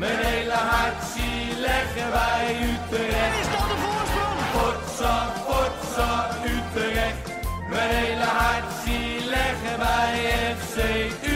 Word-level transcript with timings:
Mijn 0.00 0.18
hele 0.18 0.52
hart 0.52 1.02
zie 1.04 1.60
leggen 1.60 2.10
wij 2.18 2.56
Utrecht. 2.70 3.34
Is 3.40 3.48
dat 3.54 3.66
de 3.72 3.76
voorsprong? 3.84 4.38
Potsa, 4.56 5.14
potsa, 5.46 6.10
Utrecht. 6.54 7.24
Mijn 7.70 7.90
hele 7.90 8.24
hart 8.40 8.72
zie 8.84 9.28
leggen 9.28 9.78
wij 9.78 10.14
FC 10.56 10.76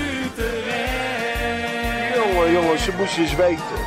Utrecht. 0.03 2.15
Jongen, 2.17 2.53
jongens, 2.53 2.85
ze 2.85 2.95
moesten 2.99 3.23
eens 3.23 3.37
weten. 3.37 3.79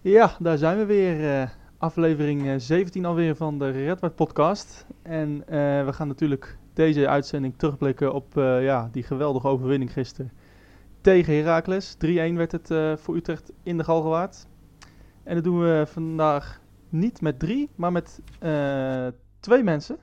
Ja, 0.00 0.30
daar 0.38 0.58
zijn 0.58 0.78
we 0.78 0.84
weer. 0.84 1.40
eh, 1.40 1.48
aflevering 1.78 2.48
eh, 2.48 2.54
17 2.56 3.04
alweer 3.04 3.36
van 3.36 3.58
de 3.58 3.70
Redward 3.70 4.14
podcast. 4.14 4.86
En 5.02 5.42
eh, 5.46 5.54
we 5.84 5.92
gaan 5.92 6.08
natuurlijk 6.08 6.56
deze 6.74 7.08
uitzending 7.08 7.54
terugblikken 7.56 8.14
op 8.14 8.36
eh, 8.36 8.64
ja, 8.64 8.88
die 8.92 9.02
geweldige 9.02 9.48
overwinning 9.48 9.92
gisteren 9.92 10.32
tegen 11.02 11.34
Heracles. 11.34 11.94
3-1 11.96 11.98
werd 12.34 12.52
het 12.52 12.70
eh, 12.70 12.96
voor 12.96 13.16
Utrecht 13.16 13.52
in 13.62 13.76
de 13.76 13.84
Galgenwaard. 13.84 14.46
En 15.22 15.34
dat 15.34 15.44
doen 15.44 15.60
we 15.60 15.84
vandaag 15.86 16.60
niet 16.88 17.20
met 17.20 17.38
drie, 17.38 17.70
maar 17.74 17.92
met 17.92 18.20
eh, 18.38 19.06
twee 19.40 19.62
mensen. 19.62 19.96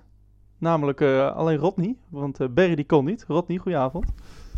Namelijk 0.57 1.01
eh, 1.01 1.35
alleen 1.35 1.57
Rodney, 1.57 1.95
want 2.09 2.53
Berry 2.53 2.75
die 2.75 2.85
kon 2.85 3.05
niet. 3.05 3.25
Rodney, 3.27 3.57
goedenavond. 3.57 4.05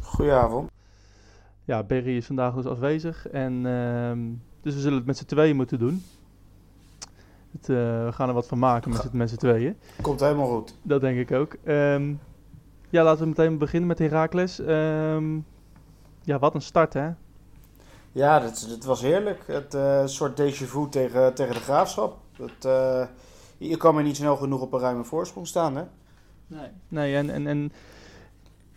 Goedenavond. 0.01 0.69
Ja, 1.65 1.83
Berry 1.83 2.17
is 2.17 2.25
vandaag 2.25 2.53
dus 2.55 2.65
afwezig. 2.65 3.27
En, 3.27 3.65
ehm, 3.65 4.19
dus 4.61 4.73
we 4.73 4.79
zullen 4.79 4.97
het 4.97 5.05
met 5.05 5.17
z'n 5.17 5.25
tweeën 5.25 5.55
moeten 5.55 5.79
doen. 5.79 6.03
Het, 7.51 7.67
we 7.67 8.09
gaan 8.11 8.27
er 8.27 8.33
wat 8.33 8.47
van 8.47 8.59
maken 8.59 8.91
met, 8.91 9.01
z'n- 9.01 9.17
met 9.17 9.29
z'n 9.29 9.35
tweeën. 9.35 9.75
Komt 10.01 10.19
helemaal 10.19 10.47
goed. 10.47 10.77
Dat 10.81 11.01
denk 11.01 11.17
ik 11.19 11.31
ook. 11.31 11.57
Ehm, 11.63 12.13
ja, 12.89 13.03
laten 13.03 13.21
we 13.21 13.27
meteen 13.27 13.57
beginnen 13.57 13.87
met 13.87 13.99
Heracles. 13.99 14.59
Ehm, 14.59 15.39
ja, 16.23 16.39
wat 16.39 16.55
een 16.55 16.61
start 16.61 16.93
hè. 16.93 17.09
Ja, 18.11 18.39
dat, 18.39 18.65
dat 18.69 18.83
was 18.83 19.01
heerlijk. 19.01 19.43
Het 19.47 19.73
eh, 19.73 20.05
soort 20.05 20.41
déjà 20.41 20.65
vu 20.65 20.89
tegen, 20.89 21.33
tegen 21.33 21.53
de 21.53 21.59
graafschap. 21.59 22.17
Het, 22.37 22.65
eh, 22.65 23.03
je 23.57 23.77
kan 23.77 23.93
maar 23.93 24.03
niet 24.03 24.15
snel 24.15 24.35
genoeg 24.35 24.61
op 24.61 24.73
een 24.73 24.79
ruime 24.79 25.03
voorsprong 25.03 25.47
staan, 25.47 25.75
hè? 25.75 25.83
Nee. 26.47 26.67
Nee, 26.87 27.15
en, 27.15 27.29
en, 27.29 27.47
en 27.47 27.71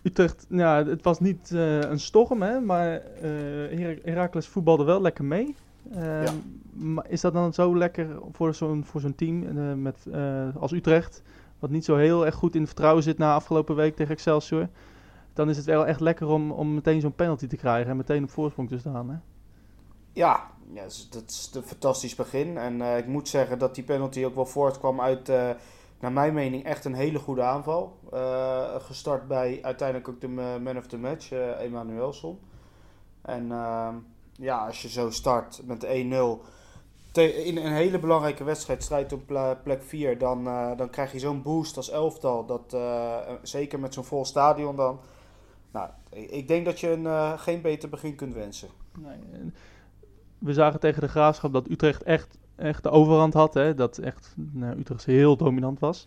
Utrecht, 0.02 0.46
ja, 0.48 0.84
het 0.86 1.02
was 1.02 1.20
niet 1.20 1.50
eh, 1.52 1.78
een 1.80 2.00
storm 2.00 2.42
hè, 2.42 2.60
maar 2.60 2.92
eh 2.94 3.78
Her- 3.78 3.98
Heracles 4.05 4.46
voetbalde 4.48 4.84
wel 4.84 5.00
lekker 5.00 5.24
mee. 5.24 5.55
Ehm, 5.92 6.22
Ja. 6.22 6.33
Maar 6.72 7.05
is 7.08 7.20
dat 7.20 7.33
dan 7.33 7.55
zo 7.55 7.77
lekker 7.77 8.08
voor 8.33 8.55
zo'n 8.55 8.84
voor 8.84 9.00
zo'n 9.00 9.14
team 9.14 9.42
eh, 9.58 9.72
met, 9.74 10.06
eh, 10.12 10.48
als 10.58 10.72
Utrecht, 10.72 11.22
wat 11.58 11.70
niet 11.70 11.84
zo 11.84 11.96
heel 11.96 12.27
erg 12.27 12.34
goed 12.34 12.55
in 12.55 12.66
vertrouwen 12.66 13.02
zit 13.02 13.18
na 13.18 13.34
afgelopen 13.34 13.74
week 13.77 13.96
tegen 13.96 14.12
Excelsior? 14.12 14.68
Dan 15.34 15.48
is 15.48 15.56
het 15.56 15.66
wel 15.66 15.86
echt 15.86 16.00
lekker 16.00 16.27
om, 16.27 16.50
om 16.52 16.74
meteen 16.74 17.00
zo'n 17.00 17.14
penalty 17.14 17.46
te 17.46 17.56
krijgen 17.56 17.90
en 17.90 17.96
meteen 17.96 18.22
op 18.22 18.30
voorsprong 18.30 18.68
te 18.68 18.78
staan. 18.78 19.10
Hè? 19.10 19.16
Ja, 20.12 20.50
ja 20.72 20.82
dat 21.10 21.22
is- 21.27 21.50
een 21.54 21.62
fantastisch 21.62 22.14
begin. 22.14 22.58
En 22.58 22.82
eh, 22.82 22.96
ik 22.98 23.06
moet 23.06 23.28
zeggen 23.28 23.58
dat 23.58 23.74
die 23.74 23.84
penalty 23.84 24.24
ook 24.24 24.34
wel 24.34 24.46
voortkwam 24.46 25.00
uit, 25.00 25.28
eh, 25.28 25.50
naar 26.00 26.12
mijn 26.12 26.34
mening, 26.34 26.64
echt 26.64 26.84
een 26.84 26.94
hele 26.94 27.18
goede 27.18 27.42
aanval. 27.42 27.98
Eh, 28.12 28.74
gestart 28.78 29.28
bij 29.28 29.58
uiteindelijk 29.62 30.08
ook 30.08 30.20
de 30.20 30.28
ma- 30.28 30.58
man 30.58 30.77
of 30.77 30.86
the 30.86 30.98
match, 30.98 31.30
Emanuelson. 31.58 32.38
En 33.22 33.52
ehm, 33.52 33.94
ja, 34.32 34.66
als 34.66 34.82
je 34.82 34.88
zo 34.88 35.10
start 35.10 35.60
met 35.64 35.84
1-0 35.84 36.42
te- 37.12 37.44
in 37.44 37.56
een 37.56 37.72
hele 37.72 37.98
belangrijke 37.98 38.44
wedstrijd, 38.44 38.82
strijd 38.82 39.12
op 39.12 39.27
plek 39.62 39.82
4, 39.82 40.18
dan, 40.18 40.44
dan 40.77 40.90
krijg 40.90 41.12
je 41.12 41.18
zo'n 41.18 41.42
boost 41.42 41.77
als 41.77 41.90
elftal. 41.90 42.46
Dat, 42.46 42.77
zeker 43.42 43.80
met 43.80 43.94
zo'n 43.94 44.05
vol 44.05 44.24
stadion 44.24 44.77
dan. 44.77 45.00
Nou, 45.75 45.91
ik 46.11 46.48
denk 46.48 46.64
dat 46.64 46.80
je 46.80 46.91
een, 46.91 47.06
eh, 47.06 47.39
geen 47.39 47.61
beter 47.61 47.89
begin 47.89 48.14
kunt 48.14 48.34
wensen. 48.34 48.69
Nee, 48.98 49.53
we 50.39 50.53
zagen 50.53 50.80
tegen 50.80 51.00
de 51.00 51.08
Graafschap 51.08 51.53
dat 51.53 51.70
Utrecht 51.70 52.03
echt, 52.03 52.39
echt 52.56 52.83
de 52.83 52.91
overhand 52.91 53.34
had. 53.34 53.55
Hè? 53.55 53.75
Dat 53.75 53.98
echt 53.98 54.34
nou, 54.36 54.78
Utrecht 54.78 55.05
heel 55.05 55.36
dominant 55.36 55.78
was. 55.78 56.06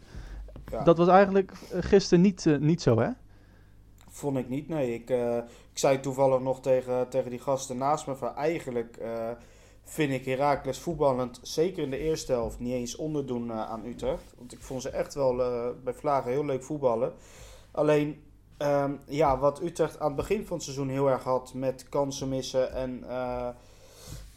Ja. 0.72 0.84
Dat 0.84 0.98
was 0.98 1.08
eigenlijk 1.08 1.52
eh, 1.52 1.82
gisteren 1.82 2.24
niet, 2.24 2.46
eh, 2.46 2.58
niet 2.58 2.82
zo, 2.82 3.00
hè? 3.00 3.10
Vond 4.10 4.38
ik 4.38 4.50
niet, 4.50 4.68
nee. 4.68 4.94
Ik, 4.94 5.10
ik 5.72 5.78
zei 5.78 6.00
toevallig 6.00 6.40
nog 6.40 6.62
tegen, 6.62 7.10
tegen 7.10 7.30
die 7.30 7.40
gasten 7.40 7.78
naast 7.78 8.08
me 8.08 8.16
van 8.16 8.36
eigenlijk 8.36 9.00
vind 9.84 10.12
ik 10.12 10.26
Heracles 10.26 10.80
voetballend, 10.80 11.40
zeker 11.42 11.84
in 11.84 11.90
de 11.90 11.98
eerste 11.98 12.32
helft, 12.32 12.60
niet 12.60 12.74
eens 12.74 12.96
onderdoen 12.96 13.52
aan 13.52 13.86
Utrecht. 13.86 14.34
Want 14.38 14.54
ik 14.54 14.62
vond 14.62 14.82
ze 14.82 14.90
echt 14.90 15.14
wel 15.14 15.36
bij 15.84 15.94
Vlagen 15.94 16.32
heel 16.32 16.46
leuk 16.46 16.64
voetballen. 16.64 17.14
Alleen, 17.72 18.22
ehm, 18.58 18.92
ja, 19.08 19.38
wat 19.38 19.62
Utrecht 19.62 20.00
aan 20.00 20.08
het 20.08 20.16
begin 20.16 20.46
van 20.46 20.56
het 20.56 20.66
seizoen 20.66 20.90
heel 20.90 21.10
erg 21.10 21.24
had 21.24 21.54
met 21.54 21.90
kansen 21.90 22.30
missen 22.30 22.74
en 22.74 23.04
eh, 23.10 23.48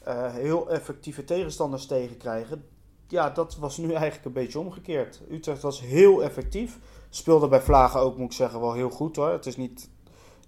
eh, 0.05 0.35
heel 0.35 0.71
effectieve 0.71 1.25
tegenstanders 1.25 1.87
tegenkrijgen. 1.87 2.65
Ja, 3.09 3.31
dat 3.31 3.57
was 3.57 3.77
nu 3.77 3.93
eigenlijk 3.93 4.25
een 4.25 4.33
beetje 4.33 4.59
omgekeerd. 4.59 5.21
Utrecht 5.31 5.63
was 5.63 5.81
heel 5.81 6.23
effectief. 6.23 6.79
Speelde 7.09 7.49
bij 7.49 7.61
Vlagen 7.61 8.01
ook, 8.01 8.17
moet 8.17 8.27
ik 8.27 8.37
zeggen, 8.37 8.61
wel 8.61 8.73
heel 8.73 8.91
goed 8.91 9.17
hoor. 9.17 9.31
Het 9.31 9.47
is 9.47 9.57
niet 9.57 9.91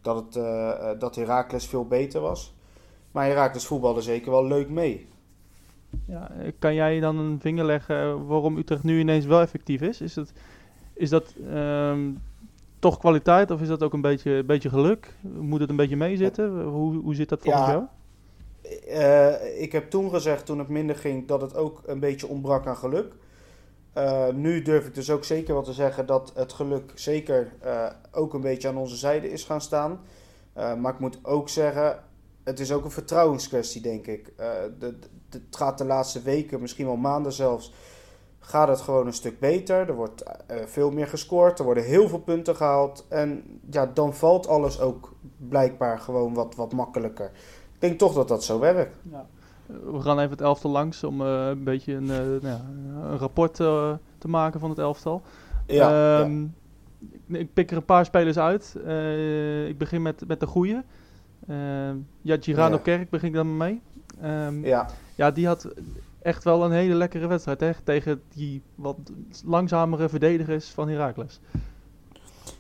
dat, 0.01 0.17
het, 0.17 0.37
eh, 0.37 0.91
dat 0.99 1.17
Heracles 1.17 1.67
veel 1.67 1.87
beter 1.87 2.21
was. 2.21 2.55
Maar 3.11 3.27
Heracles 3.27 3.67
voetbalde 3.67 4.01
zeker 4.01 4.31
wel 4.31 4.47
leuk 4.47 4.69
mee. 4.69 5.09
Ja, 6.07 6.31
kan 6.59 6.75
jij 6.75 7.01
dan 7.01 7.19
een 7.19 7.41
vinger 7.41 7.65
leggen 7.65 8.27
waarom 8.27 8.57
Utrecht 8.57 8.83
nu 8.83 8.99
ineens 8.99 9.25
wel 9.25 9.41
effectief 9.41 9.81
is? 9.81 10.01
Is 10.01 10.15
dat, 10.15 10.33
is 10.95 11.11
dat 11.11 11.35
ehm, 11.51 12.11
toch 12.83 12.99
kwaliteit 12.99 13.51
of 13.51 13.61
is 13.61 13.69
dat 13.69 13.83
ook 13.83 13.93
een 13.93 14.01
beetje, 14.01 14.31
een 14.31 14.47
beetje 14.47 14.69
geluk? 14.69 15.15
Moet 15.21 15.61
het 15.61 15.71
een 15.71 15.77
beetje 15.77 15.97
meezitten? 15.97 16.63
Hoe, 16.63 16.97
hoe 16.97 17.15
zit 17.15 17.29
dat 17.29 17.43
volgens 17.43 17.65
Ja. 17.67 17.71
jou? 17.73 17.85
Eh, 18.89 19.63
ik 19.63 19.73
heb 19.73 19.91
toen 19.91 20.11
gezegd, 20.11 20.47
toen 20.47 20.59
het 20.59 20.69
minder 20.69 20.97
ging, 20.97 21.27
dat 21.29 21.41
het 21.41 21.57
ook 21.57 21.83
een 21.87 22.01
beetje 22.01 22.27
ontbrak 22.27 22.67
aan 22.67 22.77
geluk. 22.77 23.13
Eh, 23.93 24.29
nu 24.29 24.63
durf 24.63 24.87
ik 24.87 24.95
dus 24.95 25.11
ook 25.11 25.25
zeker 25.25 25.55
wel 25.55 25.63
te 25.63 25.73
zeggen 25.73 26.07
dat 26.07 26.33
het 26.35 26.53
geluk 26.53 26.93
zeker 26.95 27.53
eh, 27.61 27.87
ook 28.13 28.35
een 28.35 28.41
beetje 28.41 28.69
aan 28.69 28.77
onze 28.77 28.97
zijde 28.97 29.31
is 29.31 29.45
gaan 29.45 29.61
staan. 29.61 30.01
Maar 30.55 30.93
ik 30.93 30.99
moet 30.99 31.19
ook 31.23 31.49
zeggen, 31.49 31.99
het 32.45 32.61
is 32.61 32.73
ook 32.73 32.85
een 32.85 32.91
vertrouwenskwestie, 32.91 33.81
denk 33.81 34.07
ik. 34.07 34.33
De, 34.37 34.73
de- 34.79 34.99
het 35.31 35.57
gaat 35.57 35.79
de 35.79 35.85
laatste 35.85 36.23
weken, 36.23 36.61
misschien 36.61 36.87
wel 36.87 36.97
maanden 36.97 37.33
zelfs, 37.33 37.73
gaat 38.45 38.69
het 38.69 38.81
gewoon 38.81 39.07
een 39.07 39.13
stuk 39.13 39.39
beter. 39.39 39.89
Er 39.89 39.95
wordt 39.95 40.23
eh, 40.23 40.57
veel 40.67 40.91
meer 40.91 41.07
gescoord, 41.07 41.59
er 41.59 41.65
worden 41.65 41.85
heel 41.85 42.09
veel 42.09 42.19
punten 42.19 42.57
gehaald. 42.57 43.05
En 43.09 43.61
ja, 43.71 43.91
dan 43.95 44.15
valt 44.15 44.49
alles 44.49 44.81
ook 44.81 45.13
blijkbaar 45.37 45.99
gewoon 45.99 46.35
wat, 46.35 46.55
wat 46.55 46.73
makkelijker. 46.73 47.31
Ik 47.73 47.81
denk 47.81 47.99
toch 47.99 48.15
dat 48.15 48.29
dat 48.29 48.45
zo 48.45 48.59
werkt. 48.59 48.97
Ja. 49.11 49.27
We 49.67 50.01
gaan 50.01 50.19
even 50.19 50.31
het 50.31 50.41
elftal 50.41 50.71
langs 50.71 51.05
om 51.05 51.21
eh, 51.21 51.47
een 51.47 51.65
beetje 51.65 51.95
een, 51.95 52.11
eh, 52.11 52.19
nou 52.19 52.47
ja, 52.47 52.61
een 53.03 53.19
rapport 53.19 53.55
te 53.55 54.29
maken 54.29 54.61
van 54.61 54.71
het 54.71 54.79
elftal. 54.79 55.23
Ja, 55.67 55.91
ja. 55.91 56.21
Ehm, 56.21 56.43
ik, 57.27 57.39
ik 57.41 57.53
pik 57.53 57.71
er 57.71 57.77
een 57.77 57.85
paar 57.85 58.05
spelers 58.05 58.39
uit. 58.39 58.75
Ik 59.69 59.79
begin 59.79 60.03
met, 60.03 60.27
met 60.27 60.41
de 60.41 60.47
goeie. 60.47 60.81
Ehm, 61.49 61.97
ja, 62.21 62.37
Girano 62.41 62.75
Ja. 62.75 62.83
Kerk 62.83 63.11
begin 63.11 63.29
ik 63.29 63.35
dan 63.35 63.57
mee. 63.57 63.81
Ehm, 64.21 64.65
ja. 64.65 64.87
ja, 65.15 65.31
die 65.31 65.47
had 65.47 65.69
echt 66.23 66.45
wel 66.45 66.65
een 66.65 66.73
hele 66.73 66.95
lekkere 66.95 67.27
wedstrijd 67.27 67.61
hè, 67.61 67.73
tegen 67.85 68.23
die 68.29 68.63
wat 68.75 68.97
langzamere 69.45 70.09
verdedigers 70.09 70.69
van 70.69 70.89
Heracles. 70.89 71.41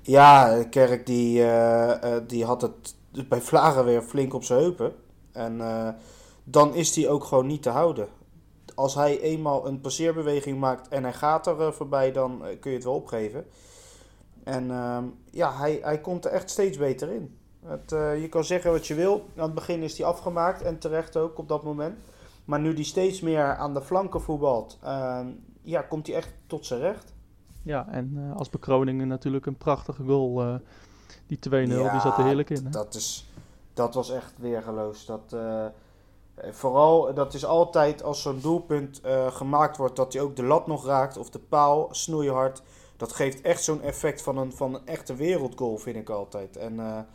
Ja, 0.02 0.62
Kerk 0.70 1.06
die, 1.06 1.42
eh, 1.42 2.16
eh, 2.16 2.22
die 2.26 2.44
had 2.44 2.62
het 2.62 2.94
bij 3.28 3.40
Vlagen 3.40 3.84
weer 3.84 4.02
flink 4.02 4.34
op 4.34 4.44
zijn 4.44 4.60
heupen. 4.60 4.92
En 5.32 5.60
eh, 5.60 5.88
dan 6.44 6.74
is 6.74 6.96
hij 6.96 7.08
ook 7.08 7.24
gewoon 7.24 7.46
niet 7.46 7.62
te 7.62 7.70
houden. 7.70 8.08
Als 8.74 8.94
hij 8.94 9.20
eenmaal 9.20 9.66
een 9.66 9.80
passeerbeweging 9.80 10.58
maakt 10.58 10.88
en 10.88 11.02
hij 11.02 11.12
gaat 11.12 11.46
er 11.46 11.72
voorbij, 11.72 12.12
dan 12.12 12.42
kun 12.60 12.70
je 12.70 12.76
het 12.76 12.86
wel 12.86 12.94
opgeven. 12.94 13.46
En 14.44 14.70
ehm, 14.70 15.04
ja, 15.30 15.56
hij, 15.56 15.78
hij 15.82 16.00
komt 16.00 16.24
er 16.24 16.30
echt 16.30 16.50
steeds 16.50 16.78
beter 16.78 17.08
in. 17.10 17.36
Het, 17.66 17.90
je 18.20 18.26
kan 18.30 18.44
zeggen 18.44 18.70
wat 18.70 18.86
je 18.86 18.94
wil. 18.94 19.24
Aan 19.36 19.44
het 19.44 19.54
begin 19.54 19.82
is 19.82 19.98
hij 19.98 20.06
afgemaakt 20.06 20.62
en 20.62 20.78
terecht 20.78 21.16
ook 21.16 21.38
op 21.38 21.48
dat 21.48 21.62
moment. 21.62 21.98
Maar 22.52 22.60
nu 22.60 22.74
hij 22.74 22.84
steeds 22.84 23.20
meer 23.20 23.56
aan 23.56 23.74
de 23.74 23.82
flanken 23.82 24.20
voetbalt, 24.20 24.78
ehm, 24.82 25.26
ja, 25.62 25.82
komt 25.82 26.06
hij 26.06 26.16
echt 26.16 26.34
tot 26.46 26.66
zijn 26.66 26.80
recht. 26.80 27.14
Ja, 27.62 27.88
en 27.88 28.12
eh, 28.16 28.36
als 28.36 28.50
bekroning 28.50 29.04
natuurlijk 29.04 29.46
een 29.46 29.56
prachtige 29.56 30.04
goal. 30.04 30.42
eh, 30.42 30.54
die 31.26 31.38
2-0, 31.38 31.90
die 31.90 32.00
zat 32.00 32.18
er 32.18 32.24
heerlijk 32.24 32.50
in. 32.50 32.64
Hè? 32.64 32.70
Dat, 32.70 32.94
is, 32.94 33.28
dat 33.74 33.94
was 33.94 34.10
echt 34.10 34.32
weergeloos. 34.38 35.06
Dat, 35.06 35.32
eh, 35.32 35.66
vooral, 36.50 37.14
dat 37.14 37.34
is 37.34 37.44
altijd 37.44 38.02
als 38.02 38.22
zo'n 38.22 38.40
doelpunt 38.40 39.00
gemaakt 39.28 39.76
wordt, 39.76 39.96
dat 39.96 40.12
hij 40.12 40.22
ook 40.22 40.36
de 40.36 40.44
lat 40.44 40.66
nog 40.66 40.86
raakt 40.86 41.16
of 41.16 41.30
de 41.30 41.38
paal 41.38 41.88
snoeihard. 41.90 42.62
Dat 42.96 43.12
geeft 43.12 43.40
echt 43.40 43.64
zo'n 43.64 43.82
effect 43.82 44.22
van 44.22 44.38
een, 44.38 44.52
van 44.52 44.74
een 44.74 44.86
echte 44.86 45.14
wereldgoal, 45.14 45.76
vind 45.76 45.96
ik 45.96 46.10
altijd. 46.10 46.56
En 46.56 47.06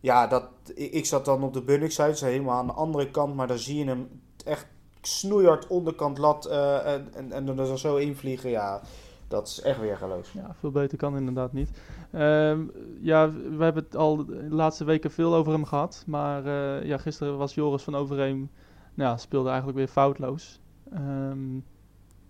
ja, 0.00 0.26
dat, 0.26 0.48
ik, 0.74 0.92
ik 0.92 1.06
zat 1.06 1.24
dan 1.24 1.42
op 1.42 1.52
de 1.52 1.62
Bunnik-site, 1.62 2.16
ze 2.16 2.24
helemaal 2.24 2.58
aan 2.58 2.66
de 2.66 2.72
andere 2.72 3.10
kant, 3.10 3.34
maar 3.34 3.46
dan 3.46 3.58
zie 3.58 3.78
je 3.78 3.84
hem 3.84 4.20
echt 4.42 4.66
snoeihard 5.02 5.66
onderkant 5.66 6.18
lat 6.18 6.46
eh, 6.46 6.92
en, 6.94 7.08
en, 7.14 7.32
en 7.32 7.48
er 7.48 7.56
dan 7.56 7.78
zo 7.78 7.96
invliegen. 7.96 8.50
Ja, 8.50 8.80
dat 9.28 9.46
is 9.48 9.60
echt 9.60 9.80
weergeloos. 9.80 10.32
Ja, 10.32 10.54
veel 10.58 10.70
beter 10.70 10.98
kan 10.98 11.16
inderdaad 11.16 11.52
niet. 11.52 11.70
Ehm, 12.10 12.60
ja, 13.00 13.30
we 13.30 13.64
hebben 13.64 13.82
het 13.84 13.96
al 13.96 14.24
de 14.26 14.46
laatste 14.50 14.84
weken 14.84 15.10
veel 15.10 15.34
over 15.34 15.52
hem 15.52 15.64
gehad. 15.64 16.04
Maar 16.06 16.46
eh, 16.46 16.86
ja, 16.86 16.98
gisteren 16.98 17.38
was 17.38 17.54
Joris 17.54 17.82
van 17.82 17.94
Overheem 17.94 18.50
nou, 18.94 19.10
ja, 19.10 19.16
speelde 19.16 19.48
eigenlijk 19.48 19.78
weer 19.78 19.88
foutloos. 19.88 20.60
Ehm, 20.92 21.54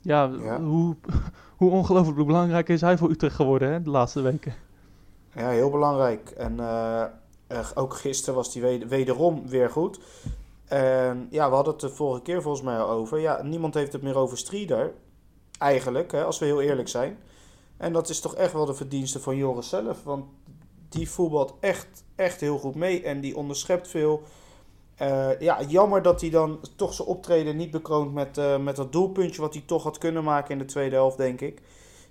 ja, 0.01 0.31
Ja. 0.41 0.61
hoe, 0.61 0.97
hoe 1.57 1.71
ongelooflijk 1.71 2.27
belangrijk 2.27 2.69
is 2.69 2.81
hij 2.81 2.99
voor 2.99 3.11
Utrecht 3.11 3.35
geworden 3.37 3.73
hè, 3.73 3.83
de 3.83 3.91
laatste 3.91 4.21
weken? 4.21 4.55
Ja, 5.35 5.49
heel 5.49 5.71
belangrijk. 5.71 6.31
En 6.31 6.61
eh, 6.61 7.05
ook 7.75 7.95
gisteren 7.97 8.35
was 8.35 8.53
hij 8.55 8.63
weder- 8.63 8.89
wederom 8.89 9.49
weer 9.49 9.71
goed. 9.71 10.01
En 10.73 11.27
ja, 11.31 11.49
we 11.49 11.55
hadden 11.55 11.73
het 11.73 11.83
de 11.83 11.89
vorige 11.89 12.23
keer 12.23 12.43
volgens 12.43 12.65
mij 12.65 12.79
al 12.79 12.89
over. 12.89 13.19
Ja, 13.21 13.43
niemand 13.43 13.75
heeft 13.75 13.93
het 13.93 14.03
meer 14.03 14.17
over 14.17 14.39
Strieder. 14.39 14.93
Eigenlijk, 15.59 16.13
hè, 16.13 16.25
als 16.25 16.39
we 16.39 16.45
heel 16.45 16.61
eerlijk 16.61 16.89
zijn. 16.89 17.19
En 17.77 17.93
dat 17.93 18.09
is 18.09 18.21
toch 18.21 18.35
echt 18.35 18.53
wel 18.53 18.67
de 18.67 18.75
verdienste 18.75 19.21
van 19.21 19.37
Joris 19.37 19.69
zelf. 19.69 20.05
Want 20.05 20.25
die 20.89 21.11
voetbalt 21.11 21.55
echt, 21.61 22.05
echt 22.17 22.41
heel 22.41 22.59
goed 22.59 22.75
mee. 22.75 23.03
En 23.03 23.21
die 23.21 23.37
onderschept 23.37 23.89
veel. 23.89 24.23
Eh, 24.97 25.41
ja, 25.41 25.63
jammer 25.63 26.03
dat 26.03 26.21
hij 26.21 26.31
dan 26.31 26.61
toch 26.77 26.95
zijn 26.95 27.09
optreden 27.09 27.57
niet 27.57 27.71
bekroont 27.71 28.13
met, 28.13 28.39
eh, 28.39 28.59
met 28.59 28.77
dat 28.77 28.93
doelpuntje 28.93 29.41
wat 29.41 29.55
hij 29.55 29.63
toch 29.67 29.83
had 29.83 29.99
kunnen 29.99 30.25
maken 30.25 30.51
in 30.51 30.59
de 30.59 30.65
tweede 30.65 30.95
helft, 30.95 31.17
denk 31.17 31.41
ik. 31.41 31.63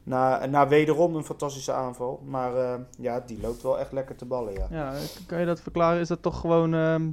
Na, 0.03 0.45
na 0.45 0.67
wederom 0.67 1.15
een 1.15 1.25
fantastische 1.25 1.71
aanval. 1.71 2.21
Maar 2.25 2.57
eh, 2.57 2.79
ja, 2.97 3.19
die 3.19 3.41
loopt 3.41 3.61
wel 3.61 3.79
echt 3.79 3.91
lekker 3.91 4.15
te 4.15 4.25
ballen, 4.25 4.53
ja. 4.53 4.67
Ja, 4.69 4.93
kan 5.27 5.39
je 5.39 5.45
dat 5.45 5.61
verklaren? 5.61 5.99
Is 5.99 6.07
dat 6.07 6.21
toch 6.21 6.39
gewoon, 6.39 6.73
ehm, 6.73 7.09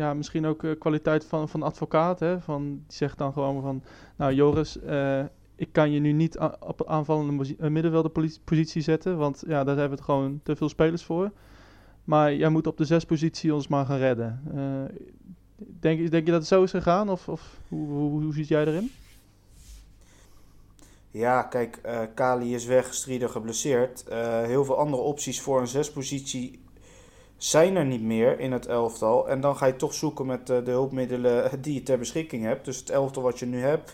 ja, 0.00 0.14
misschien 0.14 0.46
ook 0.46 0.64
eh, 0.64 0.78
kwaliteit 0.78 1.24
van, 1.24 1.48
van 1.48 1.62
advocaat, 1.62 2.20
hè? 2.20 2.40
Van, 2.40 2.64
die 2.64 2.96
zegt 2.96 3.18
dan 3.18 3.32
gewoon 3.32 3.62
van, 3.62 3.82
nou 4.16 4.32
Joris, 4.34 4.80
eh, 4.80 5.24
ik 5.56 5.72
kan 5.72 5.90
je 5.90 6.00
nu 6.00 6.12
niet 6.12 6.38
op 6.60 6.86
aanvallende 6.86 7.56
eh, 7.58 7.70
middenvelderpositie 7.70 8.82
zetten, 8.82 9.16
want 9.16 9.42
ja, 9.46 9.64
daar 9.64 9.76
hebben 9.76 9.98
we 9.98 10.04
gewoon 10.04 10.40
te 10.42 10.56
veel 10.56 10.68
spelers 10.68 11.04
voor. 11.04 11.30
Maar 12.04 12.34
jij 12.34 12.48
moet 12.48 12.66
op 12.66 12.76
de 12.76 12.84
zes 12.84 13.04
positie 13.04 13.54
ons 13.54 13.68
maar 13.68 13.86
gaan 13.86 13.98
redden. 13.98 14.40
Eh, 14.54 15.02
denk, 15.56 16.10
denk 16.10 16.24
je 16.24 16.30
dat 16.32 16.40
het 16.40 16.48
zo 16.48 16.62
is 16.62 16.70
gegaan, 16.70 17.10
of, 17.10 17.28
of 17.28 17.58
hoe, 17.68 17.88
hoe, 18.10 18.34
zit 18.34 18.48
jij 18.48 18.66
erin? 18.66 18.90
Ja, 21.10 21.42
kijk, 21.42 21.80
Kali 22.14 22.54
is 22.54 22.64
weg, 22.64 22.94
Strieder 22.94 23.28
geblesseerd. 23.28 24.04
Heel 24.44 24.64
veel 24.64 24.76
andere 24.78 25.02
opties 25.02 25.40
voor 25.40 25.60
een 25.60 25.68
zespositie 25.68 26.60
zijn 27.42 27.76
er 27.76 27.84
niet 27.84 28.02
meer 28.02 28.38
in 28.40 28.52
het 28.52 28.66
elftal. 28.66 29.28
En 29.28 29.40
dan 29.40 29.56
ga 29.56 29.66
je 29.66 29.76
toch 29.76 29.94
zoeken 29.94 30.26
met 30.26 30.50
eh, 30.50 30.64
de 30.64 30.70
hulpmiddelen 30.70 31.62
die 31.62 31.74
je 31.74 31.82
ter 31.82 31.98
beschikking 31.98 32.44
hebt. 32.44 32.64
Dus 32.64 32.76
het 32.76 32.90
elftal 32.90 33.22
wat 33.22 33.38
je 33.38 33.46
nu 33.46 33.60
hebt. 33.60 33.92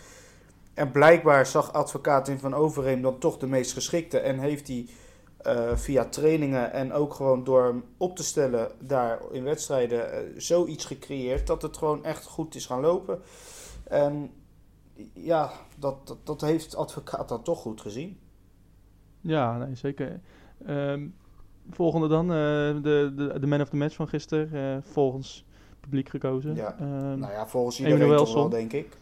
En 0.73 0.91
blijkbaar 0.91 1.45
zag 1.45 1.73
advocaat 1.73 2.27
in 2.27 2.39
Van 2.39 2.53
Overheem 2.53 3.01
dan 3.01 3.19
toch 3.19 3.37
de 3.37 3.47
meest 3.47 3.73
geschikte. 3.73 4.19
En 4.19 4.39
heeft 4.39 4.67
hij 4.67 4.87
eh, 5.37 5.75
via 5.75 6.05
trainingen 6.05 6.71
en 6.71 6.93
ook 6.93 7.13
gewoon 7.13 7.43
door 7.43 7.63
hem 7.63 7.83
op 7.97 8.15
te 8.15 8.23
stellen 8.23 8.71
daar 8.79 9.19
in 9.31 9.43
wedstrijden 9.43 10.11
eh, 10.11 10.19
zoiets 10.37 10.85
gecreëerd 10.85 11.47
dat 11.47 11.61
het 11.61 11.77
gewoon 11.77 12.03
echt 12.03 12.25
goed 12.25 12.55
is 12.55 12.65
gaan 12.65 12.81
lopen. 12.81 13.21
En 13.83 14.31
ja, 15.13 15.51
dat, 15.79 16.07
dat, 16.07 16.17
dat 16.23 16.41
heeft 16.41 16.75
advocaat 16.75 17.29
dan 17.29 17.43
toch 17.43 17.59
goed 17.59 17.81
gezien. 17.81 18.19
Ja, 19.21 19.57
nee, 19.57 19.75
zeker. 19.75 20.21
Ehm, 20.65 21.07
volgende 21.71 22.07
dan, 22.07 22.23
eh, 22.25 22.37
de, 22.37 23.11
de, 23.15 23.39
de 23.39 23.47
man 23.47 23.61
of 23.61 23.69
the 23.69 23.75
match 23.75 23.95
van 23.95 24.07
gisteren, 24.07 24.49
eh, 24.53 24.77
volgens 24.91 25.45
publiek 25.79 26.09
gekozen. 26.09 26.55
Ja. 26.55 26.75
Ehm, 26.79 27.19
Nou 27.19 27.31
ja, 27.31 27.47
volgens 27.47 27.79
iedereen 27.79 28.17
toch 28.17 28.33
wel, 28.33 28.49
denk 28.49 28.73
ik. 28.73 28.97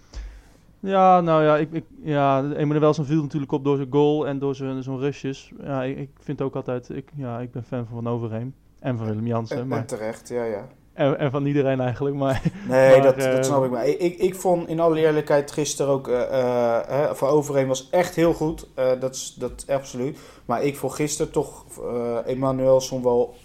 Ja, 0.79 1.21
nou 1.21 1.43
ja, 1.43 1.57
ik, 1.57 1.71
ik, 1.71 1.85
ja 2.01 2.51
Emanuelson 2.51 3.05
viel 3.05 3.21
natuurlijk 3.21 3.51
op 3.51 3.63
door 3.63 3.75
zijn 3.75 3.91
goal 3.91 4.27
en 4.27 4.39
door 4.39 4.55
zijn, 4.55 4.83
zo'n 4.83 4.99
rushes. 4.99 5.51
Ja, 5.61 5.83
ik, 5.83 5.97
ik 5.97 6.09
vind 6.19 6.41
ook 6.41 6.55
altijd, 6.55 6.89
ik, 6.89 7.11
ja, 7.15 7.39
ik 7.39 7.51
ben 7.51 7.63
fan 7.63 7.85
van 7.85 8.03
Van 8.03 8.13
Overheem. 8.13 8.53
En 8.79 8.97
van 8.97 9.05
Willem 9.05 9.27
Jansen, 9.27 9.55
En, 9.55 9.61
en 9.61 9.67
maar, 9.67 9.85
terecht, 9.85 10.29
ja, 10.29 10.43
ja. 10.43 10.67
En, 10.95 11.19
en 11.19 11.31
van 11.31 11.45
iedereen 11.45 11.79
eigenlijk. 11.79 12.15
Maar 12.15 12.41
Nee, 12.67 12.89
Maar, 12.91 13.01
dat, 13.01 13.17
eh, 13.17 13.31
dat 13.31 13.45
snap 13.45 13.63
ik. 13.65 13.71
Maar 13.71 13.87
ik, 13.87 14.17
ik, 14.17 14.35
vond 14.35 14.67
in 14.67 14.79
alle 14.79 14.99
eerlijkheid 14.99 15.51
gisteren 15.51 15.91
ook... 15.91 16.07
eh 16.07 16.21
eh, 16.39 16.87
hè, 16.87 17.15
Van 17.15 17.29
Overheem 17.29 17.67
was 17.67 17.89
echt 17.89 18.15
heel 18.15 18.33
goed. 18.33 18.67
Eh, 18.73 18.91
dat, 18.99 19.15
is, 19.15 19.35
dat 19.39 19.65
absoluut. 19.69 20.19
Maar 20.45 20.63
ik 20.63 20.77
vond 20.77 20.93
gisteren 20.93 21.31
toch 21.31 21.65
eh 21.79 22.17
Emanuelson 22.25 23.03
wel 23.03 23.35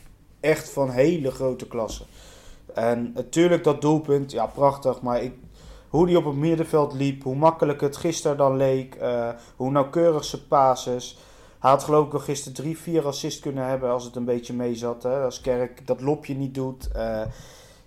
echt 0.40 0.70
van 0.70 0.90
hele 0.90 1.30
grote 1.30 1.66
klasse. 1.66 2.04
En 2.74 3.10
natuurlijk 3.14 3.64
dat 3.64 3.80
doelpunt, 3.80 4.32
ja 4.32 4.46
prachtig. 4.46 5.00
Maar 5.00 5.22
ik, 5.22 5.32
hoe 5.88 6.06
die 6.06 6.16
op 6.16 6.24
het 6.24 6.36
middenveld 6.36 6.92
liep, 6.92 7.22
hoe 7.22 7.36
makkelijk 7.36 7.80
het 7.80 7.96
gisteren 7.96 8.36
dan 8.36 8.56
leek. 8.56 8.94
eh, 8.94 9.28
hoe 9.56 9.70
nauwkeurig 9.70 10.24
zijn 10.24 10.46
pases. 10.48 11.18
Hij 11.60 11.70
had 11.70 11.82
geloof 11.84 12.12
ik 12.12 12.20
gisteren 12.20 12.54
drie, 12.54 12.78
vier 12.78 13.06
assists 13.06 13.40
kunnen 13.40 13.64
hebben 13.66 13.90
als 13.90 14.04
het 14.04 14.16
een 14.16 14.24
beetje 14.24 14.54
mee 14.54 14.74
zat. 14.74 15.02
Hè? 15.02 15.22
Als 15.22 15.40
Kerk 15.40 15.86
dat 15.86 16.00
lopje 16.00 16.34
niet 16.34 16.54
doet. 16.54 16.88
eh, 16.92 17.22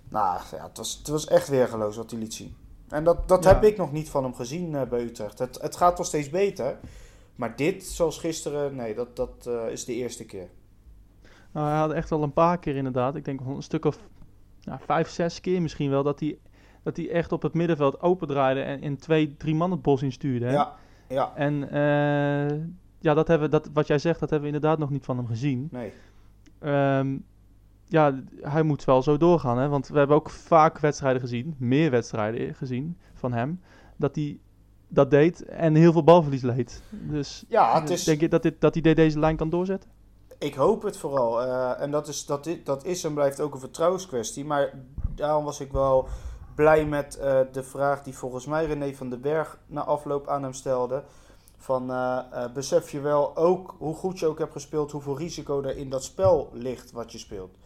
nou, 0.08 0.40
ja, 0.50 0.62
het, 0.66 0.76
was, 0.76 0.96
het 0.98 1.08
was 1.08 1.26
echt 1.26 1.48
weergeloos 1.48 1.96
wat 1.96 2.10
hij 2.10 2.20
liet 2.20 2.34
zien. 2.34 2.56
En 2.88 3.04
dat, 3.04 3.28
dat 3.28 3.44
Ja. 3.44 3.52
heb 3.52 3.64
ik 3.64 3.76
nog 3.76 3.92
niet 3.92 4.10
van 4.10 4.22
hem 4.22 4.34
gezien 4.34 4.74
eh, 4.74 4.82
bij 4.82 5.02
Utrecht. 5.02 5.38
Het, 5.38 5.58
het 5.62 5.76
gaat 5.76 5.96
wel 5.96 6.06
steeds 6.06 6.30
beter. 6.30 6.78
Maar 7.34 7.56
dit, 7.56 7.84
zoals 7.84 8.18
gisteren, 8.18 8.74
nee, 8.76 8.94
dat, 8.94 9.16
dat 9.16 9.46
eh, 9.46 9.68
is 9.72 9.84
de 9.84 9.94
eerste 9.94 10.24
keer. 10.24 10.48
nou, 11.52 11.68
hij 11.68 11.78
had 11.78 11.92
echt 11.92 12.10
wel 12.10 12.22
een 12.22 12.32
paar 12.32 12.58
keer 12.58 12.76
inderdaad, 12.76 13.14
ik 13.16 13.24
denk 13.24 13.40
een 13.40 13.62
stuk 13.62 13.84
of 13.84 13.98
nou, 14.62 14.80
vijf, 14.86 15.08
zes 15.08 15.40
keer 15.40 15.62
misschien 15.62 15.90
wel, 15.90 16.02
dat 16.02 16.20
hij, 16.20 16.38
dat 16.82 16.96
hij 16.96 17.10
echt 17.10 17.32
op 17.32 17.42
het 17.42 17.54
middenveld 17.54 18.00
opendraaide 18.00 18.60
en 18.60 18.82
in 18.82 18.96
twee, 18.98 19.36
drie 19.36 19.54
man 19.54 19.70
het 19.70 19.82
bos 19.82 20.02
instuurde. 20.02 20.44
Hè? 20.46 20.52
Ja, 20.52 20.74
ja, 21.08 21.32
En 21.34 21.68
ja, 23.04 23.14
dat 23.14 23.28
hebben, 23.28 23.50
dat, 23.50 23.70
wat 23.72 23.86
jij 23.86 23.98
zegt, 23.98 24.20
dat 24.20 24.30
hebben 24.30 24.48
we 24.48 24.54
inderdaad 24.54 24.78
nog 24.78 24.90
niet 24.90 25.04
van 25.04 25.16
hem 25.16 25.26
gezien. 25.26 25.68
nee. 25.70 25.92
Ehm, 26.58 27.16
ja, 27.88 28.22
hij 28.40 28.62
moet 28.62 28.84
wel 28.84 29.02
zo 29.02 29.16
doorgaan. 29.16 29.58
Hè? 29.58 29.68
Want 29.68 29.88
we 29.88 29.98
hebben 29.98 30.16
ook 30.16 30.30
vaak 30.30 30.78
wedstrijden 30.78 31.20
gezien, 31.20 31.54
meer 31.58 31.90
wedstrijden 31.90 32.54
gezien 32.54 32.98
van 33.14 33.32
hem, 33.32 33.60
dat 33.96 34.14
hij 34.14 34.38
dat 34.88 35.10
deed 35.10 35.44
en 35.44 35.74
heel 35.74 35.92
veel 35.92 36.04
balverlies 36.04 36.42
leed. 36.42 36.82
Dus 36.90 37.44
Ja, 37.48 37.80
het 37.80 37.90
is, 37.90 38.04
denk 38.04 38.20
je 38.20 38.28
dat, 38.28 38.42
dit, 38.42 38.60
dat 38.60 38.74
hij 38.74 38.94
deze 38.94 39.18
lijn 39.18 39.36
kan 39.36 39.50
doorzetten? 39.50 39.90
ik 40.38 40.54
hoop 40.54 40.82
het 40.82 40.96
vooral. 40.96 41.42
Eh, 41.42 41.80
en 41.80 41.90
dat 41.90 42.08
is, 42.08 42.26
dat, 42.26 42.48
dat 42.64 42.84
is 42.84 43.04
en 43.04 43.14
blijft 43.14 43.40
ook 43.40 43.54
een 43.54 43.60
vertrouwenskwestie. 43.60 44.44
Maar 44.44 44.72
daarom 45.14 45.44
was 45.44 45.60
ik 45.60 45.72
wel 45.72 46.08
blij 46.54 46.84
met 46.84 47.16
eh, 47.18 47.40
de 47.52 47.62
vraag 47.62 48.02
die 48.02 48.16
volgens 48.16 48.46
mij 48.46 48.66
René 48.66 48.94
van 48.94 49.10
den 49.10 49.20
Berg 49.20 49.58
na 49.66 49.84
afloop 49.84 50.28
aan 50.28 50.42
hem 50.42 50.52
stelde. 50.52 51.02
Van, 51.64 51.90
eh, 51.90 52.18
eh, 52.30 52.52
besef 52.52 52.90
je 52.90 53.00
wel 53.00 53.36
ook, 53.36 53.74
hoe 53.78 53.94
goed 53.94 54.18
je 54.18 54.26
ook 54.26 54.38
hebt 54.38 54.52
gespeeld, 54.52 54.90
hoeveel 54.90 55.18
risico 55.18 55.62
er 55.62 55.76
in 55.76 55.90
dat 55.90 56.04
spel 56.04 56.48
ligt 56.52 56.92
wat 56.92 57.12
je 57.12 57.18
speelt. 57.18 57.56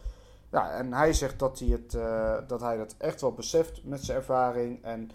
Ja, 0.51 0.71
en 0.71 0.93
hij 0.93 1.13
zegt 1.13 1.39
dat 1.39 1.59
hij, 1.59 1.67
het, 1.67 1.93
eh, 1.93 2.37
dat 2.47 2.61
hij 2.61 2.77
dat 2.77 2.95
echt 2.97 3.21
wel 3.21 3.33
beseft 3.33 3.83
met 3.83 4.03
zijn 4.03 4.17
ervaring. 4.17 4.83
En, 4.83 5.11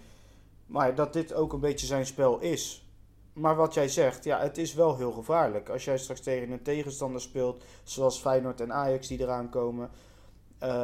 maar 0.67 0.95
dat 0.95 1.13
dit 1.13 1.35
ook 1.35 1.53
een 1.53 1.61
beetje 1.61 1.87
zijn 1.87 2.07
spel 2.07 2.39
is. 2.39 2.89
Maar 3.33 3.57
wat 3.57 3.75
jij 3.75 3.89
zegt, 3.89 4.25
ja, 4.25 4.41
het 4.41 4.59
is 4.59 4.75
wel 4.75 4.97
heel 4.97 5.13
gevaarlijk. 5.13 5.69
Als 5.69 5.85
jij 5.85 5.99
straks 5.99 6.21
tegen 6.21 6.51
een 6.51 6.63
tegenstander 6.63 7.21
speelt, 7.21 7.65
zoals 7.85 8.21
Feyenoord 8.21 8.61
en 8.61 8.73
Ajax 8.73 9.09
die 9.09 9.21
eraan 9.21 9.49
komen, 9.49 9.91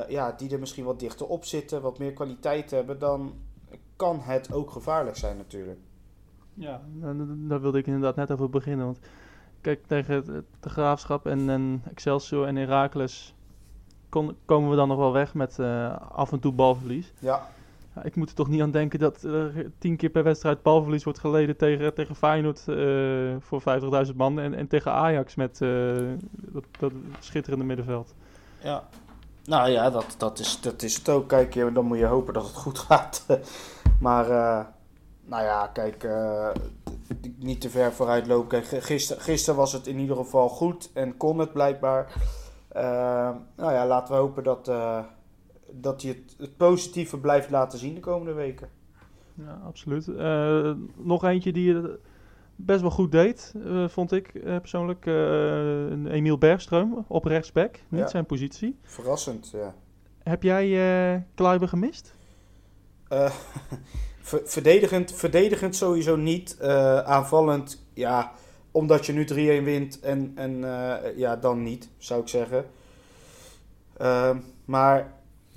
ja, 0.08 0.32
die 0.32 0.50
er 0.50 0.58
misschien 0.58 0.84
wat 0.84 1.00
dichter 1.00 1.26
op 1.26 1.44
zitten, 1.44 1.82
wat 1.82 1.98
meer 1.98 2.12
kwaliteit 2.12 2.70
hebben, 2.70 2.98
dan 2.98 3.34
kan 3.96 4.20
het 4.20 4.52
ook 4.52 4.70
gevaarlijk 4.70 5.16
zijn 5.16 5.36
natuurlijk. 5.36 5.80
Ja, 6.60 6.80
en 7.02 7.44
daar 7.48 7.60
wilde 7.60 7.78
ik 7.78 7.86
inderdaad 7.86 8.16
net 8.16 8.30
over 8.30 8.50
beginnen. 8.50 8.86
Want 8.86 8.98
kijk, 9.60 9.86
tegen 9.86 10.14
het, 10.14 10.26
de 10.60 10.68
Graafschap 10.68 11.26
en, 11.26 11.50
en 11.50 11.82
Excelsior 11.90 12.46
en 12.46 12.56
Heracles 12.56 13.34
kon, 14.08 14.36
komen 14.44 14.70
we 14.70 14.76
dan 14.76 14.88
nog 14.88 14.98
wel 14.98 15.12
weg 15.12 15.34
met 15.34 15.58
eh, 15.58 15.96
af 16.12 16.32
en 16.32 16.40
toe 16.40 16.52
balverlies. 16.52 17.12
Ja, 17.18 17.48
Ja, 17.94 18.02
ik 18.02 18.16
moet 18.16 18.28
er 18.28 18.34
toch 18.34 18.48
niet 18.48 18.62
aan 18.62 18.70
denken 18.70 18.98
dat 18.98 19.22
er 19.22 19.70
tien 19.78 19.96
keer 19.96 20.10
per 20.10 20.22
wedstrijd 20.22 20.62
balverlies 20.62 21.04
wordt 21.04 21.18
geleden 21.18 21.56
tegen, 21.56 21.94
tegen 21.94 22.14
Feyenoord 22.14 22.68
eh, 22.68 22.76
voor 23.38 23.62
50.000 24.06 24.16
man. 24.16 24.38
En, 24.40 24.54
en 24.54 24.66
tegen 24.66 24.92
Ajax 24.92 25.34
met 25.34 25.60
eh, 25.60 25.68
dat, 26.30 26.64
dat 26.78 26.92
schitterende 27.18 27.64
middenveld. 27.64 28.14
ja. 28.62 28.88
Nou 29.44 29.70
ja, 29.70 29.90
dat, 29.90 30.14
dat, 30.18 30.38
is, 30.38 30.60
dat 30.60 30.82
is 30.82 30.96
het 30.96 31.08
ook. 31.08 31.28
Kijk, 31.28 31.74
dan 31.74 31.84
moet 31.84 31.98
je 31.98 32.04
hopen 32.04 32.34
dat 32.34 32.46
het 32.46 32.56
goed 32.56 32.78
gaat. 32.88 33.26
maar, 34.00 34.30
eh, 34.30 34.64
nou 35.30 35.42
ja, 35.44 35.66
kijk, 35.66 36.04
eh, 36.04 36.48
niet 37.36 37.60
te 37.60 37.70
ver 37.70 37.92
vooruit 37.92 38.26
lopen. 38.26 38.48
Kijk, 38.48 38.84
gisteren, 38.84 39.22
gisteren 39.22 39.58
was 39.58 39.72
het 39.72 39.86
in 39.86 39.98
ieder 39.98 40.16
geval 40.16 40.48
goed 40.48 40.90
en 40.94 41.16
kon 41.16 41.38
het 41.38 41.52
blijkbaar. 41.52 42.12
Eh, 42.68 42.82
nou 43.56 43.72
ja, 43.72 43.86
laten 43.86 44.14
we 44.14 44.20
hopen 44.20 44.44
dat, 44.44 44.68
eh, 44.68 45.04
dat 45.70 46.02
hij 46.02 46.10
het, 46.10 46.34
het 46.38 46.56
positieve 46.56 47.18
blijft 47.18 47.50
laten 47.50 47.78
zien 47.78 47.94
de 47.94 48.00
komende 48.00 48.32
weken. 48.32 48.68
Ja, 49.34 49.60
absoluut. 49.66 50.06
Nog 50.96 51.24
eentje 51.24 51.52
die 51.52 51.74
het 51.74 51.98
best 52.56 52.80
wel 52.80 52.90
goed 52.90 53.12
deed, 53.12 53.54
vond 53.86 54.12
ik 54.12 54.32
persoonlijk. 54.42 55.06
Emiel 56.06 56.38
Bergström 56.38 57.06
op 57.06 57.24
rechtsback, 57.24 57.80
niet 57.88 58.00
Ja. 58.00 58.08
zijn 58.08 58.26
positie. 58.26 58.78
Verrassend, 58.82 59.50
ja. 59.50 59.74
Heb 60.22 60.42
jij 60.42 60.66
eh 61.14 61.20
Kluiber 61.34 61.68
gemist? 61.68 62.14
Ver- 64.30 64.42
verdedigend, 64.44 65.12
verdedigend 65.12 65.76
sowieso 65.76 66.16
niet. 66.16 66.56
Eh, 66.56 66.98
aanvallend, 66.98 67.84
ja, 67.94 68.32
omdat 68.70 69.06
je 69.06 69.12
nu 69.12 69.24
3-1 69.24 69.64
wint 69.64 70.00
en, 70.00 70.32
en 70.34 70.64
eh, 70.64 71.16
ja, 71.16 71.36
dan 71.36 71.62
niet, 71.62 71.88
zou 71.98 72.20
ik 72.20 72.28
zeggen. 72.28 72.66
Ehm, 73.96 74.38
maar 74.64 75.14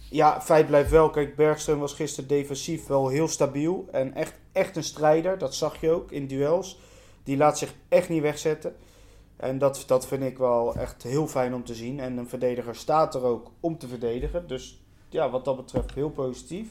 ja, 0.10 0.42
feit 0.42 0.68
blijft 0.68 0.92
wel. 0.92 1.10
Kijk, 1.10 1.36
Bergström 1.36 1.80
was 1.80 1.94
gisteren 1.94 2.30
defensief 2.30 2.88
wel 2.88 3.08
heel 3.08 3.28
stabiel. 3.28 3.88
En 3.92 4.14
echt, 4.14 4.34
echt 4.52 4.76
een 4.76 4.84
strijder. 4.84 5.38
Dat 5.38 5.56
zag 5.56 5.82
je 5.82 5.92
ook 5.92 6.12
in 6.12 6.28
duels. 6.28 6.80
Die 7.24 7.38
laat 7.38 7.58
zich 7.58 7.74
echt 7.90 8.10
niet 8.10 8.22
wegzetten. 8.22 8.76
En 9.36 9.58
dat, 9.58 9.84
dat 9.88 10.08
vind 10.08 10.24
ik 10.24 10.38
wel 10.38 10.76
echt 10.76 11.04
heel 11.04 11.28
fijn 11.28 11.54
om 11.54 11.64
te 11.64 11.76
zien. 11.76 12.00
En 12.00 12.18
een 12.18 12.30
verdediger 12.30 12.76
staat 12.76 13.16
er 13.16 13.24
ook 13.24 13.52
om 13.60 13.78
te 13.78 13.88
verdedigen. 13.88 14.48
Dus 14.48 14.82
ja, 15.10 15.30
wat 15.30 15.46
dat 15.46 15.56
betreft 15.56 15.94
heel 15.94 16.10
positief. 16.10 16.68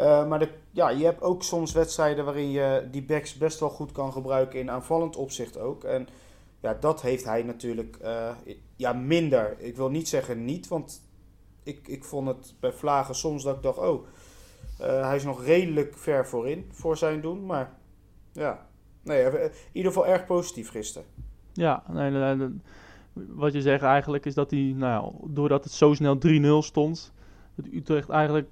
Uh, 0.00 0.28
maar 0.28 0.38
de, 0.38 0.48
ja, 0.70 0.88
je 0.88 1.04
hebt 1.04 1.22
ook 1.22 1.42
soms 1.42 1.72
wedstrijden 1.72 2.24
waarin 2.24 2.50
je 2.50 2.88
die 2.90 3.02
backs 3.02 3.34
best 3.34 3.60
wel 3.60 3.68
goed 3.68 3.92
kan 3.92 4.12
gebruiken 4.12 4.60
in 4.60 4.70
aanvallend 4.70 5.16
opzicht 5.16 5.58
ook. 5.58 5.84
En 5.84 6.08
ja, 6.60 6.74
dat 6.80 7.02
heeft 7.02 7.24
hij 7.24 7.42
natuurlijk 7.42 7.98
uh, 8.02 8.30
ja, 8.76 8.92
minder. 8.92 9.56
Ik 9.58 9.76
wil 9.76 9.90
niet 9.90 10.08
zeggen 10.08 10.44
niet, 10.44 10.68
want 10.68 11.02
ik, 11.62 11.88
ik 11.88 12.04
vond 12.04 12.28
het 12.28 12.54
bij 12.60 12.72
Vlagen 12.72 13.14
soms 13.14 13.42
dat 13.42 13.56
ik 13.56 13.62
dacht, 13.62 13.78
oh, 13.78 14.06
uh, 14.80 15.06
hij 15.06 15.16
is 15.16 15.24
nog 15.24 15.44
redelijk 15.44 15.96
ver 15.96 16.26
voorin 16.26 16.68
voor 16.70 16.96
zijn 16.96 17.20
doen. 17.20 17.46
Maar 17.46 17.72
ja, 18.32 18.66
nee, 19.02 19.24
in 19.24 19.50
ieder 19.72 19.92
geval 19.92 20.06
erg 20.06 20.26
positief 20.26 20.70
gisteren. 20.70 21.08
Ja, 21.52 21.82
nee, 21.88 22.50
wat 23.12 23.52
je 23.52 23.60
zegt 23.60 23.82
eigenlijk 23.82 24.26
is 24.26 24.34
dat 24.34 24.50
hij, 24.50 24.72
nou, 24.76 25.14
doordat 25.24 25.64
het 25.64 25.72
zo 25.72 25.94
snel 25.94 26.18
3-0 26.26 26.66
stond, 26.66 27.12
dat 27.54 27.66
Utrecht 27.72 28.08
eigenlijk 28.08 28.48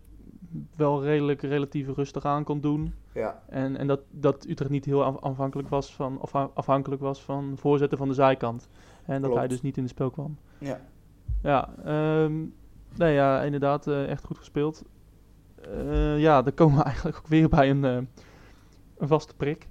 wel 0.77 1.05
redelijk 1.05 1.43
relatief 1.43 1.89
rustig 1.95 2.25
aan 2.25 2.45
kon 2.45 2.61
doen. 2.61 2.95
Ja. 3.13 3.43
En, 3.49 3.77
en 3.77 3.87
dat, 3.87 4.01
dat 4.11 4.47
Utrecht 4.49 4.71
niet 4.71 4.85
heel 4.85 5.05
afhankelijk 5.21 5.69
was 5.69 5.95
van, 5.95 6.21
of 6.21 6.35
afhankelijk 6.35 7.03
was 7.03 7.23
van 7.23 7.53
voorzetten 7.57 7.99
van 7.99 8.09
de 8.09 8.15
zijkant. 8.15 8.69
En 9.05 9.23
dat 9.23 9.35
hij 9.35 9.49
dus 9.49 9.63
niet 9.63 9.77
in 9.77 9.83
het 9.83 9.93
spel 9.93 10.11
kwam. 10.11 10.37
Ja. 10.59 10.81
Ja, 11.43 11.69
um, 12.23 12.55
nee, 12.97 13.15
ja 13.15 13.43
inderdaad, 13.43 13.87
uh, 13.87 14.09
echt 14.09 14.25
goed 14.25 14.39
gespeeld. 14.39 14.85
Uh, 15.69 16.19
ja, 16.19 16.43
dan 16.43 16.55
komen 16.55 16.77
we 16.77 16.85
eigenlijk 16.91 17.17
ook 17.17 17.27
weer 17.27 17.49
bij 17.49 17.71
een, 17.71 17.85
uh, 17.85 17.99
een 18.99 19.09
vaste 19.09 19.35
prik. 19.35 19.69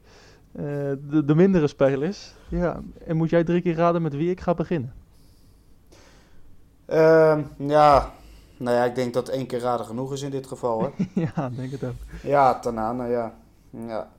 de, 0.52 1.24
de 1.26 1.36
mindere 1.36 1.68
spelers. 1.68 2.34
Ja, 2.48 2.82
en 3.06 3.18
moet 3.18 3.30
jij 3.30 3.44
drie 3.44 3.62
keer 3.62 3.76
raden 3.76 4.02
met 4.02 4.16
wie 4.16 4.30
ik 4.30 4.40
ga 4.40 4.54
beginnen? 4.54 4.94
Uh, 6.90 7.40
ja, 7.58 8.12
nou 8.60 8.78
ja, 8.78 8.86
ik 8.86 8.96
denk 8.96 9.14
dat 9.14 9.30
één 9.30 9.46
keer 9.46 9.60
raden 9.60 9.86
genoeg 9.86 10.14
is 10.14 10.22
in 10.22 10.30
dit 10.30 10.48
geval. 10.48 10.82
Hè? 10.82 10.90
ja, 11.36 11.50
denk 11.50 11.72
het 11.72 11.84
ook. 11.84 11.96
Ja, 12.24 12.60
Tanana, 12.60 13.06
ja. 13.06 13.34
Ja. 13.70 14.12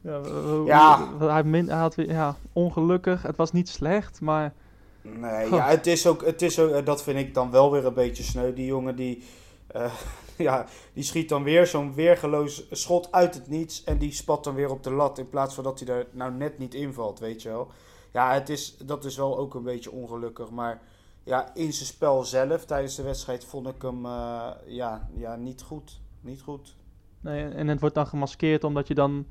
Ja, 0.00 0.20
ja. 0.66 1.08
Hij, 1.18 1.44
min, 1.44 1.68
hij 1.68 1.78
had 1.78 1.94
weer, 1.94 2.08
ja, 2.08 2.36
ongelukkig. 2.52 3.22
Het 3.22 3.36
was 3.36 3.52
niet 3.52 3.68
slecht, 3.68 4.20
maar... 4.20 4.52
Nee, 5.02 5.50
ja, 5.50 5.66
het 5.66 5.86
is 5.86 6.06
ook, 6.06 6.24
het 6.24 6.42
is 6.42 6.58
ook, 6.58 6.86
dat 6.86 7.02
vind 7.02 7.18
ik 7.18 7.34
dan 7.34 7.50
wel 7.50 7.72
weer 7.72 7.86
een 7.86 7.94
beetje 7.94 8.22
sneu. 8.22 8.52
Die 8.54 8.66
jongen 8.66 8.96
die, 8.96 9.24
uh, 9.76 9.92
ja, 10.36 10.66
die 10.92 11.04
schiet 11.04 11.28
dan 11.28 11.42
weer 11.42 11.66
zo'n 11.66 11.94
weergeloos 11.94 12.66
schot 12.70 13.12
uit 13.12 13.34
het 13.34 13.48
niets. 13.48 13.84
En 13.84 13.98
die 13.98 14.12
spat 14.12 14.44
dan 14.44 14.54
weer 14.54 14.70
op 14.70 14.82
de 14.82 14.90
lat 14.90 15.18
in 15.18 15.28
plaats 15.28 15.54
van 15.54 15.64
dat 15.64 15.80
hij 15.80 15.88
er 15.88 16.06
nou 16.10 16.32
net 16.32 16.58
niet 16.58 16.74
invalt, 16.74 17.18
weet 17.18 17.42
je 17.42 17.48
wel. 17.48 17.70
Ja, 18.12 18.32
het 18.32 18.48
is, 18.48 18.76
dat 18.76 19.04
is 19.04 19.16
wel 19.16 19.38
ook 19.38 19.54
een 19.54 19.62
beetje 19.62 19.92
ongelukkig, 19.92 20.50
maar 20.50 20.80
ja, 21.26 21.54
in 21.54 21.72
zijn 21.72 21.86
spel 21.86 22.24
zelf 22.24 22.64
tijdens 22.64 22.94
de 22.94 23.02
wedstrijd 23.02 23.44
vond 23.44 23.68
ik 23.68 23.82
hem 23.82 24.04
uh, 24.04 24.50
ja, 24.66 25.08
ja, 25.14 25.36
niet 25.36 25.62
goed. 25.62 26.00
Niet 26.20 26.40
goed. 26.40 26.76
Nee, 27.20 27.48
en 27.48 27.68
het 27.68 27.80
wordt 27.80 27.94
dan 27.94 28.06
gemaskeerd 28.06 28.64
omdat 28.64 28.88
je 28.88 28.94
dan 28.94 29.26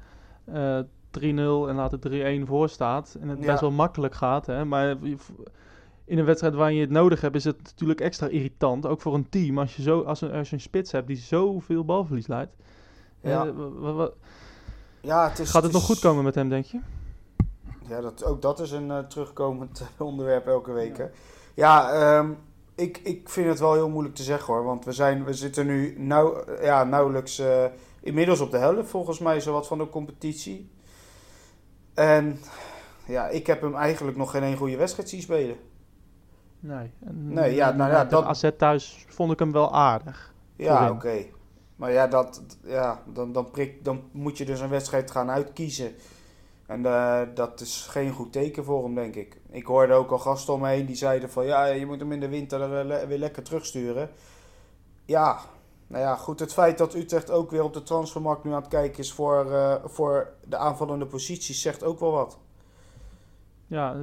uh, 0.46 0.80
3-0 1.20 1.22
en 1.22 1.76
later 1.76 2.40
3-1 2.44 2.48
voor 2.48 2.70
staat. 2.70 3.18
En 3.22 3.30
het 3.30 3.40
ja. 3.40 3.46
best 3.46 3.62
wel 3.62 3.72
makkelijk 3.72 4.16
gaat. 4.16 4.46
Hè? 4.46 4.66
Maar 4.66 4.98
in 6.06 6.18
een 6.18 6.26
wedstrijd 6.26 6.54
waar 6.54 6.72
je 6.72 6.82
het 6.82 6.90
nodig 6.90 7.22
hebt, 7.22 7.36
is 7.36 7.44
het 7.44 7.64
natuurlijk 7.64 8.02
extra 8.02 8.28
irritant. 8.28 8.86
Ook 8.86 9.02
voor 9.02 9.14
een 9.14 9.30
team. 9.30 9.60
Als 9.60 9.76
je, 9.76 9.82
zo, 9.82 10.02
als 10.02 10.22
een, 10.22 10.32
als 10.32 10.50
je 10.50 10.56
een 10.56 10.62
spits 10.62 10.92
hebt 10.92 11.08
die 11.08 11.18
zoveel 11.18 11.86
balverlies 11.86 12.28
leidt. 12.28 12.56
Ja. 13.22 13.46
Uh, 13.46 14.06
ja, 15.02 15.30
het 15.30 15.40
is, 15.40 15.50
gaat 15.50 15.64
het, 15.64 15.64
het 15.64 15.66
is... 15.66 15.72
nog 15.72 15.84
goed 15.86 16.00
komen 16.00 16.24
met 16.24 16.36
hem, 16.36 16.50
denk 16.50 16.66
je? 16.66 16.80
Ja, 17.88 18.02
dat, 18.02 18.24
ook 18.24 18.42
dat 18.42 18.60
is 18.60 18.72
een 18.72 19.08
terugkomend 19.08 19.84
onderwerp 19.98 20.48
elke 20.48 20.72
week. 20.72 20.98
Ja. 20.98 21.04
Hè? 21.04 21.10
Ja, 21.56 22.18
um, 22.18 22.38
ik, 22.76 22.98
ik 22.98 23.30
vind 23.30 23.48
het 23.48 23.60
wel 23.60 23.74
heel 23.74 23.90
moeilijk 23.90 24.16
te 24.16 24.24
zeggen 24.24 24.54
hoor. 24.54 24.64
Want 24.64 24.86
we, 24.86 24.92
zijn, 24.92 25.24
we 25.24 25.34
zitten 25.34 25.66
nu 25.66 25.96
nauw, 26.00 26.44
ja, 26.62 26.84
nauwelijks 26.84 27.40
uh, 27.40 27.66
inmiddels 28.02 28.40
op 28.40 28.52
de 28.52 28.58
helft 28.58 28.90
volgens 28.90 29.20
mij 29.20 29.40
zowat 29.40 29.68
van 29.68 29.78
de 29.78 29.90
competitie. 29.90 30.72
En 31.94 32.40
ja, 33.06 33.28
ik 33.28 33.48
heb 33.48 33.62
hem 33.62 33.76
eigenlijk 33.76 34.18
nog 34.18 34.32
geen 34.32 34.44
één 34.44 34.58
goede 34.58 34.78
wedstrijd 34.78 35.10
zien 35.10 35.22
spelen. 35.22 35.56
Nee. 36.60 36.92
En, 37.06 37.34
nee, 37.34 37.56
ja, 37.56 37.72
nou 37.72 37.92
ja, 37.92 38.06
dat... 38.06 38.24
AZ 38.24 38.50
thuis 38.58 39.06
vond 39.10 39.32
ik 39.32 39.40
hem 39.40 39.52
wel 39.52 39.74
aardig. 39.74 40.34
Ja, 40.56 40.84
oké. 40.84 40.94
Okay. 40.94 41.34
Maar 41.76 41.92
ja, 41.92 42.08
dat, 42.08 42.42
ja 42.64 43.02
dan, 43.14 43.32
dan, 43.32 43.52
prik, 43.52 43.84
dan 43.84 44.04
moet 44.12 44.38
je 44.38 44.46
dus 44.46 44.60
een 44.60 44.70
wedstrijd 44.70 45.12
gaan 45.12 45.30
uitkiezen. 45.30 45.96
En 46.66 46.80
uh, 46.80 47.22
dat 47.34 47.62
is 47.62 47.88
geen 47.90 48.12
goed 48.12 48.32
teken 48.32 48.64
voor 48.64 48.84
hem, 48.84 48.96
denk 48.96 49.16
ik. 49.16 49.42
Ik 49.50 49.66
hoorde 49.66 49.94
ook 49.94 50.12
al 50.12 50.20
gasten 50.20 50.54
om 50.54 50.62
me 50.62 50.68
heen 50.68 50.86
die 50.86 50.96
zeiden 50.96 51.30
van... 51.30 51.46
ja, 51.46 51.66
je 51.66 51.86
moet 51.86 52.00
hem 52.00 52.12
in 52.12 52.20
de 52.20 52.30
winter 52.30 52.86
uh, 52.86 53.04
weer 53.08 53.18
lekker 53.18 53.44
terugsturen. 53.44 54.10
Ja, 55.06 55.40
nou 55.88 56.04
ja, 56.04 56.16
goed. 56.16 56.40
Het 56.40 56.54
feit 56.54 56.78
dat 56.78 56.94
Utrecht 56.94 57.32
ook 57.32 57.52
weer 57.52 57.64
op 57.64 57.74
de 57.74 57.84
transfermarkt 57.84 58.44
nu 58.44 58.52
aan 58.52 58.62
het 58.62 58.68
kijken 58.68 59.00
is... 59.00 59.14
voor, 59.14 59.46
uh, 59.46 59.76
voor 59.84 60.34
de 60.44 60.58
aanvallende 60.58 61.06
posities, 61.06 61.62
zegt 61.62 61.84
ook 61.84 62.00
wel 62.00 62.12
wat. 62.12 62.40
Ja, 63.68 63.96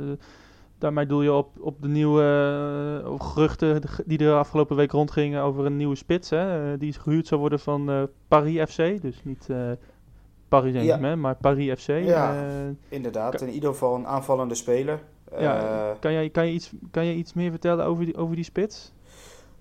daarmee 0.79 1.07
doel 1.07 1.23
je 1.23 1.33
op, 1.33 1.61
op 1.61 1.83
de 1.83 1.89
nieuwe 1.89 3.17
geruchten 3.19 3.83
die 4.07 4.19
de 4.19 4.33
afgelopen 4.33 4.77
week 4.77 4.91
rondgingen 4.91 5.43
over 5.43 5.67
een 5.67 5.77
nieuwe 5.77 5.97
spits. 5.97 6.31
Hè, 6.31 6.79
die 6.79 6.93
gehuurd 6.93 7.27
zou 7.27 7.41
worden 7.41 7.61
van 7.61 8.09
Paris 8.29 8.71
FC. 8.71 9.03
Dus 9.03 9.25
niet 9.25 9.49
Paris 10.53 10.73
Saint-Germain, 10.73 11.15
ja. 11.15 11.21
maar 11.21 11.35
Paris 11.35 11.81
FC. 11.81 11.89
Ja, 11.89 12.47
inderdaad. 12.89 13.41
In 13.41 13.51
ieder 13.51 13.71
geval 13.71 13.95
een 13.95 14.07
aanvallende 14.07 14.55
speler. 14.55 15.01
Ja, 15.39 15.97
kan, 16.01 16.13
jij, 16.13 16.31
kan, 16.31 16.47
je 16.47 16.53
iets, 16.53 16.73
kan 16.91 17.05
je 17.05 17.15
iets 17.15 17.33
meer 17.33 17.51
vertellen 17.51 17.85
over 17.85 18.05
die, 18.05 18.17
over 18.17 18.35
die 18.35 18.45
spits? 18.45 18.93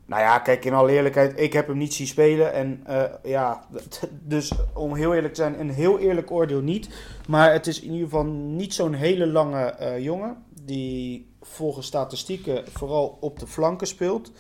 Nou 0.06 0.22
ja, 0.22 0.40
kijk, 0.40 0.66
in 0.66 0.74
alle 0.74 0.92
eerlijkheid, 0.92 1.40
ik 1.40 1.54
heb 1.54 1.68
hem 1.68 1.78
niet 1.78 1.94
zien 1.94 2.08
spelen. 2.08 2.54
En 2.54 2.84
uh, 2.90 3.04
ja, 3.24 3.66
dus 4.34 4.52
om 4.74 4.96
heel 4.96 5.14
eerlijk 5.14 5.34
te 5.34 5.42
zijn, 5.42 5.60
een 5.60 5.70
heel 5.70 6.00
eerlijk 6.00 6.32
oordeel 6.32 6.62
niet. 6.62 6.90
Maar 7.28 7.52
het 7.52 7.68
is 7.68 7.82
in 7.82 7.92
ieder 7.92 8.10
geval 8.10 8.26
niet 8.26 8.74
zo'n 8.74 8.94
hele 8.94 9.28
lange 9.28 9.76
uh, 9.82 10.00
jongen. 10.00 10.44
Die 10.62 11.32
volgens 11.42 11.88
statistieken 11.88 12.64
vooral 12.72 13.18
op 13.20 13.40
de 13.40 13.48
flanken 13.48 13.88
speelt. 13.88 14.32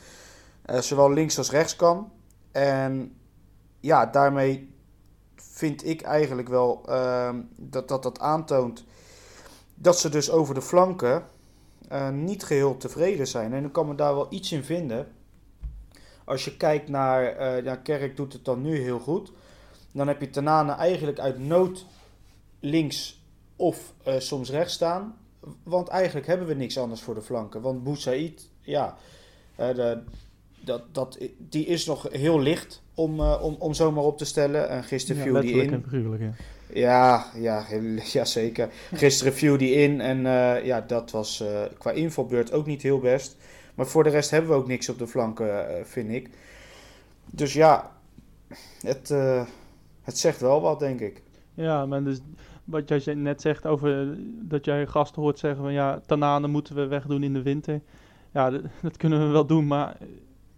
Uh, 0.66 0.80
zowel 0.80 1.14
links 1.14 1.38
als 1.38 1.52
rechts 1.52 1.76
kan. 1.76 2.12
En 2.52 3.16
ja, 3.80 4.06
daarmee 4.06 4.71
vind 5.62 5.86
ik 5.86 6.02
eigenlijk 6.02 6.50
wel 6.50 6.82
dat, 7.56 7.88
dat 7.88 8.04
dat 8.04 8.20
aantoont 8.20 8.84
dat 9.76 10.00
ze 10.00 10.10
dus 10.10 10.32
over 10.32 10.54
de 10.54 10.62
flanken 10.62 11.24
niet 12.12 12.44
geheel 12.44 12.78
tevreden 12.78 13.28
zijn. 13.28 13.54
En 13.54 13.66
ik 13.66 13.72
kan 13.72 13.88
me 13.88 13.96
daar 13.96 14.16
wel 14.16 14.28
iets 14.30 14.52
in 14.52 14.64
vinden. 14.64 15.08
Als 16.26 16.46
je 16.46 16.58
kijkt 16.58 16.90
naar, 16.90 17.40
uh, 17.40 17.64
ja, 17.64 17.76
Kerk 17.76 18.16
doet 18.16 18.34
het 18.34 18.46
dan 18.46 18.62
nu 18.62 18.78
heel 18.78 19.00
goed. 19.00 19.32
Dan 19.92 20.08
heb 20.08 20.22
je 20.22 20.30
Tanane 20.30 20.72
eigenlijk 20.72 21.20
uit 21.20 21.40
nood 21.40 21.86
links 22.60 23.22
of 23.56 23.94
uh, 24.08 24.14
soms 24.18 24.50
rechts 24.50 24.74
staan. 24.74 25.18
Want 25.64 25.88
eigenlijk 25.88 26.28
hebben 26.28 26.48
we 26.48 26.54
niks 26.54 26.78
anders 26.78 27.02
voor 27.02 27.16
de 27.16 27.22
flanken. 27.22 27.62
Want 27.62 27.84
Boussaïd, 27.84 28.50
ja, 28.62 28.98
de, 29.56 30.04
dat, 30.64 30.82
dat, 30.92 31.18
die 31.38 31.66
is 31.66 31.86
nog 31.86 32.08
heel 32.12 32.40
licht 32.40 32.82
om, 32.94 33.20
om, 33.20 33.56
om 33.60 33.74
zomaar 33.74 34.04
op 34.04 34.18
te 34.18 34.26
stellen. 34.26 34.70
En 34.70 34.84
gisteren 34.84 35.18
ja, 35.18 35.24
viel 35.24 35.42
die 35.42 35.64
in. 35.64 35.74
En 35.74 36.18
ja. 36.20 36.34
Ja, 36.74 37.26
ja, 37.36 37.66
ja, 38.18 38.26
zeker. 38.26 38.70
Gisteren 38.94 39.34
viel 39.34 39.58
die 39.58 39.72
in 39.74 40.02
en 40.02 40.22
ja, 40.66 40.82
dat 40.88 41.12
was 41.12 41.44
qua 41.78 41.92
invalbeurt 41.92 42.52
ook 42.52 42.66
niet 42.66 42.82
heel 42.82 43.00
best. 43.00 43.38
Maar 43.76 43.86
voor 43.86 44.04
de 44.04 44.10
rest 44.10 44.32
hebben 44.32 44.50
we 44.50 44.56
ook 44.56 44.68
niks 44.68 44.90
op 44.90 44.98
de 44.98 45.08
flanken, 45.08 45.48
uh, 45.48 45.84
vind 45.84 46.12
ik. 46.12 46.30
Dus 47.26 47.54
ja, 47.54 47.92
het, 48.82 49.10
uh, 49.10 49.46
het 50.02 50.18
zegt 50.18 50.40
wel 50.42 50.62
wat, 50.62 50.80
denk 50.80 51.00
ik. 51.00 51.22
Ja, 51.54 51.86
maar 51.86 52.04
dus 52.04 52.20
wat 52.64 53.04
jij 53.04 53.14
net 53.14 53.42
zegt 53.42 53.66
over 53.66 54.18
dat 54.42 54.66
jij 54.66 54.88
gasten 54.88 55.22
hoort 55.22 55.40
zeggen 55.40 55.64
van 55.64 55.74
ja, 55.74 56.02
Tanane 56.06 56.48
moeten 56.48 56.76
we 56.76 56.88
wegdoen 56.88 57.24
in 57.24 57.34
de 57.34 57.42
winter. 57.42 57.82
Ja, 58.32 58.50
dat, 58.50 58.62
dat 58.82 58.98
kunnen 58.98 59.26
we 59.28 59.32
wel 59.32 59.46
doen, 59.46 59.68
maar 59.68 59.98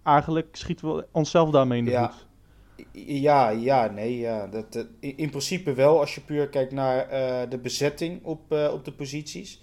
eigenlijk 0.04 0.56
schieten 0.56 0.96
we 0.96 1.08
onszelf 1.12 1.50
daarmee 1.50 1.78
in 1.78 1.86
de 1.86 1.92
ja. 1.92 2.12
voet. 2.12 2.26
Ja, 2.92 3.50
ja, 3.50 3.88
nee, 3.88 4.18
ja. 4.18 4.48
Dat, 4.48 4.74
dat, 4.74 4.88
in 5.00 5.30
principe 5.30 5.74
wel 5.74 6.00
als 6.00 6.16
je 6.16 6.22
puur 6.22 6.50
kijkt 6.50 6.72
naar 6.72 7.06
uh, 7.06 7.50
de 7.50 7.58
bezetting 7.58 8.24
op, 8.24 8.52
uh, 8.52 8.74
op 8.74 8.86
de 8.86 8.92
posities. 8.92 9.62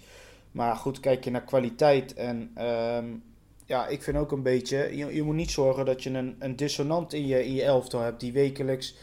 Maar 0.51 0.75
goed, 0.75 0.99
kijk 0.99 1.23
je 1.23 1.31
naar 1.31 1.43
kwaliteit 1.43 2.13
en 2.13 2.65
um, 2.97 3.23
ja, 3.65 3.87
ik 3.87 4.03
vind 4.03 4.17
ook 4.17 4.31
een 4.31 4.43
beetje, 4.43 4.97
je, 4.97 5.15
je 5.15 5.23
moet 5.23 5.35
niet 5.35 5.51
zorgen 5.51 5.85
dat 5.85 6.03
je 6.03 6.09
een, 6.09 6.35
een 6.39 6.55
dissonant 6.55 7.13
in 7.13 7.27
je, 7.27 7.45
in 7.45 7.53
je 7.53 7.63
elftal 7.63 7.99
hebt 7.99 8.19
die 8.19 8.33
wekelijks 8.33 8.95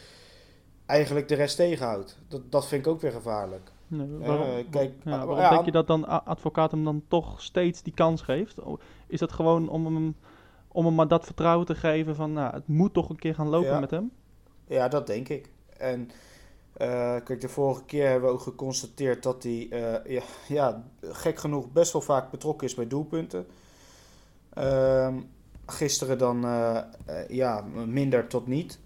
eigenlijk 0.85 1.27
de 1.27 1.35
rest 1.35 1.55
tegenhoudt. 1.55 2.19
Dat, 2.27 2.51
dat 2.51 2.67
vind 2.67 2.85
ik 2.85 2.91
ook 2.91 3.01
weer 3.01 3.11
gevaarlijk. 3.11 3.71
Nee, 3.87 4.07
waarom, 4.07 4.47
uh, 4.47 4.63
kijk, 4.69 4.93
ja, 5.03 5.11
waarom 5.25 5.37
ja, 5.37 5.49
denk 5.49 5.65
je 5.65 5.71
dat 5.71 5.87
dan 5.87 6.25
advocaat 6.25 6.71
hem 6.71 6.83
dan 6.83 7.03
toch 7.07 7.41
steeds 7.41 7.83
die 7.83 7.93
kans 7.93 8.21
geeft? 8.21 8.57
Is 9.07 9.19
dat 9.19 9.31
gewoon 9.31 9.69
om 9.69 9.85
hem, 9.85 10.15
om 10.79 10.85
hem 10.85 10.95
maar 10.95 11.07
dat 11.07 11.25
vertrouwen 11.25 11.65
te 11.65 11.75
geven 11.75 12.15
van, 12.15 12.33
nou, 12.33 12.53
het 12.53 12.67
moet 12.67 12.93
toch 12.93 13.09
een 13.09 13.19
keer 13.19 13.35
gaan 13.35 13.47
lopen 13.49 13.69
Ja. 13.69 13.79
met 13.79 13.91
hem. 13.91 14.11
Ja, 14.67 14.87
dat 14.87 15.07
denk 15.07 15.29
ik. 15.29 15.49
En 15.77 16.09
eh, 16.73 17.15
kijk, 17.23 17.41
de 17.41 17.49
vorige 17.49 17.83
keer 17.85 18.09
hebben 18.09 18.29
we 18.29 18.35
ook 18.35 18.41
geconstateerd 18.41 19.23
dat 19.23 19.43
hij, 19.43 19.67
eh, 19.69 20.11
ja, 20.15 20.21
ja, 20.47 20.83
gek 21.01 21.39
genoeg, 21.39 21.71
best 21.71 21.93
wel 21.93 22.01
vaak 22.01 22.31
betrokken 22.31 22.67
is 22.67 22.75
bij 22.75 22.87
doelpunten. 22.87 23.45
Ehm, 24.53 25.13
gisteren 25.65 26.17
dan, 26.17 26.45
eh, 26.45 26.77
ja, 27.29 27.63
minder 27.85 28.27
tot 28.27 28.47
niet. 28.47 28.79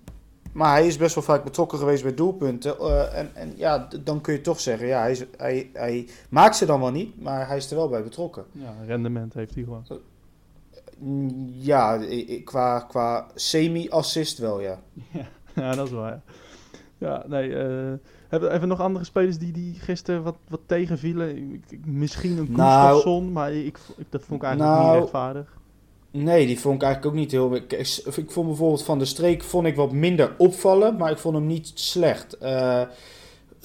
Maar 0.54 0.72
hij 0.72 0.88
is 0.88 0.98
best 0.98 1.16
wel 1.16 1.24
vaak 1.24 1.44
betrokken 1.44 1.78
geweest 1.78 2.04
bij 2.04 2.14
doelpunten. 2.14 2.80
en, 3.14 3.36
en 3.36 3.54
ja, 3.58 3.88
dan 4.04 4.22
kun 4.22 4.34
je 4.34 4.42
toch 4.42 4.60
zeggen, 4.60 4.88
ja, 4.88 5.00
hij, 5.00 5.12
is, 5.12 5.26
hij, 5.38 5.70
hij 5.74 6.10
maakt 6.30 6.56
ze 6.56 6.66
dan 6.66 6.80
wel 6.80 6.92
niet, 6.92 7.22
maar 7.22 7.48
hij 7.48 7.58
is 7.58 7.70
er 7.70 7.76
wel 7.78 7.90
bij 7.90 8.04
betrokken. 8.04 8.46
Ja, 8.52 8.76
rendement 8.86 9.34
heeft 9.34 9.54
hij 9.56 9.64
gewoon. 9.64 9.86
Ja, 11.48 12.00
qua, 12.44 12.80
qua 12.80 13.28
semi-assist 13.36 14.38
wel, 14.38 14.62
ja. 14.68 14.80
ja, 15.56 15.76
dat 15.76 15.88
is 15.88 15.94
waar. 15.94 16.22
Ja, 16.98 17.24
nee. 17.28 17.56
eh, 17.56 17.94
hebben, 18.28 18.60
we 18.60 18.66
nog 18.66 18.80
andere 18.80 19.06
spelers 19.06 19.38
die, 19.38 19.52
die 19.52 19.74
gisteren 19.74 20.24
wat, 20.24 20.36
wat 20.48 20.60
tegenvielen? 20.66 21.64
Misschien 21.86 22.38
een 22.38 22.48
Nou- 22.52 22.86
Gustafsson, 22.88 23.32
maar 23.32 23.54
ik, 23.54 23.78
ik, 23.98 24.06
dat 24.10 24.24
vond 24.24 24.42
ik 24.42 24.48
eigenlijk 24.48 24.76
Nou, 24.76 24.90
niet 24.92 25.00
rechtvaardig. 25.00 25.58
Nee, 26.12 26.46
die 26.46 26.60
vond 26.60 26.76
ik 26.76 26.82
eigenlijk 26.84 27.14
ook 27.14 27.20
niet 27.22 27.32
heel... 27.32 27.56
Ik, 27.56 27.72
ik 28.16 28.32
vond 28.32 28.48
bijvoorbeeld 28.48 28.84
Van 28.84 29.00
de 29.00 29.06
Streek 29.06 29.44
vond 29.44 29.68
ik 29.68 29.76
wat 29.76 29.92
minder 29.92 30.36
opvallen, 30.38 30.98
maar 30.98 31.12
ik 31.12 31.18
vond 31.18 31.36
hem 31.36 31.46
niet 31.46 31.72
slecht. 31.74 32.38
Eh, 32.38 32.82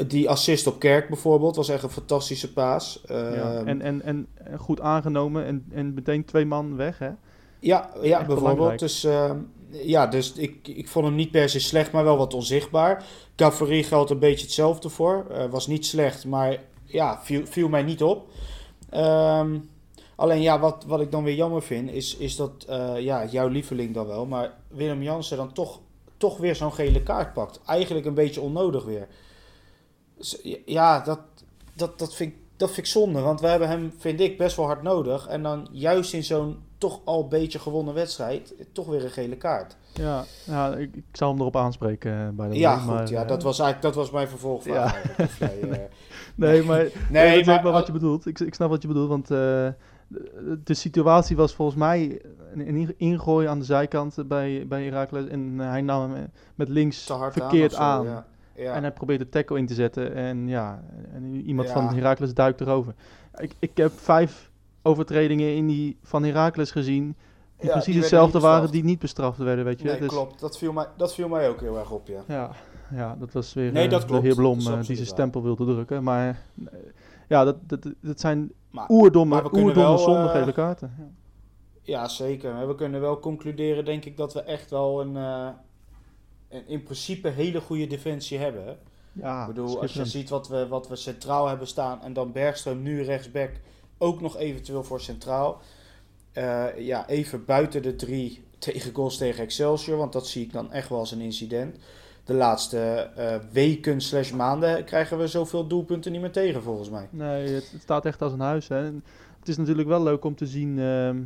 die 0.06 0.28
assist 0.28 0.66
op 0.66 0.78
Kerk 0.78 1.08
bijvoorbeeld 1.08 1.56
was 1.56 1.68
echt 1.68 1.82
een 1.82 1.90
fantastische 1.90 2.52
paas. 2.52 3.02
ja. 3.08 3.14
Ehm, 3.14 3.66
en, 3.66 3.82
en, 3.82 4.02
en 4.02 4.28
goed 4.58 4.80
aangenomen 4.80 5.44
en, 5.44 5.64
en 5.70 5.94
meteen 5.94 6.24
twee 6.24 6.46
man 6.46 6.76
weg, 6.76 6.98
hè? 6.98 7.10
Ja, 7.60 7.90
ja 8.02 8.18
Echt 8.18 8.26
bijvoorbeeld. 8.26 8.26
belangrijk. 8.26 8.78
Dus, 8.78 9.04
ehm, 9.04 9.36
ja, 9.70 10.06
dus 10.06 10.32
ik, 10.32 10.68
ik 10.68 10.88
vond 10.88 11.04
hem 11.04 11.14
niet 11.14 11.30
per 11.30 11.48
se 11.48 11.60
slecht, 11.60 11.92
maar 11.92 12.04
wel 12.04 12.16
wat 12.16 12.34
onzichtbaar. 12.34 13.04
Cavalerie 13.36 13.84
geldt 13.84 14.10
een 14.10 14.18
beetje 14.18 14.44
hetzelfde 14.44 14.88
voor. 14.88 15.26
Eh, 15.30 15.50
was 15.50 15.66
niet 15.66 15.86
slecht, 15.86 16.24
maar 16.26 16.56
ja, 16.84 17.20
viel, 17.22 17.46
viel 17.46 17.68
mij 17.68 17.82
niet 17.82 18.02
op. 18.02 18.28
Ehm, 18.90 19.58
alleen 20.14 20.42
ja, 20.42 20.60
wat, 20.60 20.84
wat 20.86 21.00
ik 21.00 21.10
dan 21.10 21.24
weer 21.24 21.34
jammer 21.34 21.62
vind, 21.62 21.90
is, 21.90 22.16
is 22.16 22.36
dat 22.36 22.64
eh, 22.68 23.00
ja, 23.00 23.24
jouw 23.24 23.48
lieveling 23.48 23.94
dan 23.94 24.06
wel, 24.06 24.26
maar 24.26 24.52
Willem 24.68 25.02
Jansen 25.02 25.36
dan 25.36 25.52
toch, 25.52 25.80
toch 26.16 26.36
weer 26.36 26.56
zo'n 26.56 26.72
gele 26.72 27.02
kaart 27.02 27.32
pakt. 27.32 27.60
Eigenlijk 27.66 28.06
een 28.06 28.14
beetje 28.14 28.40
onnodig 28.40 28.84
weer. 28.84 29.08
Ja, 30.64 31.00
dat, 31.00 31.20
dat, 31.74 31.98
dat, 31.98 32.14
vind 32.14 32.32
ik, 32.32 32.38
dat 32.56 32.68
vind 32.68 32.86
ik 32.86 32.92
zonde, 32.92 33.20
want 33.20 33.40
we 33.40 33.46
hebben 33.46 33.68
hem, 33.68 33.92
vind 33.98 34.20
ik, 34.20 34.38
best 34.38 34.56
wel 34.56 34.66
hard 34.66 34.82
nodig. 34.82 35.26
En 35.26 35.42
dan 35.42 35.68
juist 35.72 36.12
in 36.12 36.24
zo'n 36.24 36.58
toch 36.78 37.00
al 37.04 37.28
beetje 37.28 37.58
gewonnen 37.58 37.94
wedstrijd, 37.94 38.54
toch 38.72 38.86
weer 38.86 39.04
een 39.04 39.10
gele 39.10 39.36
kaart. 39.36 39.76
Ja, 39.92 40.24
ja 40.44 40.76
ik, 40.76 40.96
ik 40.96 41.04
zal 41.12 41.30
hem 41.30 41.40
erop 41.40 41.56
aanspreken 41.56 42.12
eh, 42.12 42.28
bij 42.28 42.48
de 42.48 42.58
Ja, 42.58 42.76
goed. 42.76 42.86
maar, 42.86 43.10
ja, 43.10 43.22
eh, 43.22 43.28
dat 43.28 43.42
was 43.42 43.58
eigenlijk 43.58 43.94
dat 43.94 44.04
was 44.04 44.12
mijn 44.12 44.28
vervolgvraag. 44.28 45.16
Ja. 45.16 45.26
jij, 45.38 45.60
eh, 45.60 45.78
Nee, 46.34 46.62
maar 46.62 46.86
nee, 47.10 47.38
ik 47.38 47.44
snap 47.44 47.62
wel 47.62 47.72
maar, 47.72 47.80
wat 47.80 47.86
je 47.86 47.92
bedoelt. 47.92 48.26
Ik, 48.26 48.40
ik 48.40 48.54
snap 48.54 48.70
wat 48.70 48.82
je 48.82 48.88
bedoelt, 48.88 49.08
want 49.08 49.28
de, 49.28 49.74
de 50.64 50.74
situatie 50.74 51.36
was 51.36 51.54
volgens 51.54 51.78
mij 51.78 52.22
een, 52.54 52.94
ingooi 52.96 53.46
aan 53.46 53.58
de 53.58 53.64
zijkant 53.64 54.28
bij, 54.28 54.64
bij 54.68 54.84
Herakles. 54.84 55.26
En 55.26 55.58
hij 55.58 55.80
nam 55.80 56.12
hem 56.12 56.30
met 56.54 56.68
links 56.68 57.12
verkeerd 57.30 57.74
aan. 57.74 58.04
Ja. 58.04 58.26
Ja. 58.58 58.74
En 58.74 58.82
hij 58.82 58.92
probeert 58.92 59.18
de 59.20 59.28
tackle 59.28 59.58
in 59.58 59.66
te 59.66 59.74
zetten. 59.74 60.14
En 60.14 60.48
ja, 60.48 60.82
en 61.12 61.34
iemand 61.34 61.68
Ja. 61.68 61.74
van 61.74 61.94
Herakles 61.94 62.34
duikt 62.34 62.60
erover. 62.60 62.94
Ik, 63.36 63.52
ik 63.58 63.76
heb 63.76 63.92
vijf 63.92 64.50
overtredingen 64.82 65.54
in 65.54 65.66
die 65.66 65.96
van 66.02 66.24
Herakles 66.24 66.70
gezien. 66.70 67.16
Die 67.56 67.66
Ja, 67.66 67.72
precies 67.72 67.92
die 67.92 68.00
hetzelfde 68.00 68.40
waren 68.40 68.70
die 68.70 68.84
niet 68.84 68.98
bestraft 68.98 69.38
werden, 69.38 69.64
weet 69.64 69.80
je. 69.80 69.86
Nee, 69.88 69.98
Dus, 69.98 70.08
klopt. 70.08 70.40
Dat 70.40 70.58
viel, 70.58 70.72
mij, 70.72 70.86
dat 70.96 71.14
viel 71.14 71.28
mij 71.28 71.48
ook 71.48 71.60
heel 71.60 71.78
erg 71.78 71.90
op, 71.90 72.06
ja. 72.06 72.20
Ja, 72.28 72.50
ja, 72.90 73.16
dat 73.18 73.32
was 73.32 73.54
weer 73.54 73.72
Nee, 73.72 73.88
eh, 73.88 74.06
de 74.06 74.20
heer 74.20 74.34
Blom 74.34 74.58
eh, 74.58 74.82
die 74.82 74.96
zijn 74.96 75.06
stempel 75.06 75.42
wilde 75.42 75.64
drukken. 75.64 76.02
Maar 76.02 76.28
eh, 76.28 76.78
ja, 77.28 77.44
dat, 77.44 77.56
dat, 77.66 77.86
dat 78.00 78.20
zijn 78.20 78.52
Maar, 78.70 78.88
oerdomme, 78.88 79.34
maar 79.34 79.52
oerdomme 79.52 79.74
wel, 79.74 79.98
zonder 79.98 80.28
gele 80.28 80.52
kaarten. 80.52 80.94
Ja. 80.98 81.08
ja, 81.82 82.08
zeker. 82.08 82.66
We 82.68 82.74
kunnen 82.74 83.00
wel 83.00 83.20
concluderen, 83.20 83.84
denk 83.84 84.04
ik, 84.04 84.16
dat 84.16 84.34
we 84.34 84.42
echt 84.42 84.70
wel 84.70 85.00
een, 85.00 85.16
een 86.48 86.62
in 86.66 86.82
principe 86.82 87.28
hele 87.28 87.60
goede 87.60 87.86
defensie 87.86 88.38
hebben. 88.38 88.78
Ja, 89.12 89.40
ik 89.40 89.46
bedoel, 89.46 89.80
als 89.80 89.92
je 89.92 90.04
ziet 90.04 90.28
wat 90.28 90.48
we, 90.48 90.68
wat 90.68 90.88
we 90.88 90.96
centraal 90.96 91.48
hebben 91.48 91.66
staan 91.66 92.02
en 92.02 92.12
dan 92.12 92.32
Bergström 92.32 92.82
nu 92.82 93.02
rechtsback 93.02 93.50
ook 93.98 94.20
nog 94.20 94.36
eventueel 94.36 94.84
voor 94.84 95.00
centraal. 95.00 95.60
Eh, 96.32 96.66
ja, 96.78 97.08
even 97.08 97.44
buiten 97.44 97.82
de 97.82 97.96
drie 97.96 98.44
tegen 98.58 98.94
goals 98.94 99.16
tegen 99.16 99.42
Excelsior, 99.42 99.96
want 99.98 100.12
dat 100.12 100.26
zie 100.26 100.44
ik 100.44 100.52
dan 100.52 100.72
echt 100.72 100.88
wel 100.88 100.98
als 100.98 101.12
een 101.12 101.20
incident. 101.20 101.76
De 102.24 102.34
laatste 102.34 102.78
eh, 103.16 103.36
weken 103.52 104.00
slash 104.00 104.32
maanden 104.32 104.84
krijgen 104.84 105.18
we 105.18 105.26
zoveel 105.26 105.66
doelpunten 105.66 106.12
niet 106.12 106.20
meer 106.20 106.30
tegen 106.32 106.62
volgens 106.62 106.90
mij. 106.90 107.08
Nee, 107.10 107.48
het, 107.48 107.70
het 107.72 107.82
staat 107.82 108.04
echt 108.04 108.22
als 108.22 108.32
een 108.32 108.40
huis. 108.40 108.68
Hè. 108.68 108.84
En 108.84 109.04
Het 109.38 109.48
is 109.48 109.56
natuurlijk 109.56 109.88
wel 109.88 110.02
leuk 110.02 110.24
om 110.24 110.34
te 110.34 110.46
zien, 110.46 110.78
ehm, 110.78 111.22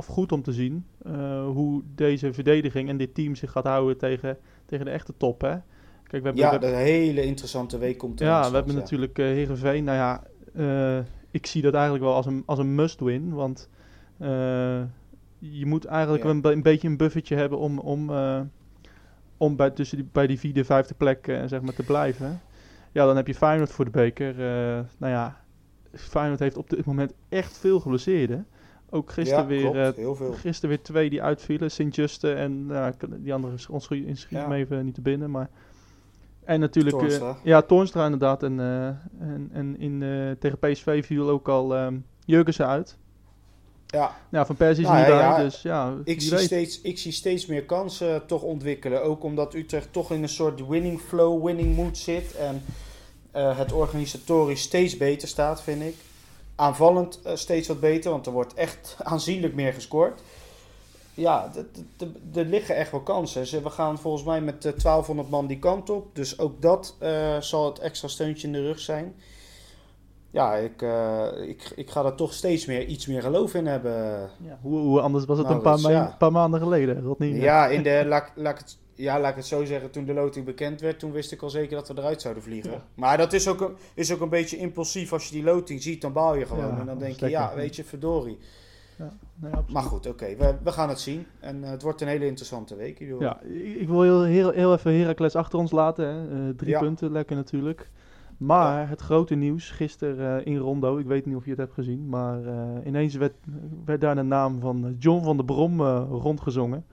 of 0.00 0.06
goed 0.06 0.32
om 0.32 0.42
te 0.42 0.52
zien, 0.52 0.86
eh, 1.02 1.44
hoe 1.46 1.82
deze 1.94 2.32
verdediging 2.32 2.88
en 2.88 2.96
dit 2.96 3.14
team 3.14 3.34
zich 3.34 3.50
gaat 3.50 3.64
houden 3.64 3.98
tegen, 3.98 4.38
tegen 4.66 4.84
de 4.84 4.90
echte 4.90 5.14
top. 5.16 5.40
Hè. 5.40 5.48
Kijk, 5.48 6.22
we 6.22 6.28
hebben, 6.28 6.36
Ja, 6.36 6.58
we- 6.58 6.66
een 6.66 6.74
hele 6.74 7.22
interessante 7.22 7.78
week 7.78 7.98
komt 7.98 8.18
ja, 8.18 8.48
we 8.48 8.54
hebben 8.56 8.74
ja. 8.74 8.78
natuurlijk 8.80 9.18
eh 9.18 9.24
Heerenveen. 9.26 9.84
Nou 9.84 9.96
ja, 9.98 10.22
eh, 10.54 11.04
ik 11.30 11.46
zie 11.46 11.62
dat 11.62 11.74
eigenlijk 11.74 12.04
wel 12.04 12.14
als 12.14 12.26
een, 12.26 12.42
als 12.46 12.58
een 12.58 12.74
must-win. 12.74 13.32
Want 13.34 13.68
je 15.38 15.66
moet 15.66 15.84
eigenlijk 15.84 16.24
Ja. 16.24 16.30
een, 16.30 16.44
een 16.46 16.62
beetje 16.62 16.88
een 16.88 16.96
buffertje 16.96 17.36
hebben 17.36 17.58
om, 17.58 17.78
om, 17.78 18.10
om 19.36 19.56
bij, 19.56 19.70
tussen 19.70 19.96
die, 19.96 20.08
bij 20.12 20.26
die 20.26 20.38
vierde, 20.38 20.64
vijfde 20.64 20.94
plek 20.94 21.24
zeg 21.46 21.60
maar 21.60 21.74
te 21.74 21.82
blijven. 21.82 22.40
Ja, 22.92 23.06
dan 23.06 23.16
heb 23.16 23.26
je 23.26 23.34
Feyenoord 23.34 23.72
voor 23.72 23.84
de 23.84 23.90
beker. 23.90 24.34
Nou 24.98 25.12
ja, 25.12 25.40
Feyenoord 25.92 26.40
heeft 26.40 26.56
op 26.56 26.70
dit 26.70 26.84
moment 26.84 27.12
echt 27.28 27.58
veel 27.58 27.80
geblesseerden. 27.80 28.46
Ook 28.90 29.12
gisteren 29.12 29.42
ja, 29.42 29.48
weer 29.48 29.60
klopt, 29.60 29.76
eh, 29.76 29.90
heel 29.94 30.14
veel. 30.14 30.32
Gisteren 30.32 30.68
weer 30.68 30.82
twee 30.82 31.10
die 31.10 31.22
uitvielen. 31.22 31.70
Sint-Juste 31.70 32.32
en 32.32 32.66
nou, 32.66 32.92
die 33.08 33.34
andere 33.34 33.56
ons 33.70 33.84
schiet 33.84 34.26
Ja. 34.28 34.52
even 34.52 34.84
niet 34.84 34.94
te 34.94 35.00
binnen. 35.00 35.30
Maar... 35.30 35.50
En 36.44 36.60
natuurlijk... 36.60 36.96
eh, 36.96 37.02
Toornstra. 37.02 37.36
ja, 37.42 37.62
Toornstra 37.62 38.04
inderdaad. 38.04 38.42
En, 38.42 38.60
eh, 38.60 38.86
en, 39.20 39.50
en 39.52 39.78
in, 39.78 40.04
tegen 40.38 40.58
PSV 40.58 41.04
viel 41.04 41.28
ook 41.28 41.48
al 41.48 41.74
ehm 41.76 41.96
Jurgensen 42.24 42.66
uit. 42.66 42.96
Ja, 43.86 44.16
Ja, 44.30 44.46
Van 44.46 44.56
Persie 44.56 44.84
is 44.84 44.90
Nou 44.90 45.00
niet 45.00 45.10
ja, 45.10 45.20
ja, 45.20 45.42
Dus 45.42 45.62
ja, 45.62 45.94
ik 46.04 46.20
zie, 46.20 46.30
weet. 46.30 46.40
steeds, 46.40 46.80
ik 46.80 46.98
zie 46.98 47.12
steeds 47.12 47.46
meer 47.46 47.64
kansen 47.64 48.26
toch 48.26 48.42
ontwikkelen. 48.42 49.02
Ook 49.02 49.22
omdat 49.24 49.54
Utrecht 49.54 49.92
toch 49.92 50.12
in 50.12 50.22
een 50.22 50.28
soort 50.28 50.66
winning 50.66 51.00
flow, 51.00 51.44
winning 51.44 51.76
mood 51.76 51.98
zit. 51.98 52.36
En 52.36 52.62
het 53.32 53.72
organisatorisch 53.72 54.62
steeds 54.62 54.96
beter 54.96 55.28
staat, 55.28 55.62
vind 55.62 55.82
ik. 55.82 55.94
Aanvallend 56.60 57.20
eh, 57.22 57.34
steeds 57.36 57.68
wat 57.68 57.80
beter, 57.80 58.10
want 58.10 58.26
er 58.26 58.32
wordt 58.32 58.54
echt 58.54 58.96
aanzienlijk 59.02 59.54
meer 59.54 59.72
gescoord. 59.72 60.20
Ja, 61.14 61.50
er 62.34 62.44
liggen 62.44 62.76
echt 62.76 62.90
wel 62.90 63.00
kansen. 63.00 63.46
Ze- 63.46 63.62
We 63.62 63.70
gaan 63.70 63.98
volgens 63.98 64.24
mij 64.24 64.40
met 64.40 64.64
eh, 64.64 64.72
1200 64.72 65.30
man 65.30 65.46
die 65.46 65.58
kant 65.58 65.90
op. 65.90 66.06
Dus 66.14 66.38
ook 66.38 66.62
dat 66.62 66.96
eh, 66.98 67.40
zal 67.40 67.64
het 67.64 67.78
extra 67.78 68.08
steuntje 68.08 68.46
in 68.46 68.52
de 68.52 68.62
rug 68.62 68.78
zijn. 68.80 69.14
Ja, 70.30 70.54
ik, 70.54 70.82
eh, 70.82 71.26
ik, 71.48 71.72
ik 71.76 71.90
ga 71.90 72.04
er 72.04 72.14
toch 72.14 72.32
steeds 72.32 72.66
meer 72.66 72.84
iets 72.86 73.06
meer 73.06 73.22
geloof 73.22 73.54
in 73.54 73.66
hebben. 73.66 74.30
Ja, 74.42 74.58
hoe, 74.62 74.78
hoe 74.78 75.00
anders 75.00 75.24
was 75.24 75.38
het 75.38 75.46
Nou, 75.46 75.58
een 75.58 75.64
paar, 75.64 75.74
dus, 75.74 75.82
ma- 75.82 75.90
ja. 75.90 76.14
paar 76.18 76.32
maanden 76.32 76.60
geleden, 76.60 77.02
Rodney? 77.02 77.28
Ja, 77.28 77.66
in 77.66 77.82
de, 77.82 78.02
laat, 78.06 78.30
laat 78.34 78.52
ik 78.52 78.58
het, 78.58 78.76
ja, 79.00 79.20
laat 79.20 79.30
ik 79.30 79.36
het 79.36 79.46
zo 79.46 79.64
zeggen. 79.64 79.90
Toen 79.90 80.04
de 80.04 80.14
loting 80.14 80.44
bekend 80.44 80.80
werd, 80.80 80.98
toen 80.98 81.12
wist 81.12 81.32
ik 81.32 81.42
al 81.42 81.50
zeker 81.50 81.76
dat 81.76 81.88
we 81.88 81.94
eruit 81.98 82.20
zouden 82.20 82.42
vliegen. 82.42 82.70
Ja. 82.70 82.84
Maar 82.94 83.16
dat 83.16 83.32
is 83.32 83.48
ook, 83.48 83.60
een, 83.60 83.74
is 83.94 84.12
ook 84.12 84.20
een 84.20 84.28
beetje 84.28 84.56
impulsief. 84.56 85.12
Als 85.12 85.26
je 85.26 85.34
die 85.34 85.44
loting 85.44 85.82
ziet, 85.82 86.00
dan 86.00 86.12
baal 86.12 86.34
je 86.34 86.46
gewoon. 86.46 86.78
En 86.78 86.86
dan 86.86 86.98
denk 86.98 87.20
je, 87.20 87.28
ja, 87.28 87.54
weet 87.54 87.76
je, 87.76 87.84
verdorie. 87.84 88.38
Nee. 89.34 89.50
Maar 89.72 89.82
goed, 89.82 90.06
oké. 90.06 90.36
we, 90.36 90.54
we 90.62 90.72
gaan 90.72 90.88
het 90.88 91.00
zien. 91.00 91.26
En 91.40 91.64
eh, 91.64 91.70
het 91.70 91.82
wordt 91.82 92.00
een 92.00 92.08
hele 92.08 92.26
interessante 92.26 92.76
week. 92.76 92.98
Ja, 93.18 93.40
ik, 93.40 93.74
ik 93.74 93.88
wil 93.88 94.02
heel, 94.02 94.22
heel, 94.22 94.50
heel 94.50 94.72
even 94.72 94.98
Heracles 94.98 95.34
achter 95.34 95.58
ons 95.58 95.70
laten. 95.70 96.06
Hè. 96.06 96.48
Eh, 96.48 96.54
drie 96.56 96.78
punten, 96.78 97.12
lekker 97.12 97.36
natuurlijk. 97.36 97.90
Maar 98.36 98.88
het 98.88 99.00
grote 99.00 99.34
nieuws 99.34 99.70
gisteren 99.70 100.40
eh, 100.44 100.46
in 100.52 100.58
Rondo, 100.58 100.98
ik 100.98 101.06
weet 101.06 101.26
niet 101.26 101.36
of 101.36 101.44
je 101.44 101.50
het 101.50 101.58
hebt 101.58 101.72
gezien, 101.72 102.08
maar 102.08 102.40
ineens 102.84 103.14
werd, 103.14 103.34
werd 103.84 104.00
daar 104.00 104.14
de 104.14 104.22
naam 104.22 104.60
van 104.60 104.96
John 104.98 105.24
van 105.24 105.36
der 105.36 105.44
Brom 105.44 105.82
rondgezongen. 106.00 106.84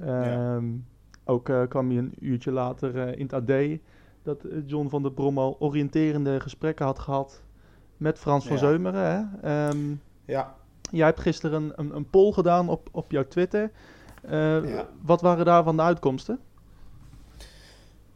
Ja. 0.00 0.60
Ook 1.24 1.48
eh, 1.48 1.62
kwam 1.68 1.88
hij 1.88 1.98
een 1.98 2.14
uurtje 2.20 2.50
later 2.50 2.98
eh, 2.98 3.18
in 3.18 3.28
het 3.30 3.32
AD 3.32 3.78
dat 4.22 4.44
eh, 4.44 4.58
John 4.66 4.88
van 4.88 5.02
der 5.02 5.12
Brom 5.12 5.38
al 5.38 5.56
oriënterende 5.58 6.40
gesprekken 6.40 6.84
had 6.84 6.98
gehad 6.98 7.42
met 7.96 8.18
Frans 8.18 8.46
van 8.46 8.56
Ja. 8.56 8.58
Zeumeren. 8.62 9.04
Hè? 9.40 9.48
Ehm, 9.48 9.94
Ja, 10.24 10.54
Jij 10.90 11.06
hebt 11.06 11.20
gisteren 11.20 11.62
een, 11.62 11.72
een, 11.76 11.96
een 11.96 12.10
poll 12.10 12.32
gedaan 12.32 12.68
op, 12.68 12.88
op 12.92 13.10
jouw 13.10 13.28
Twitter. 13.28 13.70
Ja. 14.30 14.86
Wat 15.02 15.20
waren 15.20 15.44
daarvan 15.44 15.76
de 15.76 15.82
uitkomsten? 15.82 16.40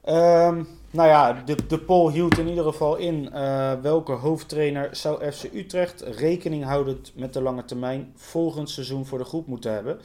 Ehm, 0.06 0.62
nou 0.90 1.08
ja, 1.08 1.32
de, 1.32 1.66
de 1.66 1.78
poll 1.78 2.12
hield 2.12 2.38
in 2.38 2.48
ieder 2.48 2.64
geval 2.64 2.96
in 2.96 3.30
uh, 3.32 3.72
welke 3.82 4.12
hoofdtrainer 4.12 4.88
zou 4.96 5.32
FC 5.32 5.44
Utrecht 5.54 6.00
rekening 6.00 6.64
houdend 6.64 7.12
met 7.16 7.32
de 7.32 7.42
lange 7.42 7.64
termijn 7.64 8.12
volgend 8.14 8.70
seizoen 8.70 9.06
voor 9.06 9.18
de 9.18 9.24
groep 9.24 9.46
moeten 9.46 9.72
hebben. 9.72 9.98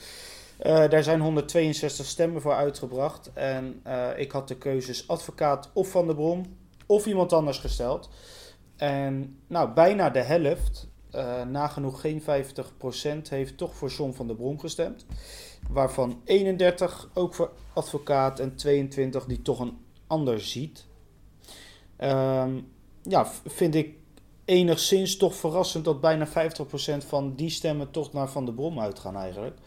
Uh, 0.62 0.89
daar 0.89 1.04
zijn 1.04 1.19
162 1.19 2.06
stemmen 2.06 2.41
voor 2.41 2.54
uitgebracht 2.54 3.32
en 3.34 3.82
uh, 3.88 4.08
ik 4.15 4.32
had 4.32 4.47
de 4.47 4.58
keuzes 4.58 5.08
advocaat 5.08 5.69
of 5.74 5.89
Van 5.89 6.06
der 6.06 6.15
Brom 6.15 6.43
of 6.86 7.06
iemand 7.06 7.34
anders 7.34 7.58
gesteld. 7.58 8.10
En 8.76 9.39
nou, 9.47 9.74
bijna 9.74 10.10
de 10.10 10.21
helft, 10.21 10.89
nagenoeg 11.47 12.02
geen 12.02 12.21
50%, 12.21 12.26
heeft 13.30 13.58
toch 13.58 13.76
voor 13.76 13.89
John 13.89 14.12
van 14.12 14.28
der 14.28 14.36
Brom 14.36 14.60
gestemd. 14.60 15.06
Waarvan 15.69 16.21
31 16.26 17.10
ook 17.13 17.34
voor 17.34 17.52
advocaat 17.74 18.39
en 18.39 18.56
22 18.56 19.26
die 19.26 19.41
toch 19.41 19.60
een 19.60 19.78
ander 20.08 20.41
ziet. 20.41 20.86
Um, 21.97 22.71
ja, 23.02 23.28
vind 23.45 23.76
ik 23.76 23.95
enigszins 24.45 25.17
toch 25.17 25.36
verrassend 25.36 25.86
dat 25.86 26.02
bijna 26.02 26.28
50% 26.28 26.32
van 27.08 27.36
die 27.36 27.50
stemmen 27.50 27.91
toch 27.91 28.13
naar 28.13 28.30
Van 28.30 28.45
de 28.45 28.54
Brom 28.54 28.80
uitgaan 28.80 29.15
eigenlijk. 29.15 29.58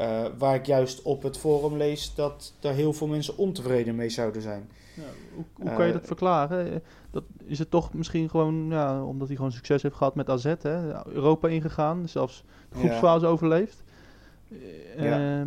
Uh, 0.00 0.24
waar 0.38 0.54
ik 0.54 0.66
juist 0.66 1.02
op 1.02 1.22
het 1.22 1.38
forum 1.38 1.76
lees 1.76 2.14
dat 2.14 2.54
daar 2.60 2.74
heel 2.74 2.92
veel 2.92 3.06
mensen 3.06 3.36
ontevreden 3.36 3.94
mee 3.94 4.08
zouden 4.08 4.42
zijn. 4.42 4.68
Ja, 4.94 5.02
hoe, 5.34 5.44
hoe 5.54 5.74
kan 5.74 5.86
je 5.86 5.92
dat 5.92 6.00
uh, 6.00 6.06
verklaren? 6.06 6.82
Dat, 7.10 7.24
is 7.44 7.58
het 7.58 7.70
toch 7.70 7.92
misschien 7.94 8.30
gewoon 8.30 8.66
ja, 8.70 9.04
omdat 9.04 9.26
hij 9.26 9.36
gewoon 9.36 9.52
succes 9.52 9.82
heeft 9.82 9.94
gehad 9.94 10.14
met 10.14 10.30
AZ, 10.30 10.54
hè? 10.62 11.06
Europa 11.12 11.48
ingegaan, 11.48 12.08
zelfs 12.08 12.44
de 12.68 12.78
groepsfase 12.78 13.24
ja. 13.24 13.30
overleefd. 13.30 13.82
Ja. 14.96 15.40
Uh, 15.40 15.46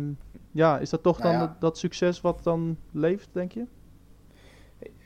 ja. 0.50 0.78
is 0.78 0.90
dat 0.90 1.02
toch 1.02 1.18
nou 1.18 1.30
dan 1.30 1.40
dat, 1.40 1.60
dat 1.60 1.78
succes 1.78 2.20
wat 2.20 2.42
dan 2.42 2.76
leeft, 2.92 3.28
denk 3.32 3.52
je? 3.52 3.64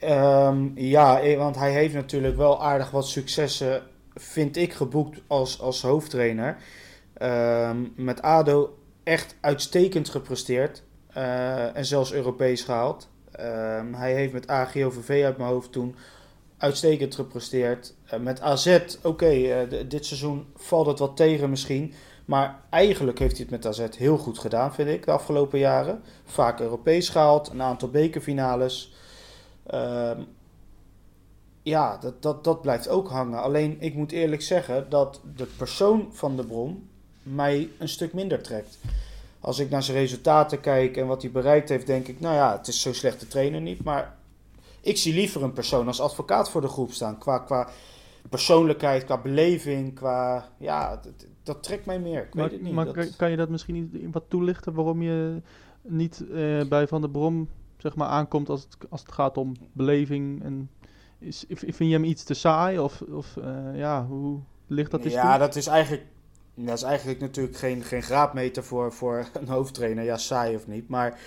Um, 0.03 0.73
ja, 0.75 1.21
eh, 1.21 1.39
want 1.39 1.57
hij 1.57 1.73
heeft 1.73 1.95
natuurlijk 1.95 2.37
wel 2.37 2.63
aardig 2.63 2.91
wat 2.91 3.09
successen, 3.09 3.83
vind 4.15 4.57
ik, 4.57 4.73
geboekt 4.73 5.23
als, 5.27 5.61
als 5.61 5.83
hoofdtrainer. 5.83 6.57
Um, 7.23 7.93
met 7.97 8.23
ADO 8.23 8.79
echt 9.05 9.37
uitstekend 9.41 10.09
gepresteerd 10.09 10.83
uh, 11.17 11.77
en 11.77 11.85
zelfs 11.85 12.13
Europees 12.13 12.63
gehaald. 12.63 13.09
Um, 13.41 13.95
hij 13.95 14.15
heeft 14.15 14.33
met 14.33 14.49
AGOVV 14.49 15.25
uit 15.25 15.37
mijn 15.37 15.51
hoofd 15.51 15.73
toen 15.73 15.97
uitstekend 16.59 17.15
gepresteerd. 17.15 17.95
Uh, 18.15 18.21
met 18.21 18.41
AZ, 18.41 18.79
oké, 19.03 19.33
uh, 19.33 19.89
dit 19.89 20.07
seizoen 20.07 20.47
valt 20.57 20.87
het 20.87 20.99
wat 20.99 21.17
tegen 21.17 21.51
misschien. 21.51 21.93
Maar 22.25 22.61
eigenlijk 22.71 23.19
heeft 23.19 23.37
hij 23.37 23.47
het 23.51 23.51
met 23.51 23.67
AZ 23.67 23.97
heel 23.97 24.19
goed 24.19 24.39
gedaan, 24.39 24.75
vind 24.75 24.89
ik, 24.89 25.05
de 25.05 25.11
afgelopen 25.11 25.59
jaren. 25.59 26.03
Vaak 26.25 26.61
Europees 26.61 27.09
gehaald, 27.09 27.49
een 27.49 27.63
aantal 27.63 27.89
bekerfinales. 27.89 28.95
Uh, 29.75 30.11
ja, 31.63 31.97
dat, 31.97 32.23
dat, 32.23 32.45
dat 32.45 32.63
blijft 32.63 32.89
ook 32.89 33.09
hangen. 33.09 33.43
Alleen 33.43 33.77
ik 33.81 33.95
moet 33.95 34.13
eerlijk 34.13 34.43
zeggen 34.43 34.87
dat 34.89 35.21
de 35.37 35.47
persoon 35.57 36.09
van 36.13 36.37
de 36.37 36.45
Bron 36.47 36.89
mij 37.25 37.69
een 37.79 37.89
stuk 37.89 38.13
minder 38.13 38.43
trekt. 38.43 38.79
Als 39.41 39.59
ik 39.59 39.71
naar 39.71 39.83
zijn 39.83 39.97
resultaten 39.97 40.61
kijk 40.61 40.97
en 40.97 41.07
wat 41.07 41.23
hij 41.23 41.31
bereikt 41.31 41.69
heeft, 41.69 41.87
denk 41.87 42.09
ik, 42.09 42.21
nou 42.21 42.35
ja, 42.35 42.57
het 42.57 42.67
is 42.67 42.81
zo 42.81 42.93
slecht 42.93 43.21
de 43.21 43.29
trainer 43.29 43.61
niet. 43.61 43.83
Maar 43.83 44.17
ik 44.81 44.97
zie 44.97 45.15
liever 45.15 45.43
een 45.43 45.53
persoon 45.53 45.87
als 45.87 46.01
advocaat 46.01 46.51
voor 46.51 46.61
de 46.61 46.69
groep 46.69 46.93
staan. 46.93 47.19
Qua, 47.19 47.39
qua 47.39 47.69
persoonlijkheid, 48.29 49.05
qua 49.05 49.19
beleving, 49.19 49.95
qua. 49.95 50.49
Ja, 50.59 50.97
dat, 51.03 51.27
dat 51.43 51.63
trekt 51.63 51.87
mij 51.87 51.99
meer. 51.99 52.23
Ik 52.23 52.35
maar, 52.35 52.45
weet 52.45 52.53
het 52.53 52.63
niet. 52.63 52.73
Maar 52.73 52.93
dat... 52.93 53.17
kan 53.17 53.31
je 53.31 53.37
dat 53.37 53.49
misschien 53.49 53.75
niet 53.75 54.13
wat 54.13 54.25
toelichten 54.29 54.75
waarom 54.75 55.03
je 55.03 55.43
niet 55.83 56.25
uh, 56.31 56.65
bij 56.65 56.87
Van 56.87 57.01
der 57.01 57.11
Brom 57.11 57.49
zeg 57.77 57.95
maar, 57.95 58.09
aankomt 58.09 58.49
als 58.49 58.63
het, 58.63 58.77
als 58.89 59.01
het 59.01 59.13
gaat 59.13 59.37
om 59.37 59.53
beleving? 59.73 60.43
En 60.43 60.71
is, 61.19 61.45
vind 61.49 61.79
je 61.79 61.91
hem 61.91 62.05
iets 62.05 62.25
te 62.25 62.35
saai? 62.35 62.79
Of, 62.79 63.01
of 63.01 63.37
uh, 63.37 63.79
ja, 63.79 64.07
hoe 64.07 64.39
ligt 64.67 64.91
dat? 64.91 65.03
Ja, 65.05 65.31
toe? 65.31 65.39
dat 65.39 65.57
is 65.57 65.67
eigenlijk, 65.67 66.07
dat 66.55 66.77
is 66.77 66.83
eigenlijk 66.83 67.21
natuurlijk 67.21 67.57
geen, 67.57 67.83
geen 67.83 68.03
graadmeter 68.03 68.65
voor, 68.65 68.93
voor 68.93 69.29
een 69.33 69.49
hoofdtrainer. 69.49 70.05
Ja, 70.05 70.17
saai 70.17 70.57
of 70.57 70.67
niet. 70.67 70.89
Maar 70.89 71.21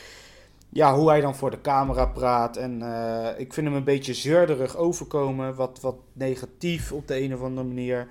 ja, 0.70 0.96
hoe 0.96 1.10
hij 1.10 1.22
dan 1.22 1.36
voor 1.36 1.52
de 1.52 1.62
camera 1.62 2.06
praat. 2.06 2.58
En 2.58 2.80
uh, 2.82 3.30
ik 3.38 3.54
vind 3.54 3.68
hem 3.68 3.76
een 3.76 3.84
beetje 3.84 4.14
zeurderig 4.14 4.76
overkomen. 4.76 5.56
Wat, 5.56 5.80
wat 5.82 5.96
negatief 6.14 6.92
op 6.92 7.08
de 7.08 7.22
een 7.22 7.34
of 7.34 7.42
andere 7.42 7.68
manier. 7.68 8.10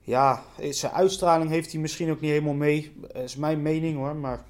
Ja, 0.00 0.42
zijn 0.70 0.92
uitstraling 0.92 1.50
heeft 1.50 1.72
hij 1.72 1.80
misschien 1.80 2.10
ook 2.10 2.20
niet 2.20 2.30
helemaal 2.30 2.54
mee. 2.54 2.96
Dat 3.00 3.22
is 3.22 3.36
mijn 3.36 3.62
mening 3.62 3.96
hoor. 3.96 4.16
Maar 4.16 4.44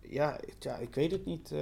ja, 0.00 0.38
ja 0.58 0.76
ik 0.76 0.94
weet 0.94 1.10
het 1.10 1.24
niet. 1.24 1.50
Uh, 1.52 1.60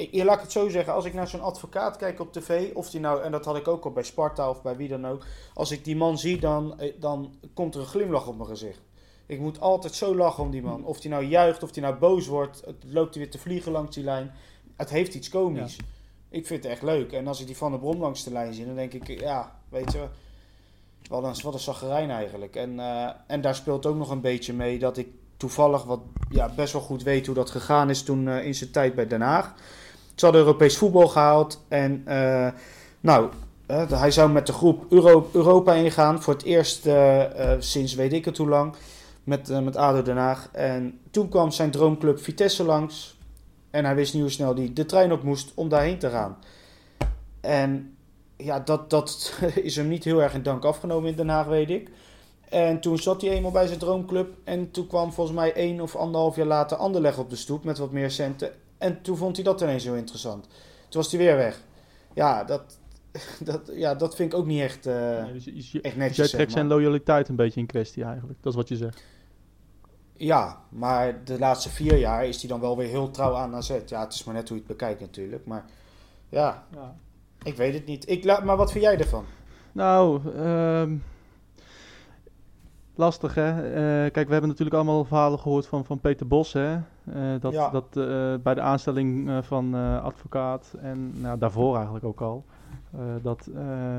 ik, 0.00 0.24
laat 0.24 0.36
ik 0.36 0.42
het 0.42 0.52
zo 0.52 0.68
zeggen, 0.68 0.92
als 0.92 1.04
ik 1.04 1.14
naar 1.14 1.28
zo'n 1.28 1.40
advocaat 1.40 1.96
kijk 1.96 2.20
op 2.20 2.32
tv, 2.32 2.74
of 2.74 2.90
die 2.90 3.00
nou, 3.00 3.22
en 3.22 3.30
dat 3.30 3.44
had 3.44 3.56
ik 3.56 3.68
ook 3.68 3.84
al 3.84 3.90
bij 3.90 4.02
Sparta 4.02 4.50
of 4.50 4.62
bij 4.62 4.76
wie 4.76 4.88
dan 4.88 5.06
ook, 5.06 5.26
als 5.54 5.70
ik 5.70 5.84
die 5.84 5.96
man 5.96 6.18
zie, 6.18 6.38
dan, 6.38 6.80
dan 6.98 7.34
komt 7.54 7.74
er 7.74 7.80
een 7.80 7.86
glimlach 7.86 8.26
op 8.26 8.36
mijn 8.36 8.48
gezicht. 8.48 8.80
Ik 9.26 9.38
moet 9.38 9.60
altijd 9.60 9.94
zo 9.94 10.14
lachen 10.14 10.44
om 10.44 10.50
die 10.50 10.62
man. 10.62 10.84
Of 10.84 11.00
die 11.00 11.10
nou 11.10 11.24
juicht, 11.24 11.62
of 11.62 11.72
die 11.72 11.82
nou 11.82 11.94
boos 11.94 12.26
wordt, 12.26 12.62
het 12.64 12.84
loopt 12.86 13.14
hij 13.14 13.22
weer 13.22 13.32
te 13.32 13.38
vliegen 13.38 13.72
langs 13.72 13.94
die 13.94 14.04
lijn. 14.04 14.32
Het 14.76 14.90
heeft 14.90 15.14
iets 15.14 15.28
komisch. 15.28 15.76
Ja. 15.76 15.84
Ik 16.28 16.46
vind 16.46 16.62
het 16.62 16.72
echt 16.72 16.82
leuk. 16.82 17.12
En 17.12 17.26
als 17.26 17.40
ik 17.40 17.46
die 17.46 17.56
van 17.56 17.72
de 17.72 17.78
Brom 17.78 18.00
langs 18.00 18.24
de 18.24 18.32
lijn 18.32 18.54
zie, 18.54 18.66
dan 18.66 18.74
denk 18.74 18.92
ik, 18.92 19.20
ja, 19.20 19.60
weet 19.68 19.92
je, 19.92 20.06
wat 21.08 21.24
een, 21.24 21.42
wat 21.42 21.54
een 21.54 21.60
zaggerijn 21.60 22.10
eigenlijk. 22.10 22.56
En, 22.56 22.74
uh, 22.74 23.10
en 23.26 23.40
daar 23.40 23.54
speelt 23.54 23.86
ook 23.86 23.96
nog 23.96 24.10
een 24.10 24.20
beetje 24.20 24.52
mee 24.52 24.78
dat 24.78 24.96
ik 24.96 25.08
toevallig 25.36 25.84
wat, 25.84 26.00
ja, 26.30 26.48
best 26.54 26.72
wel 26.72 26.82
goed 26.82 27.02
weet 27.02 27.26
hoe 27.26 27.34
dat 27.34 27.50
gegaan 27.50 27.90
is 27.90 28.02
toen 28.02 28.26
uh, 28.26 28.44
in 28.44 28.54
zijn 28.54 28.70
tijd 28.70 28.94
bij 28.94 29.06
Den 29.06 29.20
Haag. 29.20 29.54
Ze 30.20 30.26
hadden 30.26 30.44
Europees 30.44 30.76
voetbal 30.76 31.08
gehaald. 31.08 31.64
En 31.68 32.04
uh, 32.08 32.48
nou, 33.00 33.28
uh, 33.70 33.90
hij 33.90 34.10
zou 34.10 34.30
met 34.30 34.46
de 34.46 34.52
groep 34.52 34.84
Euro 34.88 35.30
Europa 35.32 35.74
ingaan. 35.74 36.22
Voor 36.22 36.34
het 36.34 36.42
eerst 36.42 36.86
uh, 36.86 37.22
sinds 37.58 37.94
weet 37.94 38.12
ik 38.12 38.24
het 38.24 38.36
hoe 38.36 38.48
lang. 38.48 38.74
Met, 39.24 39.62
met 39.62 39.76
ADO 39.76 40.02
Den 40.02 40.16
Haag. 40.16 40.48
En 40.52 41.00
toen 41.10 41.28
kwam 41.28 41.50
zijn 41.50 41.70
droomclub 41.70 42.20
Vitesse 42.20 42.64
langs. 42.64 43.18
En 43.70 43.84
hij 43.84 43.94
wist 43.94 44.12
niet 44.12 44.22
hoe 44.22 44.30
snel 44.30 44.54
hij 44.54 44.70
de 44.74 44.86
trein 44.86 45.12
op 45.12 45.22
moest 45.22 45.52
om 45.54 45.68
daarheen 45.68 45.98
te 45.98 46.10
gaan. 46.10 46.38
En 47.40 47.96
ja, 48.36 48.60
dat, 48.60 48.90
dat 48.90 49.32
is 49.62 49.76
hem 49.76 49.88
niet 49.88 50.04
heel 50.04 50.22
erg 50.22 50.34
in 50.34 50.42
dank 50.42 50.64
afgenomen 50.64 51.10
in 51.10 51.16
Den 51.16 51.28
Haag, 51.28 51.46
weet 51.46 51.70
ik. 51.70 51.90
En 52.48 52.80
toen 52.80 52.98
zat 52.98 53.20
hij 53.20 53.30
eenmaal 53.30 53.50
bij 53.50 53.66
zijn 53.66 53.78
droomclub. 53.78 54.34
En 54.44 54.70
toen 54.70 54.86
kwam 54.86 55.12
volgens 55.12 55.36
mij 55.36 55.52
één 55.52 55.80
of 55.80 55.96
anderhalf 55.96 56.36
jaar 56.36 56.46
later 56.46 56.76
Anderleg 56.76 57.18
op 57.18 57.30
de 57.30 57.36
stoep 57.36 57.64
met 57.64 57.78
wat 57.78 57.90
meer 57.90 58.10
centen. 58.10 58.52
En 58.80 59.02
toen 59.02 59.16
vond 59.16 59.36
hij 59.36 59.44
dat 59.44 59.60
ineens 59.60 59.84
zo 59.84 59.94
interessant. 59.94 60.46
Toen 60.88 61.02
was 61.02 61.10
hij 61.10 61.20
weer 61.20 61.36
weg. 61.36 61.60
Ja, 62.14 62.44
dat, 62.44 62.78
dat, 63.40 63.70
ja, 63.72 63.94
dat 63.94 64.16
vind 64.16 64.32
ik 64.32 64.38
ook 64.38 64.46
niet 64.46 64.60
echt, 64.60 64.86
uh, 64.86 65.24
nee, 65.24 65.32
dus 65.32 65.72
je, 65.72 65.80
echt 65.80 65.96
netjes. 65.96 66.16
Jij 66.16 66.28
trekt 66.28 66.52
zijn 66.52 66.66
loyaliteit 66.66 67.28
een 67.28 67.36
beetje 67.36 67.60
in 67.60 67.66
kwestie 67.66 68.04
eigenlijk. 68.04 68.38
Dat 68.42 68.52
is 68.52 68.58
wat 68.58 68.68
je 68.68 68.76
zegt. 68.76 69.02
Ja, 70.16 70.60
maar 70.68 71.24
de 71.24 71.38
laatste 71.38 71.68
vier 71.68 71.96
jaar 71.96 72.26
is 72.26 72.40
hij 72.40 72.48
dan 72.50 72.60
wel 72.60 72.76
weer 72.76 72.88
heel 72.88 73.10
trouw 73.10 73.34
aan 73.34 73.54
AZ. 73.54 73.78
Ja, 73.86 74.00
het 74.00 74.14
is 74.14 74.24
maar 74.24 74.34
net 74.34 74.48
hoe 74.48 74.56
je 74.56 74.62
het 74.66 74.76
bekijkt 74.76 75.00
natuurlijk. 75.00 75.46
Maar 75.46 75.64
ja, 76.28 76.64
ja. 76.74 76.96
ik 77.42 77.56
weet 77.56 77.74
het 77.74 77.86
niet. 77.86 78.08
Ik, 78.08 78.24
maar 78.44 78.56
wat 78.56 78.72
vind 78.72 78.84
jij 78.84 78.98
ervan? 78.98 79.24
Nou, 79.72 80.34
um, 80.36 81.02
lastig 82.94 83.34
hè. 83.34 83.68
Uh, 83.68 84.10
kijk, 84.10 84.26
we 84.26 84.32
hebben 84.32 84.50
natuurlijk 84.50 84.76
allemaal 84.76 85.04
verhalen 85.04 85.38
gehoord 85.38 85.66
van, 85.66 85.84
van 85.84 86.00
Peter 86.00 86.26
Bos 86.26 86.52
hè. 86.52 86.78
Uh, 87.14 87.40
dat, 87.40 87.52
ja. 87.52 87.70
dat 87.70 87.96
uh, 87.96 88.34
bij 88.42 88.54
de 88.54 88.60
aanstelling 88.60 89.30
van 89.44 89.74
advocaat 90.02 90.74
en 90.80 91.20
nou, 91.20 91.38
daarvoor 91.38 91.74
eigenlijk 91.74 92.04
ook 92.04 92.20
al. 92.20 92.44
dat 93.22 93.50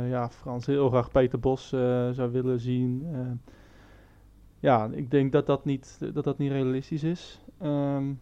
ja, 0.10 0.30
Frans 0.30 0.66
heel 0.66 0.90
graag 0.90 1.12
Peter 1.12 1.40
Bos 1.40 1.70
zou 2.12 2.32
willen 2.32 2.60
zien. 2.60 3.08
ja, 4.60 4.90
ik 4.92 5.12
denk 5.12 5.32
dat 5.32 5.46
dat 5.46 5.66
niet, 5.66 6.00
dat 6.14 6.24
dat 6.24 6.38
niet 6.38 6.52
realistisch 6.52 7.04
is. 7.04 7.42
Um, 7.64 8.20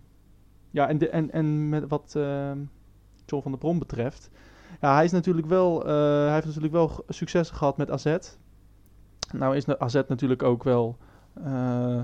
ja, 0.71 0.87
en, 0.87 0.97
de, 0.97 1.09
en, 1.09 1.31
en 1.31 1.69
met 1.69 1.87
wat 1.87 2.11
John 3.25 3.41
van 3.41 3.51
der 3.51 3.59
Brom 3.59 3.79
betreft. 3.79 4.29
Ja, 4.81 4.93
hij, 4.93 5.03
is 5.03 5.11
natuurlijk 5.11 5.47
wel, 5.47 5.85
hij 5.85 6.33
heeft 6.33 6.45
natuurlijk 6.45 6.73
wel 6.73 6.91
succes 7.07 7.49
gehad 7.49 7.77
met 7.77 7.91
AZ. 7.91 8.17
Nou 9.33 9.55
is 9.55 9.67
AZ 9.67 10.01
natuurlijk 10.07 10.43
ook 10.43 10.63
wel, 10.63 10.97
uh, 11.37 12.01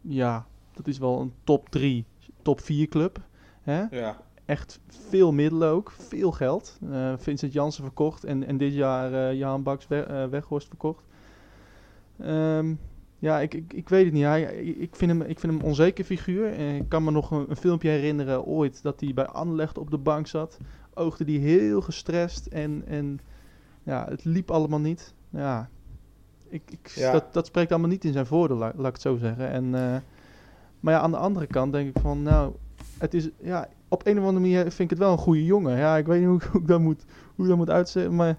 ja, 0.00 0.46
dat 0.72 0.86
is 0.86 0.98
wel 0.98 1.20
een 1.20 1.32
top 1.44 1.68
3, 1.68 2.04
top 2.42 2.60
4 2.60 2.88
club. 2.88 3.20
Hè? 3.62 3.84
Ja. 3.90 4.20
Echt 4.44 4.80
veel 4.88 5.32
middelen 5.32 5.68
ook, 5.68 5.90
veel 5.90 6.32
geld. 6.32 6.78
Uh, 6.82 7.12
Vincent 7.16 7.52
Jansen 7.52 7.84
verkocht 7.84 8.24
en, 8.24 8.46
en 8.46 8.56
dit 8.56 8.74
jaar 8.74 9.12
uh, 9.12 9.38
Jan 9.38 9.62
Baks 9.62 9.86
we, 9.86 10.26
Weghorst 10.30 10.68
verkocht. 10.68 11.04
Um, 12.20 12.78
ja, 13.18 13.40
ik, 13.40 13.54
ik, 13.54 13.72
ik 13.72 13.88
weet 13.88 14.04
het 14.04 14.14
niet. 14.14 14.24
Hij, 14.24 14.42
ik, 14.62 14.96
vind 14.96 15.10
hem, 15.10 15.22
ik 15.22 15.38
vind 15.38 15.52
hem 15.52 15.60
een 15.60 15.66
onzeker 15.68 16.04
figuur. 16.04 16.52
Ik 16.52 16.88
kan 16.88 17.04
me 17.04 17.10
nog 17.10 17.30
een, 17.30 17.46
een 17.48 17.56
filmpje 17.56 17.88
herinneren 17.88 18.44
ooit 18.44 18.82
dat 18.82 19.00
hij 19.00 19.14
bij 19.14 19.26
Anderlecht 19.26 19.78
op 19.78 19.90
de 19.90 19.98
bank 19.98 20.26
zat. 20.26 20.58
Oogde 20.94 21.24
die 21.24 21.38
heel 21.38 21.80
gestrest 21.80 22.46
en, 22.46 22.82
en 22.86 23.20
ja, 23.82 24.06
het 24.08 24.24
liep 24.24 24.50
allemaal 24.50 24.80
niet. 24.80 25.14
Ja, 25.30 25.68
ik, 26.48 26.62
ik, 26.70 26.88
ja. 26.88 27.12
dat, 27.12 27.32
dat 27.32 27.46
spreekt 27.46 27.70
allemaal 27.70 27.90
niet 27.90 28.04
in 28.04 28.12
zijn 28.12 28.26
voordeel, 28.26 28.56
laat, 28.56 28.74
laat 28.76 28.86
ik 28.86 28.92
het 28.92 29.02
zo 29.02 29.16
zeggen. 29.16 29.50
En, 29.50 29.64
uh, 29.64 29.96
maar 30.80 30.94
ja, 30.94 31.00
aan 31.00 31.10
de 31.10 31.16
andere 31.16 31.46
kant 31.46 31.72
denk 31.72 31.96
ik 31.96 32.02
van, 32.02 32.22
nou, 32.22 32.52
het 32.98 33.14
is, 33.14 33.28
ja, 33.42 33.68
op 33.88 34.06
een 34.06 34.18
of 34.18 34.24
andere 34.24 34.40
manier 34.46 34.60
vind 34.60 34.78
ik 34.78 34.90
het 34.90 34.98
wel 34.98 35.12
een 35.12 35.18
goede 35.18 35.44
jongen. 35.44 35.76
Ja, 35.78 35.96
ik 35.96 36.06
weet 36.06 36.18
niet 36.18 36.28
hoe, 36.28 36.36
ik- 36.36 36.48
hoe 36.52 36.60
ik 36.60 36.66
dat 36.66 36.80
moet, 36.80 37.04
hoe 37.36 37.46
dat 37.46 37.56
moet 37.56 37.70
uitzetten, 37.70 38.14
maar 38.16 38.36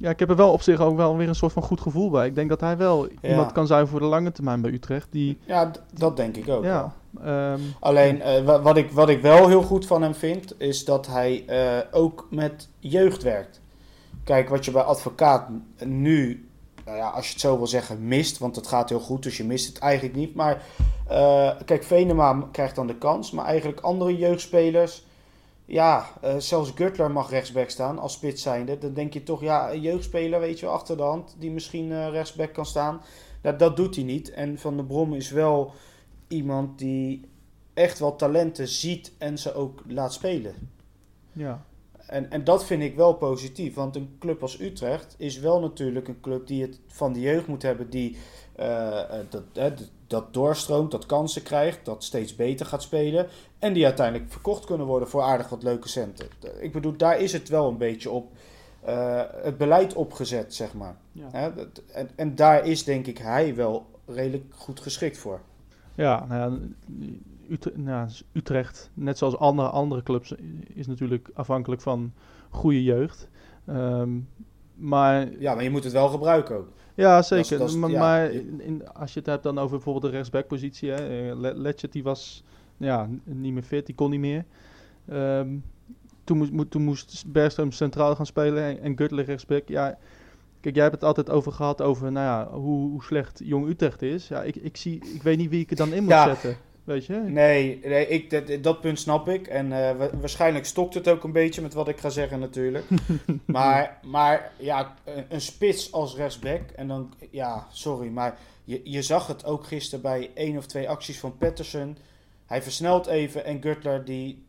ja, 0.00 0.10
ik 0.10 0.18
heb 0.18 0.30
er 0.30 0.36
wel 0.36 0.52
op 0.52 0.62
zich 0.62 0.80
ook 0.80 0.96
wel 0.96 1.16
weer 1.16 1.28
een 1.28 1.34
soort 1.34 1.52
van 1.52 1.62
goed 1.62 1.80
gevoel 1.80 2.10
bij. 2.10 2.26
Ik 2.26 2.34
denk 2.34 2.48
dat 2.48 2.60
hij 2.60 2.76
wel 2.76 3.08
iemand 3.22 3.52
kan 3.52 3.66
zijn 3.66 3.86
voor 3.86 4.00
de 4.00 4.06
lange 4.06 4.32
termijn 4.32 4.60
bij 4.60 4.70
Utrecht. 4.72 5.06
Die, 5.10 5.38
Ja, 5.44 5.70
dat 5.94 6.16
denk 6.16 6.36
ik 6.36 6.48
ook. 6.48 6.64
ja, 6.64 6.92
ehm, 7.24 7.60
Alleen 7.80 8.20
eh, 8.22 8.44
wa- 8.44 8.60
wat, 8.62 8.76
ik, 8.76 8.90
wat 8.90 9.08
ik 9.08 9.22
wel 9.22 9.48
heel 9.48 9.62
goed 9.62 9.86
van 9.86 10.02
hem 10.02 10.14
vind, 10.14 10.54
is 10.58 10.84
dat 10.84 11.06
hij 11.06 11.44
eh, 11.46 11.78
ook 11.90 12.26
met 12.30 12.68
jeugd 12.78 13.22
werkt. 13.22 13.60
Kijk, 14.24 14.48
wat 14.48 14.64
je 14.64 14.70
bij 14.70 14.82
advocaat 14.82 15.48
nu, 15.84 16.47
nou 16.88 17.00
ja, 17.00 17.08
als 17.08 17.26
je 17.26 17.32
het 17.32 17.40
zo 17.40 17.56
wil 17.56 17.66
zeggen, 17.66 18.08
mist, 18.08 18.38
want 18.38 18.56
het 18.56 18.66
gaat 18.66 18.88
heel 18.88 19.00
goed, 19.00 19.22
dus 19.22 19.36
je 19.36 19.44
mist 19.44 19.66
het 19.66 19.78
eigenlijk 19.78 20.14
niet. 20.14 20.34
Maar 20.34 20.62
eh, 21.08 21.50
kijk, 21.64 21.84
Venema 21.84 22.48
krijgt 22.52 22.74
dan 22.74 22.86
de 22.86 22.98
kans, 22.98 23.30
maar 23.30 23.44
eigenlijk 23.44 23.80
andere 23.80 24.16
jeugdspelers, 24.16 25.06
ja, 25.64 26.06
eh, 26.20 26.36
zelfs 26.36 26.72
Gutler 26.74 27.10
mag 27.10 27.30
rechtsback 27.30 27.70
staan 27.70 27.98
als 27.98 28.12
spits 28.12 28.42
zijnde. 28.42 28.78
Dan 28.78 28.94
denk 28.94 29.12
je 29.12 29.22
toch, 29.22 29.40
ja, 29.40 29.72
een 29.72 29.80
jeugdspeler, 29.80 30.40
weet 30.40 30.60
je 30.60 30.66
wel, 30.66 30.74
achter 30.74 30.96
de 30.96 31.02
hand, 31.02 31.34
die 31.38 31.50
misschien 31.50 31.92
eh, 31.92 32.08
rechtsback 32.10 32.52
kan 32.52 32.66
staan. 32.66 33.00
Nou, 33.42 33.56
dat 33.56 33.76
doet 33.76 33.94
hij 33.94 34.04
niet. 34.04 34.30
En 34.30 34.58
Van 34.58 34.76
der 34.76 34.84
Brom 34.84 35.14
is 35.14 35.30
wel 35.30 35.72
iemand 36.28 36.78
die 36.78 37.28
echt 37.74 37.98
wel 37.98 38.16
talenten 38.16 38.68
ziet 38.68 39.12
en 39.18 39.38
ze 39.38 39.54
ook 39.54 39.82
laat 39.86 40.12
spelen. 40.12 40.54
ja. 41.32 41.66
En, 42.08 42.30
en 42.30 42.44
dat 42.44 42.64
vind 42.64 42.82
ik 42.82 42.96
wel 42.96 43.14
positief, 43.14 43.74
want 43.74 43.96
een 43.96 44.16
club 44.18 44.42
als 44.42 44.60
Utrecht 44.60 45.14
is 45.18 45.38
wel 45.38 45.60
natuurlijk 45.60 46.08
een 46.08 46.20
club 46.20 46.46
die 46.46 46.62
het 46.62 46.80
van 46.86 47.12
de 47.12 47.20
jeugd 47.20 47.46
moet 47.46 47.62
hebben, 47.62 47.90
die 47.90 48.16
eh, 48.56 48.98
eh, 49.00 49.26
dat, 49.52 49.90
dat 50.06 50.34
doorstroomt, 50.34 50.90
dat 50.90 51.06
kansen 51.06 51.42
krijgt, 51.42 51.84
dat 51.84 52.04
steeds 52.04 52.36
beter 52.36 52.66
gaat 52.66 52.82
spelen 52.82 53.26
en 53.58 53.72
die 53.72 53.84
uiteindelijk 53.84 54.30
verkocht 54.32 54.64
kunnen 54.64 54.86
worden 54.86 55.08
voor 55.08 55.22
aardig 55.22 55.48
wat 55.48 55.62
leuke 55.62 55.88
centen. 55.88 56.26
Ik 56.60 56.72
bedoel, 56.72 56.96
daar 56.96 57.20
is 57.20 57.32
het 57.32 57.48
wel 57.48 57.68
een 57.68 57.76
beetje 57.78 58.10
op 58.10 58.32
eh, 58.84 59.22
het 59.42 59.58
beleid 59.58 59.94
opgezet, 59.94 60.54
zeg 60.54 60.74
maar. 60.74 60.96
Ja. 61.12 61.28
Hè, 61.32 61.54
dat- 61.54 61.82
en, 61.92 62.10
en 62.16 62.34
daar 62.34 62.66
is 62.66 62.84
denk 62.84 63.06
ik 63.06 63.18
hij 63.18 63.54
wel 63.54 63.86
redelijk 64.06 64.44
goed 64.54 64.80
geschikt 64.80 65.18
voor. 65.18 65.40
Ja, 65.94 66.26
nou 66.28 66.52
ja, 66.52 66.58
Ute- 67.48 67.72
nou, 67.76 68.08
Utrecht, 68.32 68.90
net 68.94 69.18
zoals 69.18 69.36
andere, 69.36 69.68
andere 69.68 70.02
clubs, 70.02 70.34
is 70.74 70.86
natuurlijk 70.86 71.30
afhankelijk 71.34 71.80
van 71.80 72.12
goede 72.50 72.82
jeugd. 72.82 73.28
Ehm, 73.66 74.10
maar 74.74 75.28
Ja, 75.38 75.54
maar 75.54 75.64
je 75.64 75.70
moet 75.70 75.84
het 75.84 75.92
wel 75.92 76.08
gebruiken 76.08 76.56
ook. 76.56 76.68
ja, 76.94 77.22
zeker. 77.22 77.58
dat 77.58 77.68
is- 77.68 77.74
maar 77.76 77.90
ja. 77.90 77.98
maar 77.98 78.30
in, 78.30 78.60
in- 78.60 78.88
als 78.92 79.12
je 79.12 79.18
het 79.18 79.28
hebt 79.28 79.42
dan 79.42 79.58
over 79.58 79.70
bijvoorbeeld 79.76 80.04
de 80.04 80.10
rechtsbackpositie, 80.10 80.92
eh, 80.92 81.36
Le- 81.36 81.54
Letchert 81.54 81.92
die 81.92 82.02
was 82.02 82.44
ja, 82.76 83.08
niet 83.24 83.52
meer 83.52 83.62
fit, 83.62 83.86
die 83.86 83.94
kon 83.94 84.10
niet 84.10 84.20
meer. 84.20 84.44
Ehm, 85.08 85.48
toen, 86.24 86.36
moest, 86.38 86.52
moet- 86.52 86.70
toen 86.70 86.82
moest 86.82 87.24
Bergström 87.32 87.68
centraal 87.68 88.14
gaan 88.16 88.26
spelen 88.26 88.62
en, 88.62 88.80
en 88.80 88.96
Gutler 88.96 89.24
rechtsback. 89.24 89.68
Ja, 89.68 89.98
kijk, 90.60 90.74
jij 90.74 90.82
hebt 90.84 90.94
het 90.96 91.04
altijd 91.04 91.30
over 91.30 91.52
gehad 91.52 91.82
over 91.82 92.12
nou 92.12 92.26
ja, 92.26 92.58
hoe, 92.58 92.90
hoe 92.90 93.02
slecht 93.02 93.40
Jong 93.44 93.68
Utrecht 93.68 94.02
is. 94.02 94.28
Ja, 94.28 94.42
ik, 94.42 94.56
ik, 94.56 94.76
zie, 94.76 95.00
ik 95.14 95.22
weet 95.22 95.38
niet 95.38 95.50
wie 95.50 95.60
ik 95.60 95.70
er 95.70 95.76
dan 95.76 95.92
in 95.92 96.02
moet 96.02 96.12
Ja. 96.12 96.24
zetten. 96.34 96.56
Weet 96.88 97.06
je? 97.06 97.14
Nee, 97.14 97.80
nee 97.84 98.08
ik, 98.08 98.30
dat, 98.30 98.62
dat 98.62 98.80
punt 98.80 99.00
snap 99.00 99.28
ik. 99.28 99.46
En 99.46 99.72
eh, 99.72 99.96
wa- 99.96 100.10
waarschijnlijk 100.20 100.66
stokt 100.66 100.94
het 100.94 101.08
ook 101.08 101.24
een 101.24 101.32
beetje 101.32 101.62
met 101.62 101.74
wat 101.74 101.88
ik 101.88 101.98
ga 101.98 102.08
zeggen 102.10 102.40
natuurlijk. 102.40 102.84
maar, 103.46 103.98
maar 104.06 104.52
ja, 104.56 104.94
een, 105.28 105.40
spits 105.40 105.92
als 105.92 106.16
rechtsback. 106.16 106.60
En 106.76 106.88
dan, 106.88 107.12
ja, 107.30 107.66
sorry, 107.72 108.08
maar 108.08 108.38
je, 108.64 108.80
je 108.84 109.02
zag 109.02 109.26
het 109.26 109.44
ook 109.44 109.66
gisteren 109.66 110.02
bij 110.02 110.30
één 110.34 110.56
of 110.56 110.66
twee 110.66 110.88
acties 110.88 111.20
van 111.20 111.36
Patterson. 111.36 111.96
Hij 112.46 112.62
versnelt 112.62 113.06
even 113.06 113.44
en 113.44 113.62
Gutler 113.62 114.04
die... 114.04 114.46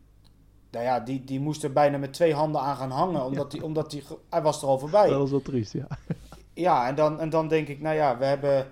Nou 0.70 0.84
ja, 0.84 1.00
die, 1.00 1.24
die 1.24 1.40
moest 1.40 1.64
er 1.64 1.72
bijna 1.72 1.98
met 1.98 2.12
twee 2.12 2.34
handen 2.34 2.60
aan 2.60 2.76
gaan 2.76 2.90
hangen. 2.90 3.24
Omdat, 3.24 3.52
hij, 3.52 3.60
omdat 3.60 3.96
ge- 4.06 4.18
hij 4.30 4.42
was 4.42 4.62
er 4.62 4.68
al 4.68 4.78
voorbij. 4.78 5.08
Dat 5.08 5.18
was 5.18 5.30
wel 5.30 5.42
triest, 5.42 5.72
ja. 5.72 5.86
Ja, 6.54 6.88
en 6.88 6.94
dan, 6.94 7.20
en 7.20 7.30
dan 7.30 7.48
denk 7.48 7.68
ik, 7.68 7.80
nou 7.80 7.96
ja, 7.96 8.18
we 8.18 8.24
hebben 8.24 8.66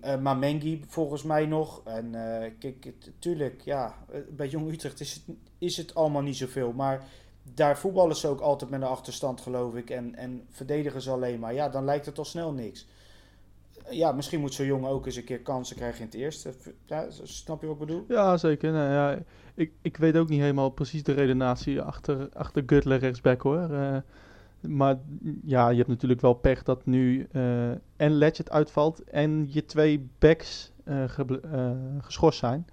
eh 0.00 0.18
Mamengi 0.18 0.84
volgens 0.86 1.22
mij 1.22 1.46
nog. 1.46 1.82
En 1.84 2.14
eh, 2.14 2.50
kijk, 2.58 2.92
tuurlijk, 3.18 3.60
ja, 3.60 3.94
eh, 4.10 4.20
bij 4.30 4.48
Jong 4.48 4.72
Utrecht 4.72 5.00
is 5.00 5.14
het, 5.14 5.36
is 5.58 5.76
het 5.76 5.94
allemaal 5.94 6.22
niet 6.22 6.36
zoveel. 6.36 6.72
Maar 6.72 7.04
daar 7.42 7.78
voetballen 7.78 8.16
ze 8.16 8.28
ook 8.28 8.40
altijd 8.40 8.70
met 8.70 8.80
een 8.80 8.86
achterstand, 8.86 9.40
geloof 9.40 9.74
ik. 9.74 9.90
En, 9.90 10.14
en 10.14 10.42
verdedigen 10.50 11.02
ze 11.02 11.10
alleen 11.10 11.38
maar. 11.38 11.54
Ja, 11.54 11.68
dan 11.68 11.84
lijkt 11.84 12.06
het 12.06 12.18
al 12.18 12.24
snel 12.24 12.52
niks. 12.52 12.86
Ja, 13.90 14.12
misschien 14.12 14.40
moet 14.40 14.54
zo'n 14.54 14.66
jongen 14.66 14.90
ook 14.90 15.06
eens 15.06 15.16
een 15.16 15.24
keer 15.24 15.40
kansen 15.40 15.76
krijgen 15.76 16.00
in 16.00 16.06
het 16.06 16.14
eerste. 16.14 16.52
Ja, 16.86 17.06
snap 17.22 17.60
je 17.60 17.66
wat 17.66 17.80
ik 17.80 17.86
bedoel? 17.86 18.04
Ja, 18.08 18.36
zeker. 18.36 18.72
Nou, 18.72 18.92
ja, 18.92 19.22
ik, 19.54 19.72
ik 19.82 19.96
weet 19.96 20.16
ook 20.16 20.28
niet 20.28 20.40
helemaal 20.40 20.70
precies 20.70 21.02
de 21.02 21.12
redenatie 21.12 21.80
achter, 21.80 22.28
achter 22.32 22.62
Gutler 22.66 22.98
rechtsback 22.98 23.42
hoor. 23.42 24.02
Maar 24.60 24.98
ja, 25.44 25.68
je 25.68 25.76
hebt 25.76 25.88
natuurlijk 25.88 26.20
wel 26.20 26.34
pech 26.34 26.62
dat 26.62 26.86
nu 26.86 27.26
eh, 27.32 27.70
en 27.96 28.12
Legend 28.12 28.50
uitvalt 28.50 29.04
en 29.04 29.46
je 29.50 29.64
twee 29.64 30.08
backs 30.18 30.72
eh, 30.84 31.04
geschorst 32.00 32.38
zijn. 32.38 32.66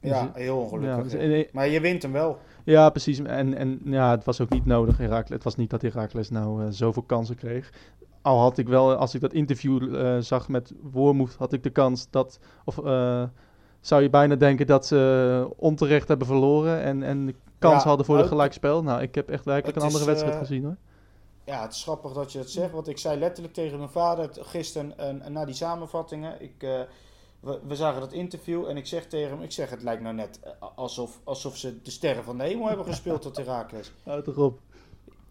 Dus, 0.00 0.10
Ja, 0.10 0.20
eh, 0.20 0.34
heel 0.34 0.58
ongelukkig. 0.58 1.12
ja, 1.12 1.18
dus- 1.18 1.52
Maar 1.52 1.68
je 1.68 1.80
wint 1.80 2.02
hem 2.02 2.12
wel. 2.12 2.38
Ja, 2.64 2.90
precies. 2.90 3.18
En, 3.18 3.54
en 3.54 3.80
ja, 3.84 4.10
het 4.10 4.24
was 4.24 4.40
ook 4.40 4.48
niet 4.48 4.66
nodig. 4.66 4.96
Herakles. 4.98 5.28
Het 5.28 5.44
was 5.44 5.56
niet 5.56 5.70
dat 5.70 5.82
Herakles 5.82 6.30
nou 6.30 6.72
zoveel 6.72 7.02
kansen 7.02 7.36
kreeg. 7.36 7.70
Al 8.22 8.38
had 8.40 8.58
ik 8.58 8.68
wel, 8.68 8.94
als 8.94 9.14
ik 9.14 9.20
dat 9.20 9.32
interview 9.32 9.94
zag 10.22 10.48
met 10.48 10.72
Wormoed, 10.92 11.34
had 11.34 11.52
ik 11.52 11.62
de 11.62 11.70
kans 11.70 12.06
dat. 12.10 12.38
Of 12.64 12.74
zou 13.80 14.02
je 14.02 14.10
bijna 14.10 14.34
denken 14.34 14.66
dat 14.66 14.86
ze 14.86 15.50
onterecht 15.56 16.08
hebben 16.08 16.26
verloren 16.26 16.82
en, 16.82 17.02
en 17.02 17.26
de 17.26 17.34
kans 17.58 17.82
Ja, 17.82 17.88
hadden 17.88 18.06
voor 18.06 18.18
ook- 18.18 18.26
gelijkspel. 18.26 18.82
Nou, 18.82 19.02
ik 19.02 19.14
heb 19.14 19.28
echt 19.30 19.44
werkelijk 19.44 19.76
een 19.76 19.82
andere 19.82 20.04
wedstrijd 20.04 20.36
gezien 20.36 20.64
hoor. 20.64 20.76
Ja, 21.46 21.62
het 21.62 21.72
is 21.74 21.82
grappig 21.82 22.12
dat 22.12 22.32
je 22.32 22.38
het 22.38 22.50
zegt, 22.50 22.72
want 22.72 22.88
ik 22.88 22.98
zei 22.98 23.18
letterlijk 23.18 23.54
tegen 23.54 23.78
mijn 23.78 23.90
vader 23.90 24.30
gisteren 24.32 24.98
eh, 24.98 25.28
na 25.28 25.44
die 25.44 25.54
samenvattingen. 25.54 26.42
Ik, 26.42 26.54
eh, 26.62 26.80
we, 27.40 27.60
we 27.66 27.76
zagen 27.76 28.00
dat 28.00 28.12
interview 28.12 28.64
en 28.66 28.76
ik 28.76 28.86
zeg 28.86 29.06
tegen 29.06 29.30
hem, 29.30 29.42
ik 29.42 29.52
zeg 29.52 29.70
het 29.70 29.82
lijkt 29.82 30.02
nou 30.02 30.14
net 30.14 30.40
eh, 30.42 30.50
alsof, 30.74 31.20
alsof 31.24 31.56
ze 31.56 31.82
de 31.82 31.90
sterren 31.90 32.24
van 32.24 32.38
de 32.38 32.44
hemel 32.44 32.66
hebben 32.68 32.86
gespeeld 32.86 33.22
tot 33.22 33.36
Herakles. 33.36 33.92
Houd 34.04 34.24
toch 34.24 34.36
op. 34.36 34.60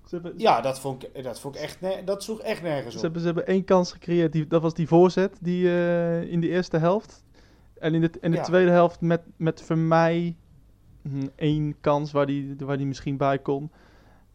Ze 0.08 0.16
hebben, 0.16 0.34
Ja, 0.38 0.62
dat 0.62 0.80
vond 0.80 1.04
ik, 1.04 1.24
dat 1.24 1.40
vond 1.40 1.56
ik 1.56 1.62
echt, 1.62 1.82
ne- 1.82 2.04
dat 2.06 2.24
sloeg 2.24 2.40
echt 2.40 2.62
nergens 2.62 2.92
Ze 2.92 2.96
op. 2.98 3.04
hebben, 3.04 3.20
ze 3.22 3.28
hebben 3.28 3.48
één 3.48 3.64
kans 3.64 3.92
gecreëerd. 3.92 4.32
Die, 4.32 4.48
dat 4.48 4.62
was 4.62 4.74
die 4.74 4.88
voorzet 4.88 5.38
die, 5.42 5.68
eh, 5.68 6.22
in 6.32 6.40
de 6.42 6.48
eerste 6.50 6.78
helft. 6.78 7.24
En 7.80 7.94
in 7.94 8.02
de, 8.02 8.10
in 8.22 8.32
de 8.32 8.38
Ja. 8.38 8.44
tweede 8.44 8.72
helft 8.72 9.02
met, 9.02 9.22
met 9.38 9.62
voor 9.62 9.78
mij 9.78 10.36
hm, 11.02 11.28
één 11.36 11.76
kans 11.82 12.12
waar 12.12 12.26
die, 12.26 12.56
waar 12.60 12.78
die 12.78 12.86
misschien 12.86 13.18
bij 13.18 13.40
kon. 13.40 13.72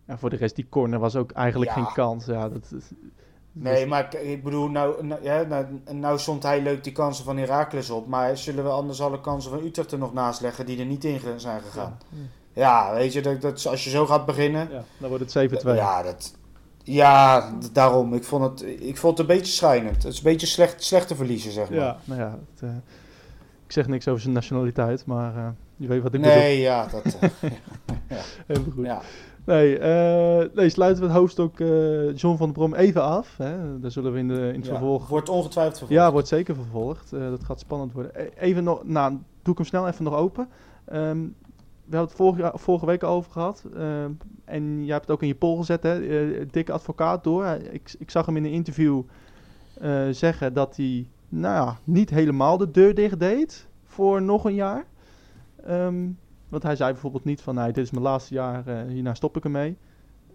En 0.08 0.18
voor 0.18 0.30
de 0.30 0.36
rest, 0.36 0.56
die 0.56 0.66
corner 0.68 0.98
was 0.98 1.16
ook 1.16 1.30
eigenlijk 1.32 1.70
Ja. 1.70 1.76
geen 1.76 1.92
kans. 1.92 2.24
Ja, 2.26 2.48
dat, 2.48 2.72
is- 2.76 2.90
Nee, 3.52 3.86
maar 3.86 4.14
ik, 4.22 4.42
bedoel, 4.42 4.68
nou, 4.68 5.04
nou, 5.06 5.22
ja, 5.22 5.42
nou, 5.42 5.64
nou 5.90 6.18
stond 6.18 6.42
hij 6.42 6.62
leuk 6.62 6.84
die 6.84 6.92
kansen 6.92 7.24
van 7.24 7.36
Herakles 7.36 7.90
op, 7.90 8.06
maar 8.06 8.36
zullen 8.36 8.64
we 8.64 8.70
anders 8.70 9.00
alle 9.00 9.20
kansen 9.20 9.50
van 9.50 9.64
Utrecht 9.64 9.92
er 9.92 9.98
nog 9.98 10.12
naast 10.12 10.40
leggen 10.40 10.66
die 10.66 10.78
er 10.78 10.84
niet 10.86 11.04
in 11.04 11.20
zijn 11.36 11.60
gegaan? 11.60 11.98
Ja, 12.52 12.94
weet 12.94 13.12
je, 13.12 13.22
dat, 13.22 13.40
dat, 13.40 13.66
als 13.66 13.84
je 13.84 13.90
zo 13.90 14.06
gaat 14.06 14.26
beginnen, 14.26 14.68
ja, 14.70 14.82
dan 14.98 15.08
wordt 15.08 15.32
het 15.34 15.50
7-2. 15.64 15.74
Ja, 15.74 16.02
dat, 16.02 16.34
ja, 16.82 17.52
daarom. 17.72 18.14
Ik 18.14 18.24
vond, 18.24 18.44
het, 18.60 18.62
ik 18.80 18.96
vond 18.96 19.18
het 19.18 19.28
een 19.28 19.36
beetje 19.36 19.52
schrijnend. 19.52 19.94
Het 20.02 20.12
is 20.12 20.16
een 20.18 20.24
beetje 20.24 20.46
slecht, 20.46 20.84
slecht 20.84 21.08
te 21.08 21.14
verliezen, 21.14 21.52
zeg 21.52 21.70
maar. 21.70 21.78
Ja, 21.78 21.96
nou 22.04 22.20
ja, 22.20 22.38
het, 22.54 22.62
eh, 22.62 22.68
ik 23.66 23.72
zeg 23.72 23.86
niks 23.86 24.08
over 24.08 24.20
zijn 24.20 24.34
nationaliteit, 24.34 25.06
maar 25.06 25.36
eh, 25.36 25.48
je 25.76 25.86
weet 25.86 26.02
wat 26.02 26.14
ik 26.14 26.20
bedoel. 26.20 26.36
nee, 26.36 26.60
ja, 26.60 26.86
dat, 26.86 27.04
eh, 27.20 27.30
Helemaal 28.46 28.72
goed. 28.72 28.86
Nee, 29.48 29.78
eh, 29.78 30.48
nee, 30.54 30.68
sluiten 30.68 31.02
we 31.02 31.08
het 31.08 31.18
hoofdstuk 31.18 31.60
eh, 31.60 32.16
John 32.16 32.36
van 32.36 32.46
der 32.46 32.52
Brom 32.52 32.74
even 32.74 33.02
af. 33.02 33.36
Hè. 33.36 33.80
Daar 33.80 33.90
zullen 33.90 34.12
we 34.12 34.18
in, 34.18 34.28
de, 34.28 34.34
in 34.34 34.54
het 34.54 34.64
Ja, 34.64 34.70
vervolg 34.70 35.08
Wordt 35.08 35.28
ongetwijfeld 35.28 35.78
vervolgd. 35.78 36.02
Ja, 36.02 36.12
wordt 36.12 36.28
zeker 36.28 36.54
vervolgd. 36.54 37.12
Eh, 37.12 37.20
dat 37.20 37.44
gaat 37.44 37.60
spannend 37.60 37.92
worden. 37.92 38.12
E- 38.14 38.28
Even 38.38 38.64
nog, 38.64 38.84
nou, 38.84 39.10
doe 39.42 39.52
ik 39.52 39.58
hem 39.58 39.66
snel 39.66 39.88
even 39.88 40.04
nog 40.04 40.14
open. 40.14 40.48
Ehm, 40.84 41.18
we 41.84 41.96
hebben 41.96 42.00
het 42.08 42.12
vorige, 42.12 42.52
vorige 42.54 42.86
week 42.86 43.02
al 43.02 43.14
over 43.14 43.30
gehad. 43.30 43.64
Ehm, 43.76 44.10
en 44.44 44.84
jij 44.84 44.92
hebt 44.94 45.06
het 45.06 45.10
ook 45.14 45.22
in 45.22 45.28
je 45.28 45.34
poll 45.34 45.56
gezet, 45.56 45.82
hè? 45.82 46.00
dikke 46.46 46.72
advocaat 46.72 47.24
door. 47.24 47.46
Ik, 47.70 47.94
ik 47.98 48.10
zag 48.10 48.26
hem 48.26 48.36
in 48.36 48.44
een 48.44 48.50
interview 48.50 49.02
zeggen 50.10 50.52
dat 50.52 50.76
hij, 50.76 51.08
nou 51.28 51.54
ja, 51.66 51.78
niet 51.84 52.10
helemaal 52.10 52.56
de 52.56 52.70
deur 52.70 52.94
dicht 52.94 53.20
deed 53.20 53.66
voor 53.84 54.22
nog 54.22 54.44
een 54.44 54.54
jaar. 54.54 54.84
Ehm, 55.64 56.06
want 56.48 56.62
hij 56.62 56.76
zei 56.76 56.92
bijvoorbeeld 56.92 57.24
niet 57.24 57.40
van, 57.40 57.54
nee, 57.54 57.72
dit 57.72 57.84
is 57.84 57.90
mijn 57.90 58.02
laatste 58.02 58.34
jaar, 58.34 58.66
eh, 58.66 58.82
hierna 58.88 59.14
stop 59.14 59.36
ik 59.36 59.44
ermee. 59.44 59.76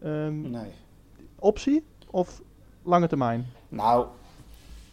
Ehm, 0.01 0.51
Nee. 0.51 0.71
Optie 1.39 1.83
of 2.11 2.41
lange 2.83 3.07
termijn? 3.07 3.45
Nou, 3.69 4.05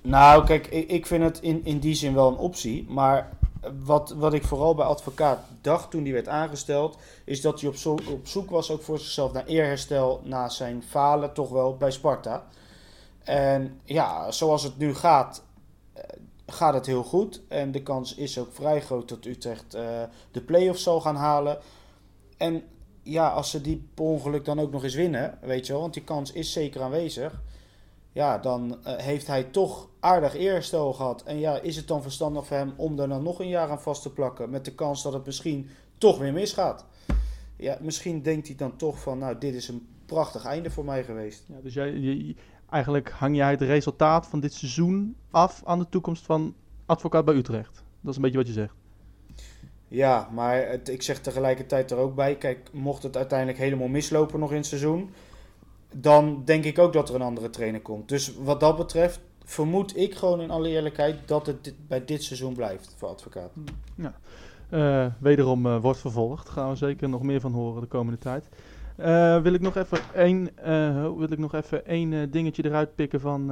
nou 0.00 0.44
kijk, 0.44 0.66
ik, 0.66 0.88
ik 0.88 1.06
vind 1.06 1.22
het 1.22 1.40
in, 1.40 1.64
in 1.64 1.78
die 1.78 1.94
zin 1.94 2.14
wel 2.14 2.28
een 2.28 2.36
optie. 2.36 2.86
Maar 2.88 3.30
wat, 3.84 4.10
wat 4.10 4.34
ik 4.34 4.44
vooral 4.44 4.74
bij 4.74 4.86
advocaat 4.86 5.38
dacht 5.60 5.90
toen 5.90 6.02
hij 6.02 6.12
werd 6.12 6.28
aangesteld, 6.28 6.98
is 7.24 7.40
dat 7.40 7.60
hij 7.60 7.68
op, 7.68 7.76
zo, 7.76 7.90
op 7.92 8.26
zoek 8.26 8.50
was 8.50 8.70
ook 8.70 8.82
voor 8.82 8.98
zichzelf 8.98 9.32
naar 9.32 9.46
eerherstel 9.46 10.20
na 10.24 10.48
zijn 10.48 10.82
falen, 10.82 11.32
toch 11.32 11.48
wel 11.48 11.76
bij 11.76 11.90
Sparta. 11.90 12.44
En 13.24 13.80
ja, 13.84 14.30
zoals 14.30 14.62
het 14.62 14.78
nu 14.78 14.94
gaat, 14.94 15.44
gaat 16.52 16.74
het 16.74 16.86
heel 16.86 17.02
goed. 17.02 17.42
En 17.48 17.72
de 17.72 17.82
kans 17.82 18.14
is 18.14 18.38
ook 18.38 18.52
vrij 18.52 18.80
groot 18.80 19.08
dat 19.08 19.24
Utrecht 19.24 19.74
eh, 19.74 20.02
de 20.30 20.40
play-offs 20.40 20.82
zal 20.82 21.00
gaan 21.00 21.16
halen. 21.16 21.58
En 22.36 22.62
ja, 23.02 23.28
als 23.28 23.50
ze 23.50 23.60
die 23.60 23.88
ongeluk 23.96 24.44
dan 24.44 24.60
ook 24.60 24.70
nog 24.70 24.84
eens 24.84 24.94
winnen, 24.94 25.38
weet 25.40 25.66
je 25.66 25.72
wel, 25.72 25.80
want 25.80 25.94
die 25.94 26.04
kans 26.04 26.32
is 26.32 26.52
zeker 26.52 26.82
aanwezig. 26.82 27.42
Ja, 28.12 28.38
dan 28.38 28.84
eh, 28.84 28.96
heeft 28.96 29.26
hij 29.26 29.44
toch 29.44 29.88
aardig 30.00 30.34
eerstel 30.34 30.92
gehad. 30.92 31.22
En 31.22 31.38
ja, 31.38 31.58
is 31.60 31.76
het 31.76 31.88
dan 31.88 32.02
verstandig 32.02 32.46
voor 32.46 32.56
hem 32.56 32.72
om 32.76 32.98
er 32.98 33.08
dan 33.08 33.22
nog 33.22 33.40
een 33.40 33.48
jaar 33.48 33.70
aan 33.70 33.80
vast 33.80 34.02
te 34.02 34.12
plakken? 34.12 34.50
Met 34.50 34.64
de 34.64 34.74
kans 34.74 35.02
dat 35.02 35.12
het 35.12 35.26
misschien 35.26 35.68
toch 35.98 36.18
weer 36.18 36.32
misgaat. 36.32 36.84
Ja, 37.56 37.78
misschien 37.80 38.22
denkt 38.22 38.46
hij 38.46 38.56
dan 38.56 38.76
toch 38.76 39.00
van, 39.00 39.18
nou, 39.18 39.38
dit 39.38 39.54
is 39.54 39.68
een 39.68 39.88
prachtig 40.06 40.44
einde 40.44 40.70
voor 40.70 40.84
mij 40.84 41.04
geweest. 41.04 41.44
Ja, 41.46 41.60
dus 41.62 41.74
jij, 41.74 42.36
eigenlijk 42.70 43.10
hang 43.10 43.36
jij 43.36 43.50
het 43.50 43.60
resultaat 43.60 44.26
van 44.26 44.40
dit 44.40 44.52
seizoen 44.52 45.16
af 45.30 45.62
aan 45.64 45.78
de 45.78 45.88
toekomst 45.88 46.24
van 46.24 46.54
advocaat 46.86 47.24
bij 47.24 47.34
Utrecht. 47.34 47.82
Dat 48.00 48.10
is 48.10 48.16
een 48.16 48.22
beetje 48.22 48.38
wat 48.38 48.46
je 48.46 48.52
zegt. 48.52 48.74
Ja, 49.88 50.28
maar 50.32 50.68
het, 50.68 50.88
ik 50.88 51.02
zeg 51.02 51.20
tegelijkertijd 51.20 51.90
er 51.90 51.96
ook 51.96 52.14
bij, 52.14 52.36
kijk, 52.36 52.70
mocht 52.72 53.02
het 53.02 53.16
uiteindelijk 53.16 53.58
helemaal 53.58 53.88
mislopen 53.88 54.40
nog 54.40 54.50
in 54.50 54.56
het 54.56 54.66
seizoen, 54.66 55.10
dan 55.96 56.42
denk 56.44 56.64
ik 56.64 56.78
ook 56.78 56.92
dat 56.92 57.08
er 57.08 57.14
een 57.14 57.22
andere 57.22 57.50
trainer 57.50 57.80
komt. 57.80 58.08
Dus 58.08 58.34
wat 58.34 58.60
dat 58.60 58.76
betreft 58.76 59.20
vermoed 59.44 59.96
ik 59.96 60.14
gewoon 60.14 60.40
in 60.40 60.50
alle 60.50 60.68
eerlijkheid 60.68 61.28
dat 61.28 61.46
het 61.46 61.64
dit- 61.64 61.88
bij 61.88 62.04
dit 62.04 62.22
seizoen 62.22 62.54
blijft 62.54 62.94
voor 62.98 63.08
advocaat. 63.08 63.50
Eh, 64.70 65.06
wederom 65.18 65.66
eh, 65.66 65.80
wordt 65.80 65.98
vervolgd. 65.98 66.48
Gaan 66.48 66.70
we 66.70 66.76
zeker 66.76 67.08
nog 67.08 67.22
meer 67.22 67.40
van 67.40 67.52
horen 67.52 67.80
de 67.80 67.86
komende 67.86 68.18
tijd. 68.18 68.48
Eh, 69.00 69.42
wil 69.42 69.52
ik 69.52 69.60
nog 69.60 69.76
even 69.76 69.98
één, 70.14 70.56
eh, 70.56 71.02
wil 71.16 71.32
ik 71.32 71.38
nog 71.38 71.54
even 71.54 71.86
één 71.86 72.12
eh, 72.12 72.18
dingetje 72.30 72.64
eruit 72.64 72.94
pikken 72.94 73.20
van, 73.20 73.46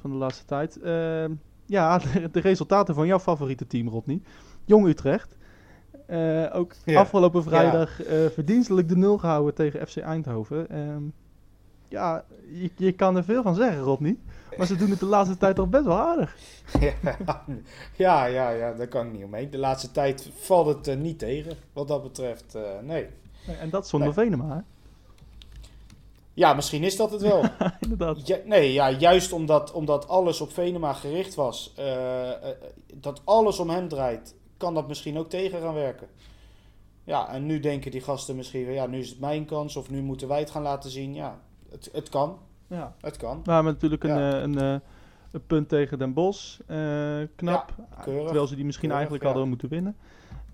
van 0.00 0.10
de 0.10 0.16
laatste 0.16 0.44
tijd. 0.44 0.80
Eh, 0.80 1.24
ja, 1.66 1.98
de, 1.98 2.28
de 2.32 2.40
resultaten 2.40 2.94
van 2.94 3.06
jouw 3.06 3.18
favoriete 3.18 3.66
team, 3.66 3.88
Rodney. 3.88 4.20
Jong 4.64 4.86
Utrecht. 4.86 5.36
Ook 6.52 6.72
Ja. 6.84 7.00
afgelopen 7.00 7.42
vrijdag 7.42 8.00
verdienstelijk 8.32 8.88
de 8.88 8.96
nul 8.96 9.18
gehouden 9.18 9.54
tegen 9.54 9.86
FC 9.86 9.96
Eindhoven. 9.96 10.68
Ehm, 10.70 11.02
ja, 11.88 12.24
je, 12.52 12.70
je 12.76 12.92
kan 12.92 13.16
er 13.16 13.24
veel 13.24 13.42
van 13.42 13.54
zeggen, 13.54 13.82
Rodney. 13.82 14.16
Maar 14.56 14.66
ze 14.66 14.76
doen 14.76 14.90
het 14.90 15.00
de 15.00 15.06
laatste 15.06 15.36
tijd 15.36 15.56
toch 15.56 15.68
best 15.68 15.84
wel 15.84 15.98
aardig. 15.98 16.36
ja, 17.96 18.24
ja, 18.24 18.50
ja, 18.50 18.72
daar 18.72 18.88
kan 18.88 19.06
ik 19.06 19.12
niet 19.12 19.24
omheen. 19.24 19.50
De 19.50 19.58
laatste 19.58 19.90
tijd 19.90 20.30
valt 20.34 20.86
het 20.86 20.98
niet 20.98 21.18
tegen, 21.18 21.56
wat 21.72 21.88
dat 21.88 22.02
betreft. 22.02 22.58
nee. 22.82 23.06
En 23.60 23.70
dat 23.70 23.88
zonder 23.88 24.12
Venema, 24.12 24.54
hè? 24.54 24.60
Ja, 26.34 26.54
misschien 26.54 26.82
is 26.82 26.96
dat 26.96 27.10
het 27.10 27.22
wel. 27.22 27.44
inderdaad. 27.80 28.26
Ja, 28.26 28.36
nee, 28.44 28.72
ja, 28.72 28.90
juist 28.90 29.32
omdat, 29.32 29.72
omdat 29.72 30.08
alles 30.08 30.40
op 30.40 30.52
Venema 30.52 30.92
gericht 30.92 31.34
was, 31.34 31.72
eh, 31.76 32.30
eh, 32.30 32.36
dat 32.94 33.20
alles 33.24 33.58
om 33.58 33.70
hem 33.70 33.88
draait, 33.88 34.34
kan 34.56 34.74
dat 34.74 34.88
misschien 34.88 35.18
ook 35.18 35.28
tegen 35.28 35.60
gaan 35.60 35.74
werken. 35.74 36.06
Ja, 37.04 37.28
en 37.28 37.46
nu 37.46 37.60
denken 37.60 37.90
die 37.90 38.00
gasten 38.00 38.36
misschien, 38.36 38.72
ja, 38.72 38.86
nu 38.86 38.98
is 38.98 39.08
het 39.08 39.20
mijn 39.20 39.44
kans 39.44 39.76
of 39.76 39.90
nu 39.90 40.02
moeten 40.02 40.28
wij 40.28 40.38
het 40.38 40.50
gaan 40.50 40.62
laten 40.62 40.90
zien. 40.90 41.14
Ja, 41.14 41.38
het, 41.70 41.88
het 41.92 42.08
kan, 42.08 42.38
Ja. 42.66 42.94
het 43.00 43.16
kan. 43.16 43.40
We 43.44 43.52
hebben 43.52 43.72
natuurlijk 43.72 44.04
een, 44.04 44.18
Ja. 44.18 44.32
eh, 44.34 44.40
een, 44.42 44.56
een 45.30 45.46
punt 45.46 45.68
tegen 45.68 45.98
Den 45.98 46.12
Bosch. 46.12 46.58
knap. 47.36 47.72
Terwijl 48.04 48.46
ze 48.46 48.54
die 48.54 48.64
misschien 48.64 48.88
Keurig, 48.88 49.08
eigenlijk 49.08 49.24
hadden 49.24 49.48
moeten 49.48 49.68
winnen. 49.68 49.96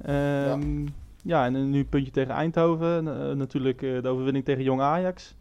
Ehm, 0.02 0.86
ja. 1.22 1.44
en 1.44 1.70
nu 1.70 1.78
een 1.78 1.88
puntje 1.88 2.12
tegen 2.12 2.34
Eindhoven. 2.34 3.04
Natuurlijk 3.38 3.80
de 3.80 4.08
overwinning 4.08 4.44
tegen 4.44 4.62
Jong 4.62 4.80
Ajax. 4.80 5.34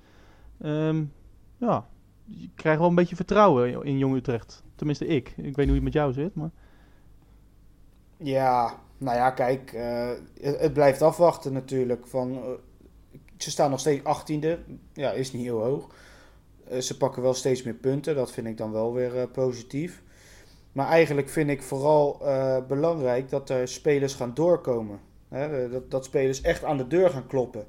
Ehm, 0.61 1.03
ja, 1.57 1.87
je 2.25 2.49
krijgt 2.55 2.79
wel 2.79 2.89
een 2.89 2.95
beetje 2.95 3.15
vertrouwen 3.15 3.83
in- 3.85 3.97
Jong 3.97 4.15
Utrecht. 4.15 4.63
Tenminste 4.75 5.05
ik. 5.05 5.29
Ik 5.29 5.35
weet 5.35 5.55
niet 5.55 5.65
hoe 5.65 5.75
het 5.75 5.83
met 5.83 5.93
jou 5.93 6.13
zit. 6.13 6.35
Maar... 6.35 6.49
Ja, 8.17 8.79
nou 8.97 9.17
ja, 9.17 9.31
kijk, 9.31 9.73
eh, 9.73 10.09
het, 10.41 10.73
blijft 10.73 11.01
afwachten 11.01 11.53
natuurlijk. 11.53 12.07
Van, 12.07 12.31
eh, 12.31 12.49
ze 13.37 13.49
staan 13.51 13.69
nog 13.69 13.79
steeds 13.79 14.03
18e, 14.03 14.57
ja, 14.93 15.11
is 15.11 15.31
niet 15.31 15.43
heel 15.43 15.63
hoog. 15.63 15.87
Eh, 16.67 16.79
ze 16.79 16.97
pakken 16.97 17.21
wel 17.21 17.33
steeds 17.33 17.63
meer 17.63 17.73
punten, 17.73 18.15
dat 18.15 18.31
vind 18.31 18.47
ik 18.47 18.57
dan 18.57 18.71
wel 18.71 18.93
weer 18.93 19.27
positief. 19.27 20.03
Maar 20.71 20.87
eigenlijk 20.87 21.29
vind 21.29 21.49
ik 21.49 21.61
vooral 21.63 22.21
belangrijk 22.67 23.29
dat 23.29 23.49
er 23.49 23.67
spelers 23.67 24.13
gaan 24.13 24.33
doorkomen. 24.33 24.99
Hè, 25.27 25.69
dat, 25.69 25.91
dat 25.91 26.05
spelers 26.05 26.41
echt 26.41 26.63
aan 26.63 26.77
de 26.77 26.87
deur 26.87 27.09
gaan 27.09 27.27
kloppen. 27.27 27.65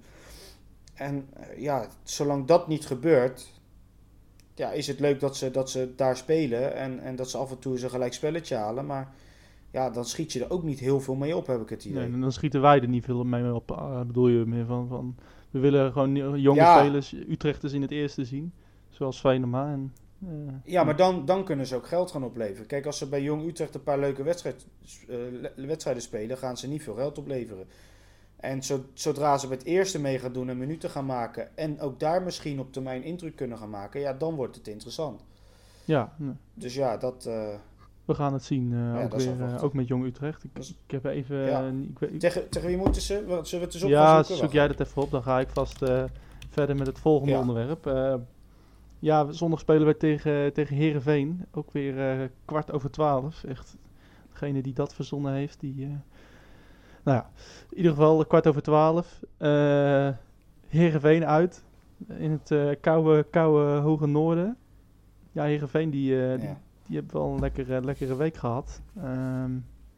En 1.00 1.26
eh, 1.32 1.58
ja, 1.62 1.86
zolang 2.02 2.46
dat 2.46 2.68
niet 2.68 2.86
gebeurt, 2.86 3.52
ja, 4.54 4.70
is 4.72 4.86
het 4.86 5.00
leuk 5.00 5.20
dat 5.20 5.36
ze, 5.36 5.50
dat 5.50 5.70
ze 5.70 5.92
daar 5.96 6.16
spelen 6.16 6.74
en, 6.74 7.00
en 7.00 7.16
dat 7.16 7.30
ze 7.30 7.38
af 7.38 7.50
en 7.50 7.58
toe 7.58 7.82
een 7.82 7.90
gelijk 7.90 8.12
spelletje 8.12 8.56
halen. 8.56 8.86
Maar 8.86 9.12
ja, 9.70 9.90
dan 9.90 10.04
schiet 10.04 10.32
je 10.32 10.44
er 10.44 10.50
ook 10.50 10.62
niet 10.62 10.78
heel 10.78 11.00
veel 11.00 11.14
mee 11.14 11.36
op, 11.36 11.46
heb 11.46 11.60
ik 11.60 11.68
het 11.68 11.84
idee. 11.84 12.02
Nee, 12.02 12.12
en 12.12 12.20
dan 12.20 12.32
schieten 12.32 12.60
wij 12.60 12.80
er 12.80 12.88
niet 12.88 13.04
veel 13.04 13.24
mee 13.24 13.54
op. 13.54 13.70
eh, 13.70 14.00
bedoel 14.02 14.28
je 14.28 14.44
meer 14.46 14.66
van, 14.66 14.88
van... 14.88 15.16
We 15.50 15.58
willen 15.58 15.92
gewoon 15.92 16.40
jonge 16.40 16.60
Ja. 16.60 16.78
spelers, 16.78 17.12
Utrechters 17.28 17.72
in 17.72 17.82
het 17.82 17.90
eerste 17.90 18.24
zien. 18.24 18.52
Zoals 18.88 19.20
Venema. 19.20 19.72
En, 19.72 19.92
eh, 20.26 20.54
Ja, 20.64 20.84
maar 20.84 20.96
dan, 20.96 21.24
dan 21.24 21.44
kunnen 21.44 21.66
ze 21.66 21.76
ook 21.76 21.86
geld 21.86 22.10
gaan 22.10 22.24
opleveren. 22.24 22.66
Kijk, 22.66 22.86
als 22.86 22.98
ze 22.98 23.08
bij 23.08 23.22
Jong 23.22 23.46
Utrecht 23.48 23.74
een 23.74 23.82
paar 23.82 23.98
leuke 23.98 24.22
wedstrijd, 24.22 24.66
wedstrijden 25.56 26.02
spelen, 26.02 26.38
gaan 26.38 26.56
ze 26.56 26.68
niet 26.68 26.82
veel 26.82 26.94
geld 26.94 27.18
opleveren. 27.18 27.66
En 28.40 28.62
zo, 28.62 28.84
zodra 28.94 29.38
ze 29.38 29.46
bij 29.48 29.56
het 29.56 29.66
eerste 29.66 30.00
mee 30.00 30.18
gaan 30.18 30.32
doen 30.32 30.48
en 30.48 30.58
minuten 30.58 30.90
gaan 30.90 31.06
maken 31.06 31.56
en 31.56 31.80
ook 31.80 32.00
daar 32.00 32.22
misschien 32.22 32.60
op 32.60 32.72
termijn 32.72 33.02
indruk 33.02 33.36
kunnen 33.36 33.58
gaan 33.58 33.70
maken, 33.70 34.00
ja, 34.00 34.12
dan 34.12 34.34
wordt 34.34 34.56
het 34.56 34.68
interessant. 34.68 35.24
ja, 35.84 36.12
nee. 36.16 36.34
Dus 36.54 36.74
ja, 36.74 36.96
dat. 36.96 37.26
eh, 37.26 37.48
We 38.04 38.14
gaan 38.14 38.32
het 38.32 38.44
zien, 38.44 38.72
eh, 38.74 39.02
ook 39.04 39.14
weer, 39.14 39.42
eh, 39.42 39.64
ook 39.64 39.72
met 39.72 39.88
Jong 39.88 40.04
Utrecht. 40.04 40.44
Ik, 40.44 40.50
is- 40.58 40.74
ik 40.86 40.90
heb 40.90 41.04
even... 41.04 41.36
Ja. 41.36 41.68
ik, 41.90 41.98
weet- 41.98 42.20
tegen, 42.20 42.48
tegen 42.48 42.68
wie 42.68 42.76
moeten 42.76 43.02
ze? 43.02 43.14
Zullen 43.14 43.42
we 43.42 43.56
het 43.56 43.74
eens 43.74 43.82
op 43.82 43.88
ja, 43.88 44.22
zoek 44.22 44.38
Wacht. 44.40 44.52
jij 44.52 44.68
dat 44.68 44.80
even 44.80 45.02
op. 45.02 45.10
Dan 45.10 45.22
ga 45.22 45.40
ik 45.40 45.48
vast 45.48 45.78
verder 46.48 46.76
met 46.76 46.86
het 46.86 46.98
volgende 46.98 47.32
Ja. 47.32 47.40
onderwerp. 47.40 48.18
Ja, 48.98 49.32
zondag 49.32 49.60
spelen 49.60 49.84
wij 49.84 49.94
tegen, 49.94 50.52
tegen 50.52 50.76
Herenveen. 50.76 51.44
Ook 51.52 51.70
weer 51.72 52.30
kwart 52.44 52.72
over 52.72 52.90
twaalf. 52.90 53.44
Echt, 53.44 53.76
degene 54.32 54.62
die 54.62 54.72
dat 54.74 54.94
verzonnen 54.94 55.32
heeft, 55.32 55.60
die... 55.60 55.88
nou 57.02 57.16
ja, 57.16 57.30
in 57.70 57.76
ieder 57.76 57.92
geval 57.92 58.26
kwart 58.26 58.46
over 58.46 58.62
twaalf. 58.62 59.22
Eh 59.38 60.08
Herenveen 60.68 61.24
uit. 61.26 61.64
In 62.08 62.30
het 62.30 62.50
eh, 62.50 62.68
koude, 62.80 63.26
koude 63.30 63.80
hoge 63.80 64.06
noorden. 64.06 64.56
Ja, 65.32 65.44
Herenveen 65.44 65.90
die, 65.90 66.26
eh, 66.26 66.38
die 66.38 66.48
Ja. 66.48 66.58
die 66.86 66.96
hebben 66.96 67.14
wel 67.14 67.32
een 67.32 67.40
lekkere, 67.40 67.84
lekkere 67.84 68.16
week 68.16 68.36
gehad. 68.36 68.80
Ehm 68.96 69.50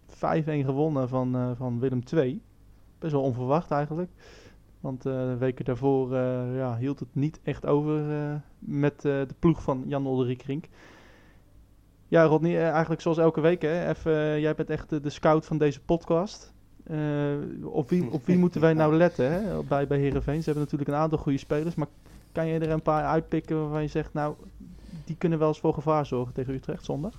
5-1 0.07 0.65
gewonnen 0.65 1.09
van, 1.09 1.55
van 1.57 1.79
Willem 1.81 2.03
II. 2.15 2.41
Best 2.99 3.13
wel 3.13 3.23
onverwacht 3.23 3.71
eigenlijk. 3.71 4.11
Want 4.81 5.03
de 5.03 5.37
weken 5.39 5.65
daarvoor 5.65 6.15
ja, 6.55 6.77
hield 6.77 6.99
het 7.01 7.15
niet 7.15 7.41
echt 7.43 7.67
over 7.67 8.03
met 8.59 9.01
de 9.01 9.27
ploeg 9.39 9.63
van 9.63 9.85
Jan 9.87 10.07
Olderik 10.07 10.43
Rink. 10.43 10.69
Ja, 12.09 12.25
Rodney, 12.25 12.71
eigenlijk 12.71 13.01
zoals 13.01 13.19
elke 13.19 13.41
week. 13.41 13.63
Hè, 13.63 13.89
even, 13.89 14.41
jij 14.41 14.55
bent 14.55 14.71
echt 14.71 14.89
de, 14.89 15.01
de 15.01 15.11
scout 15.11 15.47
van 15.47 15.59
deze 15.59 15.81
podcast. 15.81 16.53
Eh, 16.85 16.97
op, 17.63 17.89
wie, 17.89 18.11
op 18.17 18.27
wie 18.27 18.39
moeten 18.39 18.61
wij 18.61 18.73
nou 18.73 18.97
letten 18.97 19.33
hè, 19.33 19.63
bij, 19.63 19.87
bij 19.87 19.99
Heerenveen? 19.99 20.39
Ze 20.39 20.45
hebben 20.45 20.63
natuurlijk 20.63 20.91
een 20.91 20.97
aantal 20.97 21.19
goede 21.19 21.39
spelers. 21.39 21.75
Maar 21.75 21.89
kan 22.33 22.47
je 22.47 22.59
er 22.59 22.71
een 22.71 22.83
paar 22.83 23.05
uitpikken 23.05 23.61
waarvan 23.61 23.83
je 23.83 23.89
zegt... 23.89 24.13
nou, 24.13 24.35
die 25.05 25.17
kunnen 25.17 25.39
wel 25.39 25.49
eens 25.49 25.61
voor 25.61 25.75
gevaar 25.75 26.07
zorgen 26.07 26.35
tegen 26.35 26.55
Utrecht 26.55 26.85
zondag? 26.85 27.13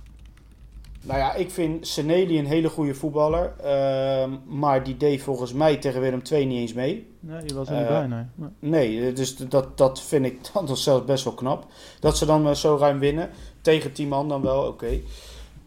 Nou 1.04 1.18
ja, 1.18 1.34
ik 1.34 1.50
vind 1.50 1.86
Seneli 1.86 2.38
een 2.38 2.46
hele 2.46 2.68
goede 2.68 2.94
voetballer. 2.94 3.52
ehm, 3.62 4.30
maar 4.46 4.84
die 4.84 4.96
deed 4.96 5.22
volgens 5.22 5.52
mij 5.52 5.76
tegen 5.76 6.00
Willem 6.00 6.22
II 6.30 6.46
niet 6.46 6.58
eens 6.58 6.72
mee. 6.72 7.10
Nee, 7.20 7.42
je 7.46 7.54
was 7.54 7.68
er 7.68 7.76
niet 7.78 7.88
bij, 7.88 8.26
nee. 8.58 9.12
Dus 9.12 9.36
dat, 9.36 9.78
dat 9.78 10.02
vind 10.02 10.24
ik 10.24 10.38
dan 10.52 10.76
zelfs 10.76 11.04
best 11.04 11.24
wel 11.24 11.34
knap. 11.34 11.66
Dat 12.00 12.16
ze 12.18 12.26
dan 12.26 12.48
eh, 12.48 12.54
zo 12.54 12.76
ruim 12.76 12.98
winnen. 12.98 13.30
Tegen 13.60 13.92
10 13.92 14.08
man 14.08 14.28
dan 14.28 14.42
wel, 14.42 14.66
oké. 14.66 15.00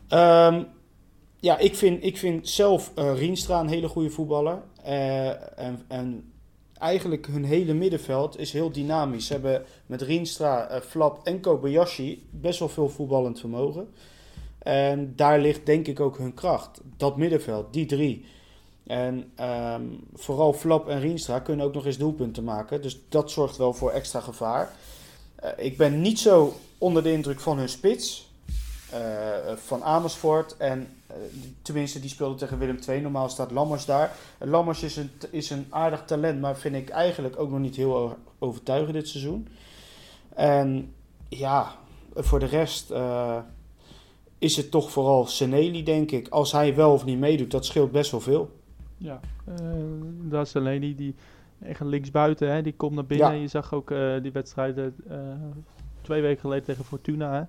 Ehm, 0.08 0.64
ja, 1.48 1.58
ik 1.58 1.76
vind, 1.76 2.04
ik 2.04 2.18
vind 2.18 2.50
zelf 2.50 2.92
eh 2.96 3.18
Rienstra 3.18 3.60
een 3.60 3.68
hele 3.68 3.88
goede 3.88 4.10
voetballer. 4.10 4.62
Eh, 4.84 5.60
en, 5.60 5.86
en 5.88 6.32
eigenlijk 6.78 7.28
hun 7.28 7.44
hele 7.44 7.74
middenveld 7.74 8.40
is 8.40 8.52
heel 8.52 8.72
dynamisch. 8.72 9.26
Ze 9.26 9.34
hebben 9.34 9.66
met 9.86 10.02
Rienstra, 10.02 10.68
eh, 10.68 10.82
Flap 10.82 11.20
en 11.24 11.40
Kobayashi 11.40 12.28
best 12.30 12.60
wel 12.60 12.70
veel 12.70 12.90
voetballend 12.90 13.40
vermogen. 13.40 13.88
En 14.60 15.14
daar 15.16 15.40
ligt 15.40 15.66
denk 15.66 15.88
ik 15.88 16.00
ook 16.00 16.18
hun 16.18 16.34
kracht. 16.34 16.82
Dat 16.98 17.18
middenveld, 17.18 17.74
die 17.74 17.86
drie. 17.86 18.26
En 18.88 19.32
ehm, 19.36 19.84
vooral 20.14 20.54
Flap 20.54 20.88
en 20.88 21.00
Rienstra 21.00 21.40
kunnen 21.40 21.66
ook 21.66 21.74
nog 21.74 21.86
eens 21.86 21.98
doelpunten 21.98 22.44
maken. 22.44 22.82
Dus 22.82 23.00
dat 23.10 23.32
zorgt 23.32 23.58
wel 23.58 23.74
voor 23.74 23.92
extra 23.92 24.20
gevaar. 24.20 24.72
Ik 25.58 25.78
ben 25.78 26.02
niet 26.02 26.20
zo 26.20 26.54
onder 26.78 27.04
de 27.04 27.12
indruk 27.12 27.40
van 27.40 27.58
hun 27.58 27.70
spits. 27.70 28.26
van 29.56 29.84
Amersfoort. 29.84 30.58
En 30.58 30.97
tenminste, 31.62 32.00
die 32.00 32.10
speelde 32.10 32.36
tegen 32.36 32.58
Willem 32.58 32.80
II. 32.88 33.02
Normaal 33.02 33.30
staat 33.30 33.52
Lammers 33.52 33.86
daar. 33.86 34.16
Lammers 34.40 34.84
is 34.84 34.96
een, 34.96 35.12
is 35.30 35.50
een 35.50 35.66
aardig 35.70 36.06
talent. 36.06 36.42
Maar 36.42 36.58
vind 36.58 36.76
ik 36.76 36.90
eigenlijk 36.90 37.40
ook 37.40 37.50
nog 37.50 37.60
niet 37.60 37.76
heel 37.76 38.18
overtuigend 38.40 38.94
dit 38.94 39.08
seizoen. 39.08 39.48
En 40.36 40.94
ja, 41.30 41.76
voor 42.16 42.40
de 42.40 42.46
rest 42.46 42.92
eh, 42.92 43.38
is 44.38 44.56
het 44.56 44.72
toch 44.72 44.92
vooral 44.92 45.26
Seneli, 45.26 45.84
denk 45.84 46.12
ik. 46.12 46.28
Als 46.28 46.52
hij 46.52 46.76
wel 46.76 46.94
of 46.94 47.06
niet 47.06 47.20
meedoet, 47.20 47.52
dat 47.52 47.66
scheelt 47.66 47.92
best 47.92 48.12
wel 48.12 48.20
veel. 48.20 48.52
Ja, 48.98 49.20
eh 49.46 49.56
daar 50.22 50.42
is 50.42 50.54
Lenny 50.54 50.96
die 50.96 51.16
echt 51.62 51.82
linksbuiten. 51.82 52.52
Hè? 52.52 52.62
Die 52.62 52.74
komt 52.74 52.96
naar 52.96 53.06
binnen. 53.06 53.34
Ja. 53.34 53.42
Je 53.42 53.48
zag 53.48 53.74
ook 53.74 53.92
eh, 53.92 54.22
die 54.22 54.32
wedstrijden 54.32 54.96
eh, 55.10 55.18
twee 56.02 56.22
weken 56.22 56.40
geleden 56.40 56.64
tegen 56.64 56.86
Fortuna. 56.86 57.34
Hè? 57.34 57.44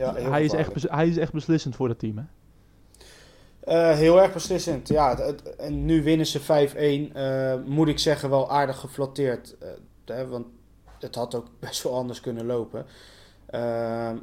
Ja, 0.00 0.14
hij, 0.14 0.44
is 0.44 0.52
echt, 0.52 0.88
hij 0.90 1.08
is 1.08 1.16
echt 1.16 1.32
beslissend 1.32 1.76
voor 1.76 1.88
dat 1.88 1.98
team. 1.98 2.16
Hè? 2.16 2.24
Eh, 3.68 3.90
heel 3.92 4.20
erg 4.22 4.32
beslissend. 4.32 4.88
Ja, 4.88 5.08
het- 5.08 5.18
het- 5.26 5.56
en 5.56 5.84
nu 5.84 6.02
winnen 6.02 6.26
ze 6.26 6.40
5-1. 6.40 7.14
eh, 7.14 7.54
moet 7.66 7.88
ik 7.88 7.98
zeggen, 7.98 8.30
wel 8.30 8.50
aardig 8.50 8.78
geflatteerd. 8.78 9.56
eh, 9.58 9.68
hè, 10.04 10.26
want 10.28 10.46
het 10.98 11.14
had 11.14 11.34
ook 11.34 11.46
best 11.60 11.82
wel 11.82 11.94
anders 11.94 12.20
kunnen 12.20 12.46
lopen. 12.46 12.86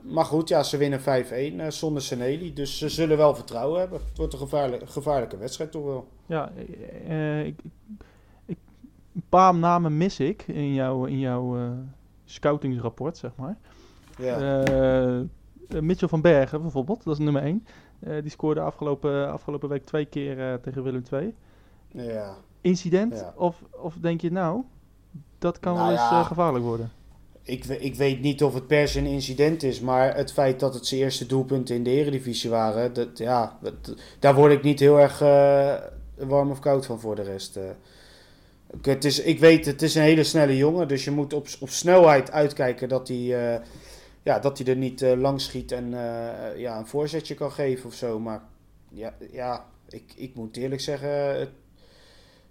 Maar 0.03 0.25
goed, 0.25 0.49
ja, 0.49 0.63
ze 0.63 0.77
winnen 0.77 0.99
5-1 1.01 1.59
eh, 1.59 1.69
zonder 1.69 2.01
Seneli. 2.01 2.53
Dus 2.53 2.77
ze 2.77 2.89
zullen 2.89 3.17
wel 3.17 3.35
vertrouwen 3.35 3.79
hebben. 3.79 3.99
Het 4.09 4.17
wordt 4.17 4.33
een 4.33 4.39
gevaarlijke, 4.39 4.87
gevaarlijke 4.87 5.37
wedstrijd 5.37 5.71
toch 5.71 5.83
wel. 5.83 6.07
Ja, 6.25 6.51
ik, 6.55 7.55
ik, 8.45 8.57
een 9.15 9.23
paar 9.29 9.55
namen 9.55 9.97
mis 9.97 10.19
ik 10.19 10.43
in 10.47 10.73
jouw, 10.73 11.05
in 11.05 11.19
jouw 11.19 11.73
scoutingsrapport, 12.25 13.17
zeg 13.17 13.31
maar. 13.35 13.57
Ja. 14.17 15.13
Mitchell 15.81 16.07
van 16.07 16.21
Bergen 16.21 16.61
bijvoorbeeld, 16.61 17.03
dat 17.03 17.13
is 17.13 17.23
nummer 17.23 17.41
1. 17.43 17.65
Die 17.99 18.29
scoorde 18.29 18.59
afgelopen, 18.61 19.31
afgelopen 19.31 19.69
week 19.69 19.85
twee 19.85 20.05
keer 20.05 20.39
eh, 20.51 20.53
tegen 20.61 20.83
Willem 20.83 21.03
II. 21.11 21.33
ja. 21.91 22.35
Incident? 22.61 23.13
Ja. 23.13 23.33
Of, 23.37 23.61
of 23.71 23.95
denk 24.01 24.21
je 24.21 24.31
nou, 24.31 24.61
dat 25.39 25.59
kan 25.59 25.73
Nou 25.73 25.85
wel 25.87 25.95
eens 25.97 26.09
ja. 26.09 26.19
eh, 26.19 26.25
gevaarlijk 26.25 26.65
worden? 26.65 26.91
Ik, 27.41 27.65
ik 27.65 27.95
weet 27.95 28.21
niet 28.21 28.43
of 28.43 28.53
het 28.53 28.67
per 28.67 28.87
se 28.87 28.99
een 28.99 29.05
incident 29.05 29.63
is, 29.63 29.79
maar 29.79 30.15
het 30.15 30.33
feit 30.33 30.59
dat 30.59 30.73
het 30.73 30.85
zijn 30.85 31.01
eerste 31.01 31.25
doelpunten 31.25 31.75
in 31.75 31.83
de 31.83 31.89
Eredivisie 31.89 32.49
waren, 32.49 32.93
dat, 32.93 33.17
ja, 33.17 33.57
dat- 33.61 33.95
daar 34.19 34.35
word 34.35 34.51
ik 34.51 34.63
niet 34.63 34.79
heel 34.79 34.99
erg 34.99 35.21
eh, 35.21 35.73
warm 36.27 36.51
of 36.51 36.59
koud 36.59 36.85
van 36.85 36.99
voor 36.99 37.15
de 37.15 37.21
rest. 37.23 37.57
eh. 37.57 37.63
Ik- 38.71 38.85
Het 38.85 39.05
is, 39.05 39.19
ik 39.21 39.39
weet, 39.39 39.65
het 39.65 39.81
is 39.81 39.95
een 39.95 40.01
hele 40.01 40.23
snelle 40.23 40.57
jongen, 40.57 40.87
dus 40.87 41.03
je 41.03 41.11
moet 41.11 41.33
op, 41.33 41.47
op 41.59 41.69
snelheid 41.69 42.31
uitkijken 42.31 42.89
dat 42.89 43.07
hij, 43.07 43.53
eh, 43.55 43.61
ja, 44.25 44.39
dat 44.39 44.57
hij 44.57 44.67
er 44.67 44.75
niet 44.75 45.01
eh, 45.01 45.17
langs 45.19 45.45
schiet 45.45 45.71
en 45.71 45.93
eh, 45.93 46.59
ja, 46.59 46.77
een 46.79 46.87
voorzetje 46.87 47.35
kan 47.35 47.51
geven 47.51 47.85
of 47.85 47.93
zo. 47.93 48.19
Maar 48.19 48.41
ja, 48.89 49.13
ja 49.31 49.65
ik, 49.89 50.13
ik 50.15 50.35
moet 50.35 50.57
eerlijk 50.57 50.81
zeggen, 50.81 51.09
het, 51.39 51.49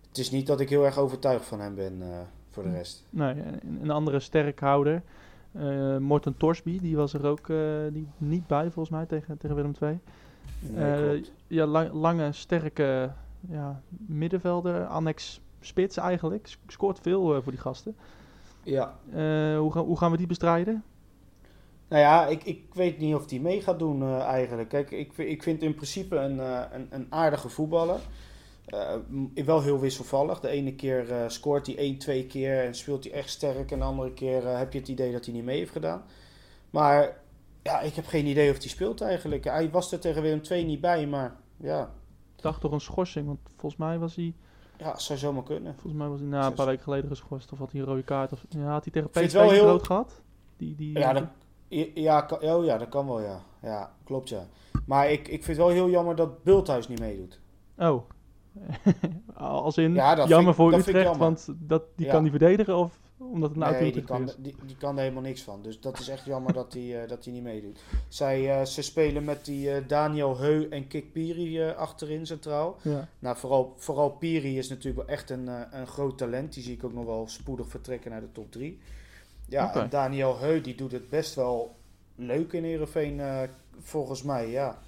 het 0.09 0.19
is 0.19 0.31
niet 0.31 0.47
dat 0.47 0.61
ik 0.61 0.69
heel 0.69 0.85
erg 0.85 0.99
overtuigd 0.99 1.45
van 1.45 1.61
hem 1.61 1.75
ben 1.75 2.03
eh, 2.03 2.09
voor 2.51 2.63
de 2.63 2.71
rest. 2.71 3.05
Nee, 3.11 3.35
een, 3.81 3.91
andere 3.91 4.21
sterkhouder. 4.21 5.03
eh 5.53 5.97
Morten 5.97 6.37
Torsby, 6.37 6.79
die 6.81 6.97
was 6.97 7.15
er 7.15 7.27
ook 7.27 7.49
eh, 7.49 7.57
die 7.93 8.09
niet 8.17 8.47
bij 8.47 8.63
volgens 8.71 8.89
mij 8.97 9.07
tegen, 9.07 9.39
tegen 9.39 9.57
Willem 9.57 9.73
II. 9.83 9.99
Nee, 10.61 11.15
Eh, 11.19 11.25
ja, 11.47 11.67
lang- 11.67 11.93
lange, 11.93 12.33
sterke 12.33 13.11
ja, 13.49 13.83
middenvelder, 14.07 14.87
annex 14.87 15.41
spits 15.61 15.97
eigenlijk. 15.97 16.57
Scoort 16.67 16.99
veel 17.01 17.35
eh, 17.35 17.43
voor 17.43 17.53
die 17.53 17.61
gasten. 17.61 17.97
Ja. 18.63 18.95
Eh, 19.13 19.59
hoe, 19.59 19.73
gaan, 19.73 19.85
hoe 19.85 19.99
gaan 19.99 20.11
we 20.11 20.17
die 20.17 20.27
bestrijden? 20.27 20.83
Nou 21.89 22.03
ja, 22.03 22.27
ik, 22.27 22.45
ik 22.45 22.75
weet 22.75 22.99
niet 22.99 23.15
of 23.15 23.31
hij 23.31 23.39
mee 23.39 23.63
gaat 23.63 23.79
doen 23.79 24.03
eh, 24.03 24.21
eigenlijk. 24.21 24.69
Kijk, 24.69 24.91
ik, 24.91 25.19
ik 25.19 25.43
vind 25.43 25.63
in 25.63 25.75
principe 25.75 26.17
een, 26.17 26.41
eh, 26.41 26.63
een, 26.73 26.87
een 26.91 27.07
aardige 27.11 27.49
voetballer. 27.49 28.01
Eh, 28.65 28.97
wel 29.45 29.63
heel 29.63 29.81
wisselvallig. 29.81 30.41
De 30.41 30.49
ene 30.49 30.75
keer 30.75 31.25
scoort 31.27 31.67
hij 31.67 31.77
één, 31.77 31.99
twee 31.99 32.27
keer 32.27 32.65
en 32.65 32.75
speelt 32.75 33.05
hij 33.05 33.13
echt 33.13 33.31
sterk. 33.31 33.71
En 33.71 33.79
de 33.79 33.85
andere 33.85 34.13
keer 34.13 34.59
heb 34.59 34.73
je 34.73 34.79
het 34.79 34.89
idee 34.89 35.13
dat 35.13 35.25
hij 35.25 35.35
niet 35.35 35.45
mee 35.45 35.59
heeft 35.59 35.73
gedaan. 35.73 36.03
Maar 36.71 37.23
ja, 37.63 37.81
ik 37.81 37.95
heb 37.95 38.07
geen 38.07 38.27
idee 38.27 38.51
of 38.51 38.59
hij 38.59 38.69
speelt 38.69 39.01
eigenlijk. 39.01 39.45
Hij 39.45 39.71
was 39.71 39.93
er 39.93 39.99
tegen 40.01 40.23
Willem 40.23 40.41
II 40.51 40.65
niet 40.65 40.81
bij, 40.81 41.07
maar 41.07 41.37
ja, 41.57 41.91
Ik 42.37 42.43
dacht 42.43 42.61
toch 42.61 42.73
een 42.73 42.81
schorsing, 42.81 43.27
want 43.27 43.39
volgens 43.57 43.81
mij 43.81 43.99
was 43.99 44.15
hij, 44.15 44.35
ja 44.79 44.99
zou 44.99 45.19
zomaar 45.19 45.43
kunnen. 45.43 45.73
volgens 45.73 45.95
mij 45.95 46.09
was 46.09 46.21
hij 46.21 46.29
na 46.29 46.47
een 46.47 46.55
paar 46.55 46.67
weken 46.67 46.83
geleden 46.83 47.09
geschorst. 47.09 47.53
Of 47.53 47.59
had 47.59 47.73
hij 47.73 47.81
een 47.81 47.87
rode 47.87 48.03
kaart? 48.03 48.33
Of, 48.33 48.45
ja, 48.49 48.61
had 48.61 48.85
hij 48.85 48.93
tegen 48.93 49.11
PSV 49.11 49.61
rood 49.61 49.87
gehad? 49.87 50.23
Die, 50.57 50.75
die, 50.75 50.99
Ja, 50.99 51.13
dat, 51.13 51.25
ja, 51.95 52.21
kan- 52.21 52.43
oh 52.43 52.65
ja, 52.65 52.79
dat 52.79 52.89
kan 52.89 53.07
wel, 53.07 53.21
ja. 53.21 53.43
Ja, 53.63 53.93
klopt, 54.05 54.29
ja. 54.29 54.47
Maar 54.87 55.11
ik, 55.11 55.21
ik 55.21 55.45
vind 55.45 55.47
het 55.47 55.57
wel 55.57 55.69
heel 55.69 55.91
jammer 55.91 56.17
dat 56.17 56.43
Bulthuis 56.43 56.89
niet 56.89 57.01
meedoet. 57.01 57.41
Oh. 57.79 58.03
Als 59.35 59.77
in, 59.79 59.95
Ja, 59.95 60.15
dat 60.15 60.29
jammer 60.29 60.55
voor 60.55 60.71
dat 60.71 60.81
Utrecht, 60.81 61.03
jammer. 61.05 61.21
want 61.21 61.49
dat, 61.59 61.83
die 61.97 62.07
Ja. 62.07 62.13
kan 62.13 62.23
niet 62.23 62.31
verdedigen 62.31 62.77
of 62.77 63.01
omdat 63.19 63.49
het 63.49 63.59
een 63.59 63.65
auto 63.65 63.81
Nee, 63.81 63.93
die 63.93 64.03
kan, 64.05 64.23
is? 64.23 64.37
die, 64.39 64.55
die 64.67 64.77
kan 64.77 64.95
er 64.97 65.03
helemaal 65.03 65.23
niks 65.23 65.43
van. 65.43 65.63
Dus 65.63 65.81
dat 65.81 65.99
is 65.99 66.09
echt 66.09 66.25
jammer 66.25 66.53
dat 66.53 66.73
hij 66.73 67.03
eh, 67.03 67.09
dat 67.09 67.27
niet 67.27 67.43
meedoet. 67.43 67.81
Zij, 68.09 68.59
eh, 68.61 68.65
ze 68.67 68.83
spelen 68.83 69.25
met 69.25 69.45
die 69.45 69.71
eh, 69.71 69.83
Daniel 69.89 70.39
Heu 70.39 70.67
en 70.71 70.87
Kik 70.87 71.13
Piri 71.13 71.63
achterin 71.71 72.27
centraal. 72.27 72.77
Ja. 72.83 73.09
Nou, 73.19 73.37
vooral, 73.37 73.75
vooral 73.77 74.11
Piri 74.11 74.59
is 74.59 74.69
natuurlijk 74.69 75.07
wel 75.07 75.17
echt 75.17 75.31
een, 75.31 75.49
een 75.71 75.87
groot 75.87 76.19
talent. 76.19 76.53
Die 76.55 76.63
zie 76.63 76.75
ik 76.75 76.85
ook 76.85 76.93
nog 76.93 77.05
wel 77.05 77.25
spoedig 77.29 77.69
vertrekken 77.69 78.11
naar 78.11 78.21
de 78.21 78.33
top 78.33 78.53
3. 78.53 78.79
Ja, 79.49 79.75
en 79.75 79.89
Daniel 79.89 80.39
Heu 80.39 80.61
die 80.61 80.75
doet 80.75 80.93
het 80.93 81.09
best 81.09 81.35
wel 81.35 81.75
leuk 82.15 82.53
in 82.53 82.65
Heerenveen, 82.65 83.21
eh 83.21 83.43
volgens 83.81 84.23
mij, 84.23 84.51
ja. 84.51 84.79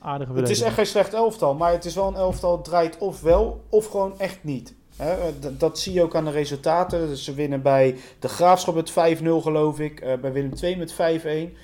Aardige 0.00 0.32
Het 0.32 0.48
is 0.48 0.60
echt 0.60 0.74
geen 0.74 0.86
slecht 0.86 1.14
elftal, 1.14 1.54
maar 1.54 1.72
het 1.72 1.84
is 1.84 1.94
wel 1.94 2.08
een 2.08 2.14
elftal 2.14 2.56
dat 2.56 2.64
draait 2.64 2.98
of 2.98 3.20
wel 3.20 3.64
of 3.68 3.86
gewoon 3.86 4.18
echt 4.18 4.44
niet. 4.44 4.74
Hè, 4.96 5.12
eh, 5.12 5.32
dat 5.58 5.78
zie 5.78 5.92
je 5.92 6.02
ook 6.02 6.14
aan 6.14 6.24
de 6.24 6.30
resultaten. 6.30 7.08
Dus 7.08 7.24
ze 7.24 7.34
winnen 7.34 7.62
bij 7.62 7.96
de 8.18 8.28
Graafschap 8.28 8.74
met 8.74 8.90
5-0 8.90 9.40
geloof 9.40 9.80
ik, 9.80 10.00
eh, 10.00 10.18
bij 10.18 10.32
Willem 10.32 10.52
II 10.62 10.76
met 10.76 10.92
5-1. 10.92 11.56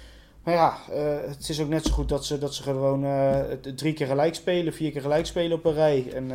Maar 0.43 0.55
ja, 0.55 0.77
het 1.29 1.49
is 1.49 1.61
ook 1.61 1.69
net 1.69 1.85
zo 1.85 1.93
goed 1.93 2.09
dat 2.09 2.25
ze, 2.25 2.39
dat 2.39 2.55
ze 2.55 2.63
gewoon 2.63 3.07
drie 3.75 3.93
keer 3.93 4.07
gelijk 4.07 4.35
spelen, 4.35 4.73
vier 4.73 4.93
keer 4.93 5.01
gelijk 5.01 5.27
spelen 5.27 5.57
op 5.57 5.65
een 5.65 5.75
rij. 5.75 6.13
En, 6.15 6.31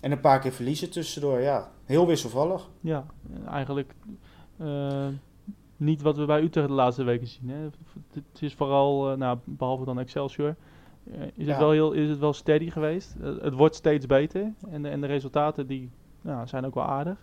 en 0.00 0.12
een 0.12 0.20
paar 0.20 0.40
keer 0.40 0.52
verliezen 0.52 0.90
tussendoor. 0.90 1.40
Ja, 1.40 1.70
heel 1.84 2.06
wisselvallig. 2.06 2.68
Ja, 2.80 3.06
eigenlijk 3.50 3.94
niet 5.76 6.02
wat 6.02 6.16
we 6.16 6.24
bij 6.24 6.42
Utrecht 6.42 6.68
de 6.68 6.74
laatste 6.74 7.04
weken 7.04 7.26
zien. 7.26 7.48
Hè. 7.50 7.56
Het 8.12 8.42
is 8.42 8.54
vooral, 8.54 9.10
eh, 9.10 9.16
nou, 9.16 9.38
behalve 9.44 9.84
dan 9.84 9.98
Excelsior, 9.98 10.54
eh, 11.12 11.20
is, 11.22 11.30
Ja. 11.34 11.50
het 11.50 11.58
wel 11.58 11.70
heel, 11.70 11.92
is 11.92 12.08
het 12.08 12.18
wel 12.18 12.32
steady 12.32 12.70
geweest. 12.70 13.14
Eh, 13.22 13.28
het 13.40 13.54
wordt 13.54 13.74
steeds 13.74 14.06
beter 14.06 14.52
en 14.70 14.82
de, 14.82 14.88
en 14.88 15.00
de 15.00 15.06
resultaten 15.06 15.66
die, 15.66 15.90
nou, 16.20 16.46
zijn 16.46 16.66
ook 16.66 16.74
wel 16.74 16.84
aardig. 16.84 17.16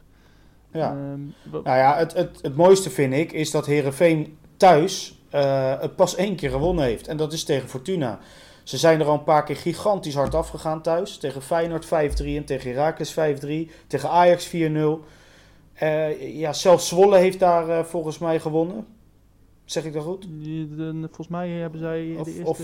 Ja. 0.72 0.90
Ehm, 0.92 1.20
Nou 1.52 1.78
ja, 1.78 1.96
het, 1.98 2.14
het, 2.14 2.40
het 2.42 2.56
mooiste 2.56 2.90
vind 2.90 3.14
ik 3.14 3.32
is 3.32 3.52
dat 3.52 3.66
Herenveen 3.66 4.38
thuis 4.58 5.22
eh, 5.30 5.80
het 5.80 5.96
pas 5.96 6.16
één 6.16 6.36
keer 6.36 6.50
gewonnen 6.50 6.84
heeft. 6.84 7.08
En 7.08 7.18
dat 7.18 7.34
is 7.34 7.44
tegen 7.44 7.70
Fortuna. 7.70 8.20
Ze 8.64 8.78
zijn 8.78 9.00
er 9.00 9.06
al 9.06 9.14
een 9.14 9.24
paar 9.24 9.44
keer 9.44 9.56
gigantisch 9.56 10.16
hard 10.16 10.36
afgegaan 10.36 10.82
thuis. 10.82 11.18
Tegen 11.18 11.42
Feyenoord 11.42 11.86
5-3 11.86 11.90
en 12.38 12.46
tegen 12.46 12.72
Heracles 12.72 13.14
5-3. 13.14 13.72
Tegen 13.88 14.10
Ajax 14.10 14.48
4-0. 14.48 14.52
Eh, 15.74 16.38
ja, 16.40 16.54
zelfs 16.54 16.88
Zwolle 16.88 17.18
heeft 17.18 17.40
daar 17.40 17.70
eh, 17.70 17.84
volgens 17.84 18.18
mij 18.18 18.40
gewonnen. 18.40 18.88
Zeg 19.66 19.86
ik 19.86 19.94
dat 19.94 20.04
goed? 20.04 20.28
volgens 21.02 21.28
mij 21.28 21.50
hebben 21.50 21.80
zij 21.80 22.16
Of- 22.20 22.26
de 22.26 22.32
eerste... 22.34 22.50
of- 22.50 22.60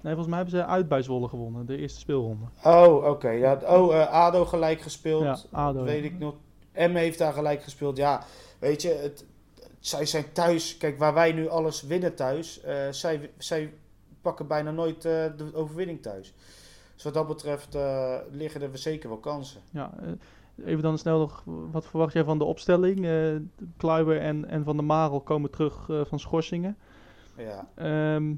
Nee, 0.00 0.12
volgens 0.14 0.34
mij 0.34 0.44
hebben 0.44 0.60
ze 0.60 0.66
uit 0.66 0.88
bij 0.88 1.02
Zwolle 1.02 1.28
gewonnen, 1.28 1.66
de 1.66 1.76
eerste 1.76 2.00
speelronde. 2.00 2.44
Oh, 2.64 3.04
oké. 3.10 3.28
Ja, 3.30 3.58
oh, 3.66 3.94
eh, 4.00 4.08
ADO 4.10 4.44
gelijk 4.44 4.80
gespeeld. 4.80 5.22
Ja, 5.22 5.38
ADO, 5.50 5.78
Dat 5.78 5.84
weet 5.88 6.04
ik 6.04 6.18
nog. 6.18 6.34
M 6.74 6.94
heeft 6.94 7.18
daar 7.18 7.32
gelijk 7.32 7.62
gespeeld. 7.62 7.96
Ja, 7.96 8.24
weet 8.58 8.82
je, 8.82 8.88
het, 8.88 9.24
zij 9.78 10.06
zijn 10.06 10.24
thuis. 10.32 10.76
Kijk, 10.76 10.98
waar 10.98 11.14
wij 11.14 11.32
nu 11.32 11.48
alles 11.48 11.82
winnen 11.82 12.14
thuis. 12.14 12.60
zij, 12.90 13.30
zij 13.38 13.72
pakken 14.22 14.46
bijna 14.46 14.70
nooit 14.70 15.02
de 15.02 15.50
overwinning 15.54 16.02
thuis. 16.02 16.34
Dus 16.94 17.04
wat 17.04 17.14
dat 17.14 17.26
betreft 17.26 17.76
liggen 18.30 18.62
er 18.62 18.78
zeker 18.78 19.08
wel 19.08 19.18
kansen. 19.18 19.60
Ja, 19.70 19.90
even 20.64 20.82
dan 20.82 20.98
snel 20.98 21.18
nog, 21.18 21.42
wat 21.44 21.86
verwacht 21.86 22.12
jij 22.12 22.24
van 22.24 22.38
de 22.38 22.44
opstelling? 22.44 23.06
Eh 23.06 23.34
Kluiber 23.76 24.20
en, 24.20 24.48
en 24.48 24.64
Van 24.64 24.76
der 24.76 24.84
Marel 24.84 25.20
komen 25.20 25.50
terug 25.50 25.88
eh, 25.88 26.00
van 26.04 26.18
schorsingen. 26.18 26.76
Ja. 27.36 27.68
Ehm, 27.74 28.34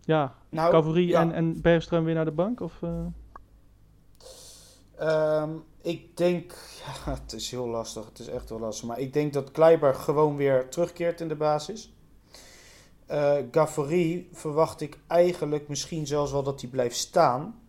ja, 0.00 0.34
Nou, 0.48 1.00
ja. 1.00 1.20
en, 1.20 1.32
en 1.32 1.56
Bergström 1.56 2.04
weer 2.04 2.14
naar 2.14 2.24
de 2.24 2.30
bank? 2.30 2.60
Of, 2.60 2.82
eh? 2.82 3.06
Ehm, 4.96 5.50
ik 5.82 6.16
denk, 6.16 6.54
ja, 6.84 7.12
het 7.22 7.32
is 7.32 7.50
heel 7.50 7.68
lastig, 7.68 8.04
het 8.04 8.18
is 8.18 8.28
echt 8.28 8.48
heel 8.48 8.60
lastig. 8.60 8.88
Maar 8.88 8.98
ik 8.98 9.12
denk 9.12 9.32
dat 9.32 9.50
Kleiber 9.50 9.94
gewoon 9.94 10.36
weer 10.36 10.68
terugkeert 10.68 11.20
in 11.20 11.28
de 11.28 11.36
basis. 11.36 11.94
Gaffari 13.50 14.28
verwacht 14.32 14.80
ik 14.80 14.98
eigenlijk 15.06 15.68
misschien 15.68 16.06
zelfs 16.06 16.32
wel 16.32 16.42
dat 16.42 16.60
hij 16.60 16.70
blijft 16.70 16.96
staan. 16.96 17.59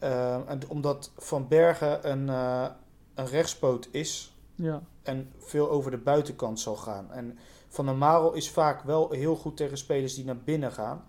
Ehm, 0.00 0.40
en 0.46 0.60
omdat 0.68 1.10
Van 1.16 1.48
Bergen 1.48 2.10
een, 2.10 2.28
eh, 2.28 2.66
een 3.14 3.26
rechtspoot 3.26 3.88
is 3.90 4.36
ja, 4.54 4.82
en 5.02 5.32
veel 5.38 5.70
over 5.70 5.90
de 5.90 5.98
buitenkant 5.98 6.60
zal 6.60 6.76
gaan. 6.76 7.12
En 7.12 7.38
Van 7.68 7.86
der 7.86 7.94
Marel 7.94 8.32
is 8.32 8.50
vaak 8.50 8.82
wel 8.82 9.10
heel 9.10 9.36
goed 9.36 9.56
tegen 9.56 9.78
spelers 9.78 10.14
die 10.14 10.24
naar 10.24 10.38
binnen 10.44 10.72
gaan. 10.72 11.04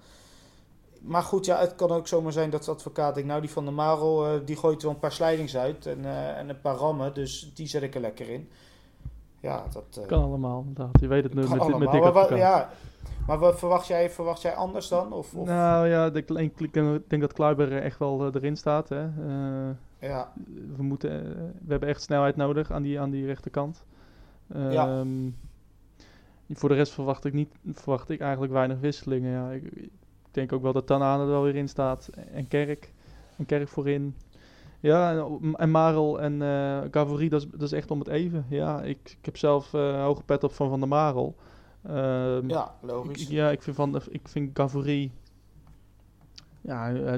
Maar 1.01 1.23
goed, 1.23 1.45
ja, 1.45 1.59
het 1.59 1.75
kan 1.75 1.91
ook 1.91 2.07
zomaar 2.07 2.31
zijn 2.31 2.49
dat 2.49 2.63
de 2.63 2.71
advocaat 2.71 3.13
denkt... 3.13 3.29
nou, 3.29 3.41
die 3.41 3.49
Van 3.49 3.65
der 3.65 3.73
Marel, 3.73 4.25
eh, 4.25 4.39
die 4.45 4.55
gooit 4.55 4.81
wel 4.81 4.91
een 4.91 4.99
paar 4.99 5.11
slijdings 5.11 5.57
uit 5.57 5.85
en, 5.85 6.05
eh, 6.05 6.37
en 6.37 6.49
een 6.49 6.61
paar 6.61 6.75
rammen. 6.75 7.13
Dus 7.13 7.51
die 7.53 7.67
zet 7.67 7.81
ik 7.81 7.95
er 7.95 8.01
lekker 8.01 8.29
in. 8.29 8.49
Ja, 9.39 9.63
dat 9.73 9.97
eh, 10.01 10.07
kan 10.07 10.23
allemaal. 10.23 10.59
inderdaad. 10.67 10.99
Je 10.99 11.07
weet 11.07 11.23
het 11.23 11.33
nu 11.33 11.41
met, 11.41 11.49
met 11.49 11.59
allemaal. 11.59 11.91
Dick 11.91 12.13
Maar, 12.13 12.37
ja, 12.37 12.69
maar 13.29 13.39
wat 13.39 13.59
verwacht 13.59 13.87
jij, 13.87 14.09
verwacht 14.09 14.41
jij 14.41 14.55
anders 14.55 14.87
dan? 14.87 15.13
Of, 15.13 15.35
of? 15.35 15.47
Nou 15.47 15.87
ja, 15.87 16.05
ik 16.13 16.27
denk, 16.27 16.59
ik 16.59 16.73
denk 17.09 17.21
dat 17.21 17.33
Kluiber 17.33 17.81
echt 17.81 17.99
wel 17.99 18.25
eh, 18.25 18.33
erin 18.33 18.55
staat. 18.55 18.89
Hè. 18.89 19.03
Eh, 19.03 19.75
Ja, 19.99 20.31
we, 20.75 20.83
moeten, 20.83 21.11
eh, 21.11 21.31
we 21.65 21.71
hebben 21.71 21.89
echt 21.89 22.01
snelheid 22.01 22.35
nodig 22.35 22.71
aan 22.71 22.81
die, 22.81 22.99
aan 22.99 23.09
die 23.09 23.25
rechterkant. 23.25 23.85
Ja. 24.53 24.87
Ehm, 24.87 25.29
Voor 26.49 26.69
de 26.69 26.75
rest 26.75 26.93
verwacht 26.93 27.25
ik, 27.25 27.33
niet, 27.33 27.49
verwacht 27.73 28.09
ik 28.09 28.19
eigenlijk 28.19 28.53
weinig 28.53 28.79
wisselingen. 28.79 29.31
Ja, 29.31 29.51
ik, 29.51 29.63
ik 29.63 29.89
denk 30.31 30.53
ook 30.53 30.61
wel 30.61 30.73
dat 30.73 30.87
Tanane 30.87 31.23
er 31.23 31.29
wel 31.29 31.43
weer 31.43 31.55
in 31.55 31.69
staat. 31.69 32.09
En 32.33 32.47
Kerk. 32.47 32.93
En 33.37 33.45
Kerk 33.45 33.67
voorin. 33.67 34.15
Ja, 34.79 35.11
en, 35.11 35.55
en 35.55 35.71
Marel 35.71 36.21
en 36.21 36.41
Gavory, 36.91 37.29
dat 37.29 37.41
is, 37.41 37.47
dat 37.51 37.61
is 37.61 37.71
echt 37.71 37.91
om 37.91 37.99
het 37.99 38.07
even. 38.07 38.45
Ja, 38.49 38.81
ik, 38.81 39.15
ik 39.19 39.25
heb 39.25 39.37
zelf 39.37 39.71
hoge 39.71 40.23
pet 40.23 40.43
op 40.43 40.53
van 40.53 40.69
Van 40.69 40.79
der 40.79 40.89
Marel. 40.89 41.35
Ehm, 41.83 42.49
ja 42.49 42.75
logisch. 42.81 43.21
ik- 43.21 43.27
ja, 43.29 43.49
ik 43.49 43.61
vind, 43.61 43.75
van, 43.75 44.01
ik 44.09 44.27
vind 44.27 44.57
Gavory 44.57 45.11
ja, 46.61 46.93
eh, 46.93 47.13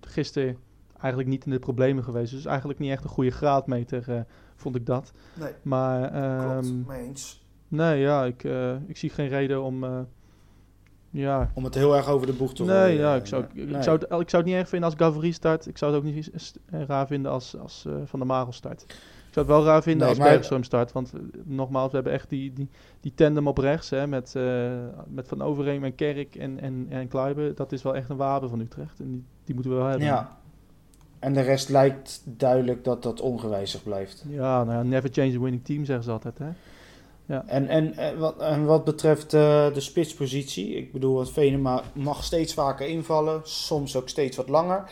gisteren 0.00 0.56
eigenlijk 0.98 1.28
niet 1.30 1.44
in 1.44 1.50
de 1.50 1.58
problemen 1.58 2.04
geweest. 2.04 2.32
Dus 2.32 2.44
eigenlijk 2.44 2.78
niet 2.78 2.90
echt 2.90 3.04
een 3.04 3.10
goede 3.10 3.30
graadmeter, 3.30 4.10
eh, 4.16 4.20
vond 4.56 4.76
ik 4.76 4.86
dat. 4.86 5.10
Nee, 5.34 5.52
Maar 5.62 6.10
klopt. 6.60 6.86
Mee 6.86 7.06
eens. 7.06 7.44
nee, 7.68 8.00
ja, 8.00 8.24
ik, 8.24 8.44
eh, 8.44 8.74
ik 8.86 8.96
zie 8.96 9.10
geen 9.10 9.28
reden 9.28 9.62
om... 9.62 10.06
ja, 11.10 11.50
Om 11.54 11.64
het 11.64 11.74
heel 11.74 11.96
erg 11.96 12.08
over 12.08 12.26
de 12.26 12.32
boeg 12.32 12.54
te 12.54 12.64
nee, 12.64 12.96
ja, 12.96 13.14
ik, 13.14 13.26
zou, 13.26 13.44
ik, 13.52 13.82
zou 13.82 13.98
het, 13.98 14.02
ik 14.20 14.30
zou 14.30 14.42
het 14.42 14.44
niet 14.44 14.54
erg 14.54 14.68
vinden 14.68 14.90
als 14.90 14.98
Gavory 14.98 15.30
start. 15.30 15.66
Ik 15.66 15.78
zou 15.78 15.92
het 15.94 16.00
ook 16.04 16.12
niet 16.14 16.54
raar 16.70 17.06
vinden 17.06 17.32
als, 17.32 17.56
als 17.56 17.86
Van 18.04 18.18
der 18.18 18.28
Marel 18.28 18.52
start. 18.52 18.86
Ik 19.30 19.36
zou 19.36 19.46
het 19.46 19.54
wel 19.56 19.64
raar 19.64 19.82
vinden 19.82 20.00
Nee, 20.00 20.08
als 20.08 20.18
maar- 20.18 20.38
Bergström 20.38 20.64
start. 20.64 20.92
Want 20.92 21.12
eh, 21.14 21.20
nogmaals, 21.44 21.88
we 21.90 21.94
hebben 21.94 22.12
echt 22.12 22.28
die, 22.28 22.52
die, 22.52 22.68
die 23.00 23.12
tandem 23.14 23.46
op 23.46 23.58
rechts. 23.58 23.90
Hè, 23.90 24.06
met, 24.06 24.34
eh, 24.36 24.70
met 25.08 25.28
Van 25.28 25.42
Overeem 25.42 25.84
en 25.84 25.94
Kerk 25.94 26.34
en, 26.36 26.60
en, 26.60 26.86
en 26.88 27.08
Kluiber. 27.08 27.54
Dat 27.54 27.72
is 27.72 27.82
wel 27.82 27.96
echt 27.96 28.08
een 28.08 28.16
wapen 28.16 28.48
van 28.48 28.60
Utrecht. 28.60 29.00
En 29.00 29.10
die, 29.10 29.24
die 29.44 29.54
moeten 29.54 29.72
we 29.72 29.78
wel 29.78 29.88
hebben. 29.88 30.06
Ja. 30.06 30.38
En 31.18 31.32
de 31.32 31.40
rest 31.40 31.68
lijkt 31.68 32.22
duidelijk 32.24 32.84
dat 32.84 33.02
dat 33.02 33.20
ongewijzigd 33.20 33.84
blijft. 33.84 34.24
Ja, 34.28 34.64
nou 34.64 34.76
ja, 34.76 34.82
never 34.82 35.10
change 35.12 35.36
a 35.36 35.40
winning 35.40 35.64
team 35.64 35.84
zeggen 35.84 36.04
ze 36.04 36.10
altijd. 36.10 36.38
Hè? 36.38 36.48
En, 37.26 37.68
en, 37.68 37.96
en, 37.96 38.18
wat, 38.18 38.38
en 38.38 38.64
wat 38.64 38.84
betreft 38.84 39.34
eh, 39.34 39.72
de 39.72 39.80
spitspositie, 39.80 40.76
ik 40.76 40.92
bedoel, 40.92 41.24
Venema 41.24 41.82
mag 41.92 42.24
steeds 42.24 42.54
vaker 42.54 42.86
invallen, 42.86 43.40
soms 43.44 43.96
ook 43.96 44.08
steeds 44.08 44.36
wat 44.36 44.48
langer. 44.48 44.84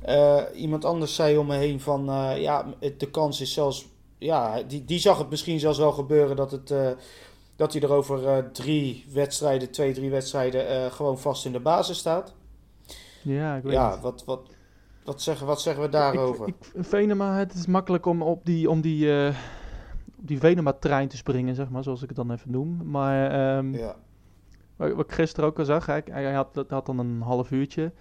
Eh, 0.00 0.42
iemand 0.54 0.84
anders 0.84 1.14
zei 1.14 1.36
om 1.36 1.46
me 1.46 1.56
heen 1.56 1.80
van, 1.80 2.08
eh, 2.10 2.40
ja, 2.40 2.66
het- 2.80 3.00
de 3.00 3.10
kans 3.10 3.40
is 3.40 3.52
zelfs, 3.52 3.86
ja, 4.18 4.62
die, 4.62 4.84
die 4.84 4.98
zag 4.98 5.18
het 5.18 5.30
misschien 5.30 5.60
zelfs 5.60 5.78
wel 5.78 5.92
gebeuren 5.92 6.36
dat, 6.36 6.50
het, 6.50 6.70
eh, 6.70 6.90
dat 7.56 7.72
hij 7.72 7.82
er 7.82 7.92
over 7.92 8.50
drie 8.52 9.04
wedstrijden, 9.12 9.70
twee, 9.70 9.92
drie 9.92 10.10
wedstrijden, 10.10 10.92
gewoon 10.92 11.18
vast 11.18 11.44
in 11.46 11.52
de 11.52 11.60
basis 11.60 11.98
staat. 11.98 12.34
Ja, 13.22 13.56
ik 13.56 13.62
weet 13.62 13.72
Ja, 13.72 13.90
het. 13.90 14.00
wat, 14.00 14.24
wat, 14.24 14.40
wat, 15.04 15.22
zeggen, 15.22 15.46
wat 15.46 15.60
zeggen 15.60 15.82
we 15.82 15.88
daarover? 15.88 16.48
Ik, 16.48 16.54
ik, 16.74 16.84
Venema, 16.84 17.36
het 17.38 17.54
is 17.54 17.66
makkelijk 17.66 18.06
om 18.06 18.22
op 18.22 18.44
die, 18.44 18.70
om 18.70 18.80
die, 18.80 19.28
op 20.18 20.28
die 20.28 20.38
Venema-trein 20.38 21.08
te 21.08 21.16
springen, 21.16 21.54
zeg 21.54 21.68
maar, 21.68 21.82
zoals 21.82 22.02
ik 22.02 22.08
het 22.08 22.16
dan 22.16 22.30
even 22.32 22.50
noem. 22.50 22.90
Maar 22.90 23.30
ehm, 23.30 23.74
ja. 23.74 23.96
wat, 24.76 24.88
ik 24.98 25.12
gisteren 25.12 25.48
ook 25.48 25.58
al 25.58 25.64
zag, 25.64 25.86
hij, 25.86 26.02
hij 26.10 26.32
had, 26.32 26.64
had 26.68 26.86
dan 26.86 26.98
een 26.98 27.20
half 27.22 27.50
uurtje. 27.50 27.92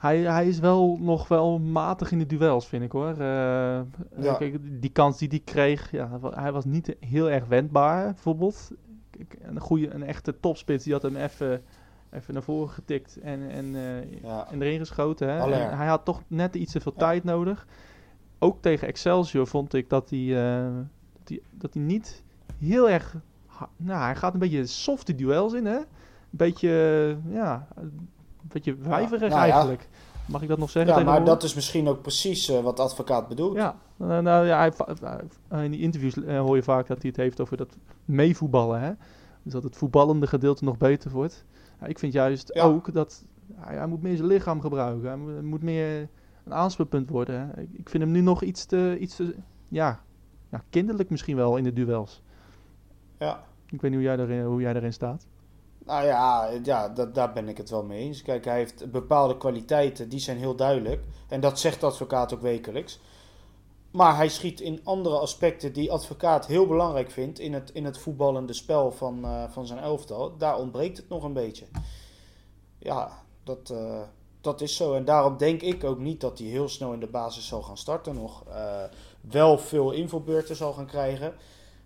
Hij, 0.00 0.18
hij 0.18 0.48
is 0.48 0.58
wel 0.58 0.96
nog 1.00 1.28
wel 1.28 1.58
matig 1.58 2.12
in 2.12 2.18
de 2.18 2.26
duels, 2.26 2.66
vind 2.66 2.82
ik 2.82 2.92
hoor. 2.92 3.10
Eh, 3.10 3.16
Ja. 3.18 4.34
kijk, 4.38 4.56
die 4.82 4.90
kans 4.90 5.18
die 5.18 5.28
hij 5.28 5.40
kreeg, 5.44 5.90
ja, 5.90 6.18
hij 6.34 6.52
was 6.52 6.64
niet 6.64 6.96
heel 7.00 7.30
erg 7.30 7.46
wendbaar, 7.46 8.04
bijvoorbeeld. 8.04 8.70
Kijk, 9.10 9.36
Een, 9.42 9.60
goede, 9.60 9.94
een 9.94 10.02
echte 10.02 10.40
topspits, 10.40 10.84
die 10.84 10.92
had 10.92 11.02
hem 11.02 11.16
even, 11.16 11.62
even 12.10 12.34
naar 12.34 12.42
voren 12.42 12.68
getikt 12.70 13.18
en, 13.22 13.50
en 13.50 13.74
eh, 13.74 14.22
Ja. 14.22 14.46
en 14.50 14.62
erin 14.62 14.78
geschoten. 14.78 15.28
Hè? 15.28 15.52
En 15.52 15.76
hij 15.76 15.86
had 15.86 16.04
toch 16.04 16.22
net 16.26 16.54
iets 16.54 16.72
te 16.72 16.80
veel 16.80 16.92
Ja. 16.96 17.00
tijd 17.00 17.24
nodig. 17.24 17.66
Ook 18.38 18.62
tegen 18.62 18.88
Excelsior 18.88 19.46
vond 19.46 19.74
ik 19.74 19.88
dat 19.88 20.10
hij, 20.10 20.56
eh, 20.58 20.64
dat 21.18 21.28
hij, 21.28 21.40
dat 21.50 21.74
hij 21.74 21.82
niet 21.82 22.22
heel 22.58 22.90
erg... 22.90 23.16
Nou, 23.76 24.02
hij 24.04 24.16
gaat 24.16 24.32
een 24.32 24.38
beetje 24.40 24.66
softe 24.66 25.14
duels 25.14 25.52
in, 25.52 25.66
hè? 25.66 25.76
Een 25.76 25.84
beetje, 26.30 26.68
ja, 27.28 27.68
een 28.42 28.48
beetje 28.48 28.74
wijverig 28.74 29.28
nou 29.30 29.46
ja. 29.46 29.52
eigenlijk. 29.52 29.88
Mag 30.26 30.42
ik 30.42 30.48
dat 30.48 30.58
nog 30.58 30.70
zeggen 30.70 30.96
ja, 30.98 31.04
maar 31.04 31.24
dat 31.24 31.42
is 31.42 31.54
misschien 31.54 31.88
ook 31.88 32.02
precies 32.02 32.48
eh, 32.48 32.60
wat 32.60 32.76
de 32.76 32.82
advocaat 32.82 33.28
bedoelt. 33.28 33.56
Ja, 33.56 33.76
eh, 33.98 34.18
nou 34.18 34.46
ja, 34.46 34.58
hij, 34.58 34.72
va- 34.72 34.94
eh, 35.48 35.64
in 35.64 35.70
die 35.70 35.80
interviews 35.80 36.24
eh, 36.24 36.40
hoor 36.40 36.56
je 36.56 36.62
vaak 36.62 36.86
dat 36.86 36.98
hij 37.02 37.10
het 37.10 37.16
heeft 37.16 37.40
over 37.40 37.56
dat 37.56 37.76
meevoetballen, 38.04 38.80
hè? 38.80 38.92
Dus 39.42 39.52
dat 39.52 39.62
het 39.62 39.76
voetballende 39.76 40.26
gedeelte 40.26 40.64
nog 40.64 40.76
beter 40.76 41.10
wordt. 41.10 41.44
Ja, 41.80 41.86
ik 41.86 41.98
vind 41.98 42.12
juist 42.12 42.50
Ja. 42.54 42.62
ook 42.64 42.92
dat 42.92 43.24
hij, 43.54 43.86
moet 43.86 44.02
meer 44.02 44.16
zijn 44.16 44.28
lichaam 44.28 44.60
gebruiken. 44.60 45.08
Hij 45.08 45.42
moet, 45.42 45.62
meer 45.62 46.08
een 46.44 46.54
aanspeelpunt 46.54 47.10
worden. 47.10 47.40
Hè? 47.40 47.62
Ik, 47.62 47.88
vind 47.88 48.02
hem 48.02 48.12
nu 48.12 48.20
nog 48.20 48.42
iets 48.42 48.64
te, 48.64 48.96
iets 49.00 49.16
te 49.16 49.34
ja, 49.68 50.00
ja, 50.50 50.62
kinderlijk 50.70 51.10
misschien 51.10 51.36
wel 51.36 51.56
in 51.56 51.64
de 51.64 51.72
duels. 51.72 52.22
Ja. 53.18 53.42
Ik 53.66 53.80
weet 53.80 53.90
niet 53.90 54.00
hoe 54.00 54.08
jij 54.08 54.16
daarin, 54.16 54.44
hoe 54.44 54.60
jij 54.60 54.72
daarin 54.72 54.92
staat. 54.92 55.26
Nou 55.84 56.06
ja, 56.06 56.50
ja 56.62 56.88
dat, 56.88 57.14
daar 57.14 57.32
ben 57.32 57.48
ik 57.48 57.56
het 57.56 57.70
wel 57.70 57.82
mee 57.82 58.00
eens. 58.00 58.22
Kijk, 58.22 58.44
hij 58.44 58.56
heeft 58.56 58.90
bepaalde 58.90 59.36
kwaliteiten, 59.36 60.08
die 60.08 60.20
zijn 60.20 60.38
heel 60.38 60.54
duidelijk. 60.56 61.02
En 61.28 61.40
dat 61.40 61.58
zegt 61.58 61.80
de 61.80 61.86
advocaat 61.86 62.34
ook 62.34 62.40
wekelijks. 62.40 63.00
Maar 63.90 64.16
hij 64.16 64.28
schiet 64.28 64.60
in 64.60 64.80
andere 64.84 65.18
aspecten 65.18 65.72
die 65.72 65.92
advocaat 65.92 66.46
heel 66.46 66.66
belangrijk 66.66 67.10
vindt 67.10 67.38
in 67.38 67.52
het, 67.54 67.70
in 67.72 67.84
het 67.84 67.98
voetballende 67.98 68.52
spel 68.52 68.90
van, 68.90 69.24
eh, 69.24 69.44
van 69.48 69.66
zijn 69.66 69.78
elftal. 69.78 70.36
Daar 70.36 70.58
ontbreekt 70.58 70.96
het 70.96 71.08
nog 71.08 71.22
een 71.24 71.32
beetje. 71.32 71.64
Ja, 72.78 73.22
dat, 73.44 73.70
eh, 73.70 74.00
dat 74.40 74.60
is 74.60 74.76
zo. 74.76 74.94
En 74.94 75.04
daarom 75.04 75.36
denk 75.36 75.60
ik 75.62 75.84
ook 75.84 75.98
niet 75.98 76.20
dat 76.20 76.38
hij 76.38 76.46
heel 76.48 76.68
snel 76.68 76.92
in 76.92 77.00
de 77.00 77.06
basis 77.06 77.46
zal 77.46 77.62
gaan 77.62 77.76
starten 77.76 78.14
nog. 78.14 78.44
eh, 78.48 78.82
wel 79.20 79.58
veel 79.58 79.90
invalbeurten 79.90 80.56
zal 80.56 80.72
gaan 80.72 80.86
krijgen. 80.86 81.34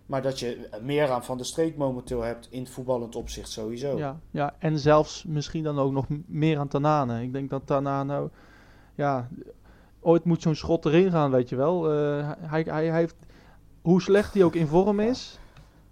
Maar 0.05 0.21
dat 0.21 0.39
je 0.39 0.69
meer 0.81 1.11
aan 1.11 1.23
Van 1.23 1.37
de 1.37 1.43
Streek 1.43 1.77
momenteel 1.77 2.21
hebt 2.21 2.47
in 2.51 2.59
het 2.59 2.69
voetballend 2.69 3.15
opzicht 3.15 3.49
sowieso. 3.49 3.97
Ja, 3.97 4.19
ja, 4.31 4.53
en 4.59 4.79
zelfs 4.79 5.23
misschien 5.27 5.63
dan 5.63 5.79
ook 5.79 5.91
nog 5.91 6.05
meer 6.25 6.57
aan 6.59 6.67
Tanane. 6.67 7.21
Ik 7.23 7.33
denk 7.33 7.49
dat 7.49 7.61
Tanane, 7.65 8.29
ja, 8.95 9.27
ooit 9.99 10.23
moet 10.23 10.41
zo'n 10.41 10.55
schot 10.55 10.85
erin 10.85 11.11
gaan, 11.11 11.31
weet 11.31 11.49
je 11.49 11.55
wel. 11.55 11.91
Eh, 11.93 12.31
hij, 12.39 12.61
hij, 12.61 12.85
hij 12.87 12.99
heeft, 12.99 13.15
hoe 13.81 14.01
slecht 14.01 14.33
hij 14.33 14.43
ook 14.43 14.55
in 14.55 14.67
vorm 14.67 14.99
is, 14.99 15.39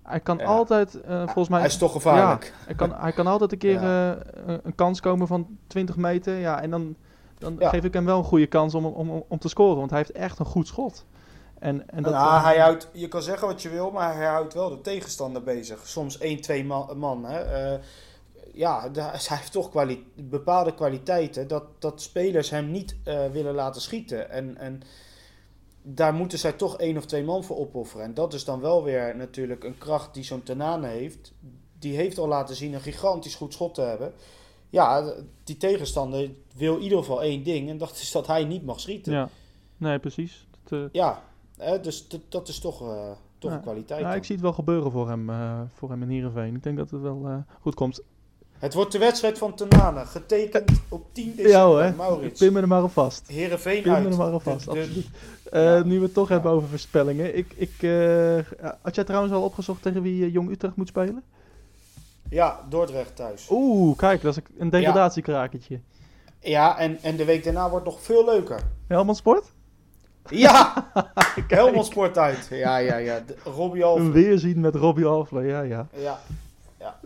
hij 0.01 0.19
kan 0.19 0.37
Ja. 0.37 0.43
altijd, 0.45 1.01
eh, 1.01 1.23
volgens 1.23 1.49
mij, 1.49 1.59
Hij 1.59 1.67
is 1.67 1.77
toch 1.77 1.91
gevaarlijk. 1.91 2.53
hij 2.65 2.75
kan, 2.75 2.93
hij 2.95 3.11
kan 3.11 3.27
altijd 3.27 3.51
een 3.51 3.57
keer 3.57 3.81
Ja. 3.83 4.13
eh, 4.15 4.55
een, 4.63 4.75
kans 4.75 4.99
komen 4.99 5.27
van 5.27 5.47
20 5.67 5.95
meter. 5.97 6.37
Ja, 6.37 6.61
en 6.61 6.69
dan, 6.69 6.95
dan 7.37 7.55
Ja. 7.59 7.69
geef 7.69 7.83
ik 7.83 7.93
hem 7.93 8.05
wel 8.05 8.17
een 8.17 8.23
goede 8.23 8.47
kans 8.47 8.75
om, 8.75 8.85
om, 8.85 9.09
om, 9.09 9.23
om 9.27 9.37
te 9.39 9.49
scoren, 9.49 9.77
want 9.77 9.89
hij 9.89 9.99
heeft 9.99 10.11
echt 10.11 10.39
een 10.39 10.45
goed 10.45 10.67
schot. 10.67 11.05
En, 11.63 11.89
en 11.89 12.03
dat, 12.03 12.13
Nou, 12.13 12.41
hij 12.41 12.59
houdt, 12.59 12.89
je 12.93 13.07
kan 13.07 13.21
zeggen 13.21 13.47
wat 13.47 13.61
je 13.61 13.69
wil, 13.69 13.91
maar 13.91 14.15
hij 14.15 14.25
houdt 14.27 14.53
wel 14.53 14.69
de 14.69 14.81
tegenstander 14.81 15.43
bezig. 15.43 15.87
Soms 15.87 16.17
1, 16.17 16.41
2 16.41 16.65
man. 16.65 16.97
man 16.97 17.25
hè. 17.25 17.39
Eh, 17.39 17.79
ja, 18.53 18.91
hij 18.93 19.37
heeft 19.37 19.51
toch 19.51 19.69
kwali- 19.69 20.05
bepaalde 20.15 20.73
kwaliteiten 20.73 21.47
dat, 21.47 21.63
dat 21.79 22.01
spelers 22.01 22.49
hem 22.49 22.71
niet 22.71 22.95
eh, 23.03 23.25
willen 23.31 23.53
laten 23.53 23.81
schieten. 23.81 24.29
En, 24.29 24.57
en 24.57 24.81
daar 25.81 26.13
moeten 26.13 26.39
zij 26.39 26.51
toch 26.51 26.77
één 26.77 26.97
of 26.97 27.05
twee 27.05 27.23
man 27.23 27.43
voor 27.43 27.57
opofferen. 27.57 28.05
En 28.05 28.13
dat 28.13 28.33
is 28.33 28.45
dan 28.45 28.59
wel 28.59 28.83
weer 28.83 29.15
natuurlijk 29.15 29.63
een 29.63 29.77
kracht 29.77 30.13
die 30.13 30.23
zo'n 30.23 30.43
Tenane 30.43 30.87
heeft. 30.87 31.33
Die 31.79 31.95
heeft 31.95 32.17
al 32.17 32.27
laten 32.27 32.55
zien 32.55 32.73
een 32.73 32.81
gigantisch 32.81 33.35
goed 33.35 33.53
schot 33.53 33.73
te 33.75 33.81
hebben. 33.81 34.13
Ja, 34.69 35.13
die 35.43 35.57
tegenstander 35.57 36.29
wil 36.55 36.75
in 36.75 36.81
ieder 36.81 36.97
geval 36.97 37.21
één 37.23 37.43
ding. 37.43 37.69
En 37.69 37.77
dat 37.77 37.91
is 37.91 38.11
dat 38.11 38.27
hij 38.27 38.43
niet 38.43 38.65
mag 38.65 38.79
schieten. 38.79 39.13
ja, 39.13 39.29
nee, 39.77 39.99
precies. 39.99 40.47
Dat, 40.63 40.79
eh, 40.79 40.85
Ja, 40.91 41.23
dus 41.81 42.07
dat, 42.29 42.47
is 42.47 42.59
toch, 42.59 42.81
eh, 42.81 43.11
toch 43.37 43.51
een 43.51 43.61
kwaliteit. 43.61 43.99
ja, 44.01 44.07
dan. 44.07 44.15
ik 44.17 44.23
zie 44.23 44.35
het 44.35 44.43
wel 44.43 44.53
gebeuren 44.53 44.91
voor 44.91 45.09
hem, 45.09 45.29
eh, 45.29 45.61
voor 45.73 45.89
hem 45.89 46.01
in 46.01 46.09
Heerenveen. 46.09 46.55
Ik 46.55 46.63
denk 46.63 46.77
dat 46.77 46.89
het 46.89 47.01
wel 47.01 47.21
eh, 47.25 47.35
goed 47.61 47.73
komt. 47.75 48.01
Het 48.57 48.73
wordt 48.73 48.91
de 48.91 48.97
wedstrijd 48.97 49.37
van 49.37 49.55
Tenane, 49.55 50.05
getekend 50.05 50.81
op 50.89 51.05
10 51.11 51.25
december. 51.35 51.51
Ja 51.51 51.65
hoor, 51.65 51.93
Maurits. 51.95 52.39
pin 52.39 52.53
me 52.53 52.61
er 52.61 52.67
maar 52.67 52.83
op 52.83 52.91
vast. 52.91 53.27
Heerenveen 53.27 53.81
Pin 53.81 53.91
me 53.91 54.09
er 54.09 54.17
maar 54.17 54.33
op 54.33 54.43
vast, 54.43 54.67
absoluut. 54.67 55.07
Ja. 55.51 55.83
Nu 55.83 55.97
we 55.99 56.03
het 56.05 56.13
toch 56.13 56.27
Ja. 56.27 56.33
hebben 56.33 56.51
over 56.51 56.69
voorspellingen. 56.69 57.37
Ik, 57.37 57.53
ik, 57.55 57.71
had 58.81 58.95
jij 58.95 59.03
trouwens 59.03 59.33
al 59.33 59.43
opgezocht 59.43 59.81
tegen 59.81 60.01
wie 60.01 60.31
Jong 60.31 60.49
Utrecht 60.49 60.75
moet 60.75 60.87
spelen? 60.87 61.23
Ja, 62.29 62.59
Dordrecht 62.69 63.15
thuis. 63.15 63.47
Oeh, 63.51 63.97
kijk, 63.97 64.21
dat 64.21 64.37
is 64.37 64.43
een 64.57 64.69
degradatiekrakertje. 64.69 65.79
Ja, 66.39 66.77
en, 66.77 66.97
en 67.01 67.15
de 67.15 67.25
week 67.25 67.43
daarna 67.43 67.69
wordt 67.69 67.85
nog 67.85 68.01
veel 68.01 68.25
leuker. 68.25 68.59
Helmond 68.87 69.17
Sport? 69.17 69.51
Ja, 70.29 70.91
Helmond 71.47 71.85
Sport 71.85 72.17
uit. 72.17 72.47
Ja, 72.51 72.77
ja, 72.77 72.95
ja. 72.97 73.19
De- 73.19 73.35
Robbie 73.43 73.83
Een 73.85 74.11
weerzien 74.11 74.59
met 74.59 74.75
Robbie 74.75 75.05
Alfle, 75.05 75.43
ja, 75.43 75.61
ja. 75.61 75.87
Ja, 75.95 76.19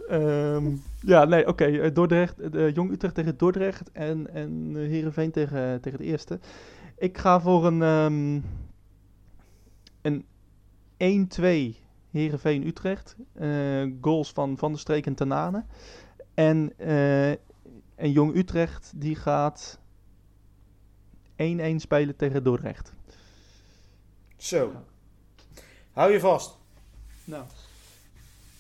Ehm, 0.09 0.65
ja, 1.01 1.25
nee, 1.25 1.47
oké. 1.47 1.65
eh, 1.65 1.93
Dordrecht, 1.93 2.39
eh, 2.39 2.73
Jong 2.75 2.91
Utrecht 2.91 3.15
tegen 3.15 3.37
Dordrecht 3.37 3.91
en, 3.91 4.33
en 4.33 4.69
eh, 4.75 4.81
Heerenveen 4.87 5.31
tegen, 5.31 5.81
tegen 5.81 5.97
de 5.99 6.03
eerste. 6.05 6.39
Ik 6.97 7.17
ga 7.17 7.39
voor 7.41 7.65
een, 7.65 7.81
ehm 7.81 8.39
een 10.01 10.25
1-2 10.97 11.75
Heerenveen-Utrecht. 12.11 13.15
Eh, 13.33 13.49
goals 14.01 14.31
van 14.31 14.57
Van 14.57 14.71
der 14.71 14.79
Streek 14.79 15.05
en 15.05 15.15
Tanane. 15.15 15.63
En, 16.33 16.73
en 17.95 18.11
Jong 18.11 18.35
Utrecht 18.35 18.91
die 18.95 19.15
gaat 19.15 19.79
1-1 21.35 21.75
spelen 21.75 22.15
tegen 22.15 22.43
Dordrecht. 22.43 22.93
Zo. 24.37 24.71
Hou 25.93 26.11
je 26.11 26.19
vast. 26.19 26.55
Nou. 27.23 27.43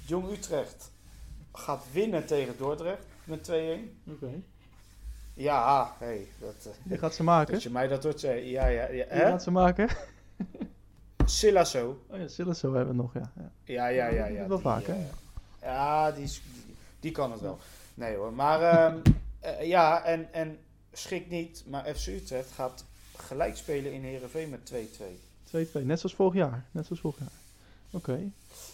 Jong 0.05 0.31
Utrecht 0.31 0.91
gaat 1.53 1.83
winnen 1.91 2.25
tegen 2.25 2.57
Dordrecht 2.57 3.05
met 3.23 3.49
2-1. 3.51 3.53
Oké. 4.11 4.29
Ja, 5.33 5.95
hey, 5.99 6.27
dat, 6.39 6.55
eh, 6.65 6.71
Wie 6.83 6.97
gaat 6.97 7.15
ze 7.15 7.23
maken? 7.23 7.53
dat 7.53 7.63
je 7.63 7.69
mij 7.69 7.87
dat 7.87 8.03
hoort 8.03 8.19
zeggen. 8.19 8.45
Ja, 8.47 8.67
ja, 8.67 8.89
ja. 8.91 9.05
Hè? 9.07 9.19
gaat 9.19 9.43
ze 9.43 9.51
maken? 9.51 9.89
Silasso. 11.25 12.03
Oh 12.07 12.17
ja, 12.19 12.27
Silasso 12.27 12.73
hebben 12.73 12.95
we 12.95 13.01
nog, 13.01 13.13
ja. 13.13 13.31
ja. 13.35 13.51
Ja, 13.63 13.87
ja, 13.87 14.07
ja. 14.07 14.27
Dat 14.27 14.35
ja 14.35 14.47
wel 14.47 14.59
vaak, 14.59 14.85
hè? 14.85 14.93
eh, 14.93 14.99
ja, 15.61 16.11
die, 16.11 16.23
is- 16.23 16.41
die, 16.53 16.75
die 16.99 17.11
kan 17.11 17.31
het 17.31 17.41
wel. 17.41 17.57
Nee 17.93 18.15
hoor, 18.15 18.33
maar 18.33 18.61
ehm, 18.61 18.97
eh, 19.39 19.67
ja, 19.67 20.03
en, 20.03 20.33
en 20.33 20.57
schrik 20.93 21.29
niet, 21.29 21.63
maar 21.67 21.95
FC 21.95 22.07
Utrecht 22.07 22.51
gaat 22.51 22.85
gelijk 23.17 23.57
spelen 23.57 23.93
in 23.93 24.03
Heerenveen 24.03 24.49
met 24.49 24.71
2-2. 24.73 24.75
2-2, 25.55 25.85
net 25.85 25.99
zoals 25.99 26.15
vorig 26.15 26.33
jaar. 26.33 26.65
Net 26.71 26.85
zoals 26.85 27.01
vorig 27.01 27.19
jaar. 27.19 27.31
Oké. 27.91 28.19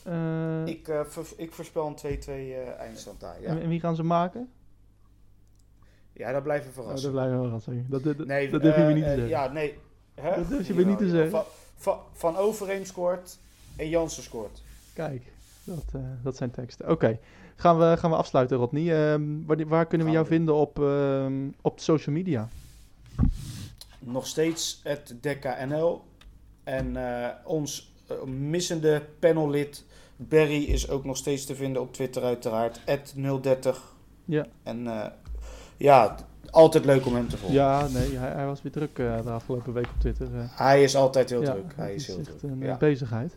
Eh, 0.04 0.66
Ik, 0.66 0.88
eh, 0.88 1.02
ik 1.38 1.52
voorspel 1.52 1.88
een 1.88 1.96
2-2 1.96 2.54
eh, 2.54 2.80
eindstand 2.80 3.20
daar. 3.20 3.42
Ja, 3.42 3.48
en, 3.48 3.62
en 3.62 3.70
wie 3.70 3.80
gaan 3.80 3.96
ze 3.96 4.04
maken? 4.04 4.50
ja 6.14 6.32
dat 6.32 6.44
blijven 6.44 6.68
Oh, 6.70 6.74
verrassen. 6.74 7.14
dat 7.14 7.22
blijven 7.22 7.54
we 7.54 7.60
zeggen. 7.60 7.86
Dat, 7.90 8.04
dat, 8.04 8.18
nee, 8.28 8.50
dat 8.50 8.62
durf 8.62 8.76
je 8.76 8.82
me 8.84 8.94
niet 8.94 9.04
te 9.04 9.10
zeggen. 9.10 9.28
Ja, 9.28 9.48
nee. 9.52 9.78
Hè? 10.14 10.36
Dat 10.36 10.50
durf 10.50 10.68
je 10.68 10.74
me 10.74 10.84
niet 10.86 10.98
te 10.98 11.10
zeggen. 11.10 11.32
Van, 11.32 11.44
van, 11.76 12.00
van 12.14 12.38
Overeem 12.38 12.86
scoort 12.86 13.38
en 13.76 13.90
Jansen 13.90 14.24
scoort. 14.24 14.62
Kijk, 14.94 15.24
dat, 15.64 15.84
dat 16.24 16.36
zijn 16.36 16.52
teksten. 16.52 16.90
Oké, 16.90 17.20
gaan, 17.56 17.78
we, 17.78 17.96
gaan 17.98 18.10
we 18.10 18.16
afsluiten, 18.16 18.58
Rodney. 18.58 19.12
Ehm, 19.14 19.46
waar, 19.46 19.68
waar 19.68 19.86
kunnen 19.86 20.08
we 20.08 20.14
jou 20.14 20.26
we 20.26 20.32
vinden 20.32 20.56
op, 20.56 20.80
ehm, 20.80 21.48
op 21.62 21.80
social 21.80 22.16
media? 22.16 22.50
Nog 24.00 24.28
steeds 24.28 24.80
het 24.84 25.16
DKNL. 25.22 26.02
En 26.64 26.98
eh, 26.98 27.30
ons 27.44 27.94
eh, 28.08 28.24
missende 28.24 29.02
panellid 29.20 29.86
Barry 30.16 30.64
is 30.64 30.90
ook 30.90 31.06
nog 31.06 31.18
steeds 31.18 31.46
te 31.46 31.56
vinden 31.56 31.82
op 31.82 31.94
Twitter 31.94 32.24
uiteraard. 32.24 32.82
030. 33.42 33.96
Ja. 34.26 34.46
En 34.64 34.88
eh, 34.88 35.06
ja, 35.78 36.16
altijd 36.50 36.86
leuk 36.86 37.06
om 37.06 37.16
hem 37.16 37.28
te 37.28 37.38
volgen. 37.38 37.58
Ja, 37.58 37.88
nee, 37.88 38.18
hij, 38.18 38.32
hij 38.32 38.46
was 38.46 38.62
weer 38.62 38.72
druk 38.72 38.96
de 38.96 39.30
afgelopen 39.30 39.74
week 39.74 39.86
op 39.86 40.00
Twitter. 40.00 40.28
Hij 40.34 40.84
is 40.84 40.96
altijd 40.96 41.30
heel 41.30 41.42
ja, 41.42 41.52
druk. 41.52 41.74
Hij 41.76 41.94
is 41.94 42.08
heel 42.08 42.20
echt 42.20 42.40
druk. 42.40 42.52
een 42.52 42.60
Ja. 42.60 42.78
bezigheid. 42.78 43.34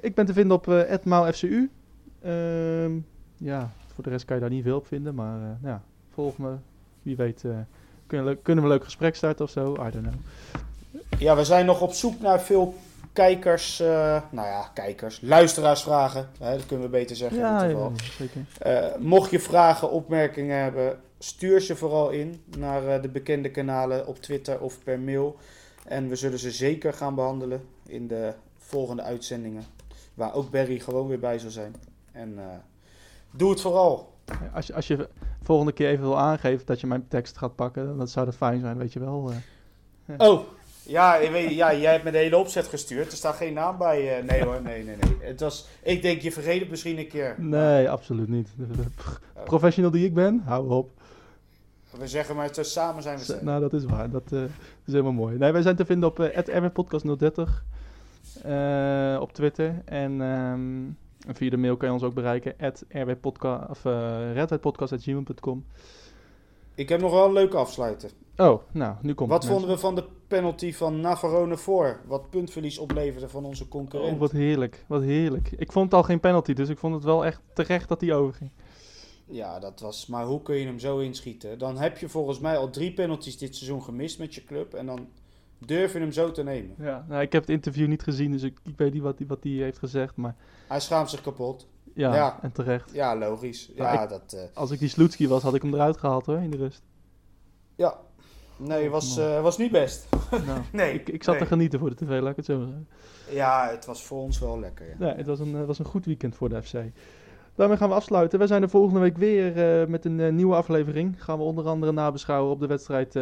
Ik 0.00 0.14
ben 0.14 0.26
te 0.26 0.32
vinden 0.32 0.56
op 0.56 0.86
@maalfcu. 1.04 1.70
Ehm, 2.22 2.92
ja, 3.36 3.72
voor 3.86 4.04
de 4.04 4.10
rest 4.10 4.24
kan 4.24 4.34
je 4.34 4.42
daar 4.42 4.50
niet 4.50 4.62
veel 4.62 4.76
op 4.76 4.86
vinden, 4.86 5.14
maar 5.14 5.58
ja, 5.62 5.82
volg 6.10 6.38
me. 6.38 6.54
Wie 7.02 7.16
weet 7.16 7.44
kunnen, 8.06 8.42
kunnen 8.42 8.64
we 8.64 8.70
een 8.70 8.76
leuk 8.76 8.84
gesprek 8.84 9.14
starten 9.14 9.44
of 9.44 9.50
zo. 9.50 9.72
I 9.72 9.90
don't 9.90 9.92
know. 9.92 10.14
Ja, 11.18 11.36
we 11.36 11.44
zijn 11.44 11.66
nog 11.66 11.80
op 11.80 11.92
zoek 11.92 12.20
naar 12.20 12.40
veel 12.40 12.74
kijkers. 13.12 13.80
eh, 13.80 14.22
nou 14.30 14.46
ja, 14.48 14.70
kijkers. 14.74 15.20
Luisteraarsvragen. 15.20 16.28
Hè, 16.38 16.56
dat 16.56 16.66
kunnen 16.66 16.86
we 16.86 16.92
beter 16.92 17.16
zeggen 17.16 17.38
in 17.38 17.44
Ja, 17.44 17.62
ja, 17.62 17.68
geval. 17.70 17.92
ja. 18.18 18.90
Eh, 18.92 18.98
mocht 18.98 19.30
je 19.30 19.40
vragen, 19.40 19.90
opmerkingen 19.90 20.62
hebben, 20.62 21.00
stuur 21.18 21.60
ze 21.60 21.76
vooral 21.76 22.10
in 22.10 22.42
naar 22.56 22.86
eh, 22.88 23.02
de 23.02 23.08
bekende 23.08 23.50
kanalen 23.50 24.06
op 24.06 24.18
Twitter 24.22 24.60
of 24.60 24.82
per 24.84 25.00
mail. 25.00 25.36
En 25.86 26.08
we 26.08 26.16
zullen 26.16 26.38
ze 26.38 26.50
zeker 26.50 26.92
gaan 26.92 27.14
behandelen 27.14 27.60
in 27.86 28.08
de 28.08 28.32
volgende 28.56 29.02
uitzendingen. 29.02 29.64
Waar 30.14 30.34
ook 30.34 30.50
Barry 30.50 30.78
gewoon 30.78 31.08
weer 31.08 31.18
bij 31.18 31.38
zal 31.38 31.50
zijn. 31.50 31.74
En 32.12 32.38
doe 33.30 33.50
het 33.50 33.60
vooral. 33.60 34.12
Als 34.54 34.66
je, 34.66 34.74
als 34.74 34.86
je 34.86 35.08
volgende 35.42 35.72
keer 35.72 35.88
even 35.88 36.04
wil 36.04 36.18
aangeven 36.18 36.66
dat 36.66 36.80
je 36.80 36.86
mijn 36.86 37.08
tekst 37.08 37.36
gaat 37.38 37.54
pakken, 37.54 37.86
dan 37.86 37.98
dat 37.98 38.10
zou 38.10 38.26
dat 38.26 38.34
fijn 38.34 38.60
zijn, 38.60 38.78
weet 38.78 38.92
je 38.92 39.00
wel. 39.00 39.32
Oh, 40.18 40.40
ja, 40.88 41.16
ik 41.16 41.30
weet, 41.30 41.50
ja, 41.50 41.74
jij 41.74 41.92
hebt 41.92 42.04
me 42.04 42.10
de 42.10 42.18
hele 42.18 42.36
opzet 42.36 42.66
gestuurd. 42.66 43.10
Er 43.10 43.16
staat 43.16 43.36
geen 43.36 43.52
naam 43.52 43.78
bij. 43.78 44.18
eh, 44.18 44.24
nee 44.24 44.42
hoor, 44.44 44.62
nee, 44.62 44.84
nee, 44.84 44.96
nee. 44.96 45.16
Het 45.28 45.40
was, 45.40 45.66
ik 45.82 46.02
denk, 46.02 46.20
je 46.20 46.32
vergeet 46.32 46.60
het 46.60 46.70
misschien 46.70 46.98
een 46.98 47.08
keer. 47.08 47.34
Nee, 47.38 47.90
absoluut 47.90 48.28
niet. 48.28 48.48
Professional 49.44 49.90
die 49.90 50.04
ik 50.04 50.14
ben, 50.14 50.42
hou 50.44 50.70
op. 50.70 50.90
We 51.98 52.06
zeggen 52.08 52.36
maar, 52.36 52.44
het- 52.44 52.66
samen 52.66 53.02
zijn 53.02 53.18
we 53.18 53.24
sterk. 53.24 53.42
Nou, 53.42 53.60
dat 53.60 53.72
is 53.72 53.84
waar. 53.84 54.10
Dat 54.10 54.32
eh, 54.32 54.42
is 54.86 54.92
helemaal 54.92 55.12
mooi. 55.12 55.38
Nee, 55.38 55.52
wij 55.52 55.62
zijn 55.62 55.76
te 55.76 55.84
vinden 55.84 56.08
op 56.08 56.18
uh, 56.20 56.26
rwpodcast030 56.36 57.42
eh, 58.42 59.18
op 59.20 59.32
Twitter. 59.32 59.82
En 59.84 60.20
ehm, 60.20 60.84
en 61.28 61.34
via 61.34 61.50
de 61.50 61.56
mail 61.56 61.76
kan 61.76 61.88
je 61.88 61.94
ons 61.94 62.02
ook 62.02 62.14
bereiken. 62.14 62.54
rwpodcast 62.88 63.68
of 63.70 63.84
uh, 63.84 64.32
redheadpodcast.gmail.com. 64.32 65.64
Ik 66.78 66.88
heb 66.88 67.00
nog 67.00 67.10
wel 67.10 67.24
een 67.24 67.32
leuke 67.32 67.56
afsluiter. 67.56 68.10
Oh, 68.36 68.62
nou, 68.72 68.96
nu 69.02 69.14
komt 69.14 69.30
Wat 69.30 69.46
vonden 69.46 69.70
we 69.70 69.78
van 69.78 69.94
de 69.94 70.04
penalty 70.28 70.72
van 70.72 71.00
Navarone 71.00 71.56
voor? 71.56 72.00
Wat 72.06 72.30
puntverlies 72.30 72.78
opleverde 72.78 73.28
van 73.28 73.44
onze 73.44 73.68
concurrent. 73.68 74.12
Oh, 74.12 74.18
wat 74.18 74.30
heerlijk. 74.30 74.84
Wat 74.88 75.02
heerlijk. 75.02 75.50
Ik 75.56 75.72
vond 75.72 75.84
het 75.84 75.94
al 75.94 76.02
geen 76.02 76.20
penalty, 76.20 76.52
dus 76.52 76.68
ik 76.68 76.78
vond 76.78 76.94
het 76.94 77.04
wel 77.04 77.24
echt 77.24 77.40
terecht 77.54 77.88
dat 77.88 78.00
hij 78.00 78.14
overging. 78.14 78.50
Ja, 79.24 79.58
dat 79.58 79.80
was. 79.80 80.06
Maar 80.06 80.24
hoe 80.24 80.42
kun 80.42 80.56
je 80.56 80.66
hem 80.66 80.78
zo 80.78 80.98
inschieten? 80.98 81.58
Dan 81.58 81.78
heb 81.78 81.98
je 81.98 82.08
volgens 82.08 82.38
mij 82.38 82.56
al 82.56 82.70
drie 82.70 82.92
penalties 82.92 83.38
dit 83.38 83.56
seizoen 83.56 83.82
gemist 83.82 84.18
met 84.18 84.34
je 84.34 84.44
club. 84.44 84.74
En 84.74 84.86
dan 84.86 85.08
durf 85.58 85.92
je 85.92 85.98
hem 85.98 86.12
zo 86.12 86.30
te 86.30 86.42
nemen. 86.42 86.74
Ja, 86.78 87.04
nou, 87.08 87.22
ik 87.22 87.32
heb 87.32 87.42
het 87.42 87.50
interview 87.50 87.88
niet 87.88 88.02
gezien, 88.02 88.32
dus 88.32 88.42
ik, 88.42 88.58
ik 88.64 88.76
weet 88.76 88.92
niet 88.92 89.02
wat 89.02 89.18
hij 89.18 89.26
wat 89.26 89.42
die 89.42 89.62
heeft 89.62 89.78
gezegd. 89.78 90.16
Maar 90.16 90.36
Hij 90.68 90.80
schaamt 90.80 91.10
zich 91.10 91.20
kapot. 91.20 91.66
Ja, 91.98 92.14
Ja. 92.14 92.38
en 92.42 92.52
terecht. 92.52 92.90
Ja, 92.92 93.16
logisch. 93.16 93.70
Ja, 93.74 93.92
Ja, 93.92 94.06
dat. 94.06 94.32
eh, 94.32 94.56
Als 94.56 94.70
ik 94.70 94.78
die 94.78 94.88
Sloetski 94.88 95.28
was, 95.28 95.42
had 95.42 95.54
ik 95.54 95.62
hem 95.62 95.74
eruit 95.74 95.96
gehaald 95.96 96.26
hoor, 96.26 96.38
in 96.38 96.50
de 96.50 96.56
rust. 96.56 96.82
ja. 97.76 97.96
Nee, 98.60 98.90
was, 98.90 99.18
eh, 99.18 99.42
was 99.42 99.58
niet 99.58 99.70
best. 99.72 100.08
Nou, 100.46 100.60
Nee. 100.72 100.92
ik, 100.94 101.08
ik 101.08 101.22
zat 101.22 101.34
nee. 101.34 101.42
te 101.42 101.48
genieten 101.48 101.78
voor 101.78 101.88
de 101.90 101.96
tv, 101.96 102.20
laat 102.20 102.30
ik 102.30 102.36
het 102.36 102.44
zo 102.44 102.58
zeggen. 102.58 102.88
Ja, 103.30 103.68
het 103.70 103.84
was 103.86 104.04
voor 104.04 104.18
ons 104.22 104.38
wel 104.38 104.58
lekker. 104.60 104.86
Ja. 104.88 104.94
Nee, 104.98 105.14
het 105.14 105.26
was 105.26 105.38
een, 105.40 105.56
eh, 105.56 105.64
was 105.64 105.78
een 105.78 105.84
goed 105.84 106.04
weekend 106.06 106.34
voor 106.34 106.48
de 106.48 106.62
FC. 106.62 106.72
Daarmee 107.54 107.76
gaan 107.76 107.88
we 107.88 107.94
afsluiten. 107.94 108.38
We 108.38 108.46
zijn 108.46 108.62
er 108.62 108.68
volgende 108.68 109.00
week 109.00 109.16
weer 109.16 109.90
met 109.90 110.04
een 110.04 110.34
nieuwe 110.34 110.54
aflevering. 110.54 111.24
Gaan 111.24 111.38
we 111.38 111.44
onder 111.44 111.66
andere 111.68 111.92
nabeschouwen 111.92 112.52
op 112.52 112.60
de 112.60 112.66
wedstrijd 112.66 113.12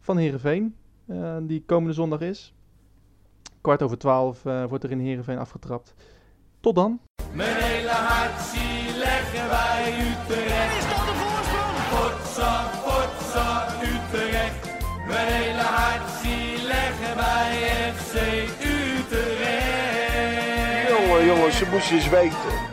van 0.00 0.16
Heerenveen. 0.16 0.74
eh, 1.06 1.36
die 1.42 1.62
komende 1.66 1.92
zondag 1.94 2.20
is. 2.20 2.54
Kwart 3.60 3.82
over 3.82 3.98
twaalf 3.98 4.42
wordt 4.42 4.84
er 4.84 4.90
in 4.90 4.98
Heerenveen 4.98 5.38
afgetrapt. 5.38 5.94
Tot 6.60 6.74
dan. 6.74 7.00
Mijn 7.32 7.56
hele 7.56 7.90
hart 7.90 8.40
zie 8.52 8.98
leggen 8.98 9.48
wij 9.48 9.94
Utrecht. 9.98 10.76
Is 10.78 10.88
dat 10.88 11.06
de 11.06 11.14
voorsprong? 11.22 11.76
Potsa, 11.90 12.70
potsa, 12.84 13.66
Utrecht. 13.82 14.66
Mijn 15.06 15.26
hele 15.26 15.60
hart 15.62 16.10
zie 16.22 16.66
leggen 16.66 17.16
wij 17.16 17.92
FC 17.96 18.14
Utrecht. 18.62 20.08
Jongen, 20.88 21.24
jongens, 21.26 21.56
ze 21.56 21.66
moesten 21.70 21.96
eens 21.96 22.08
weten. 22.08 22.67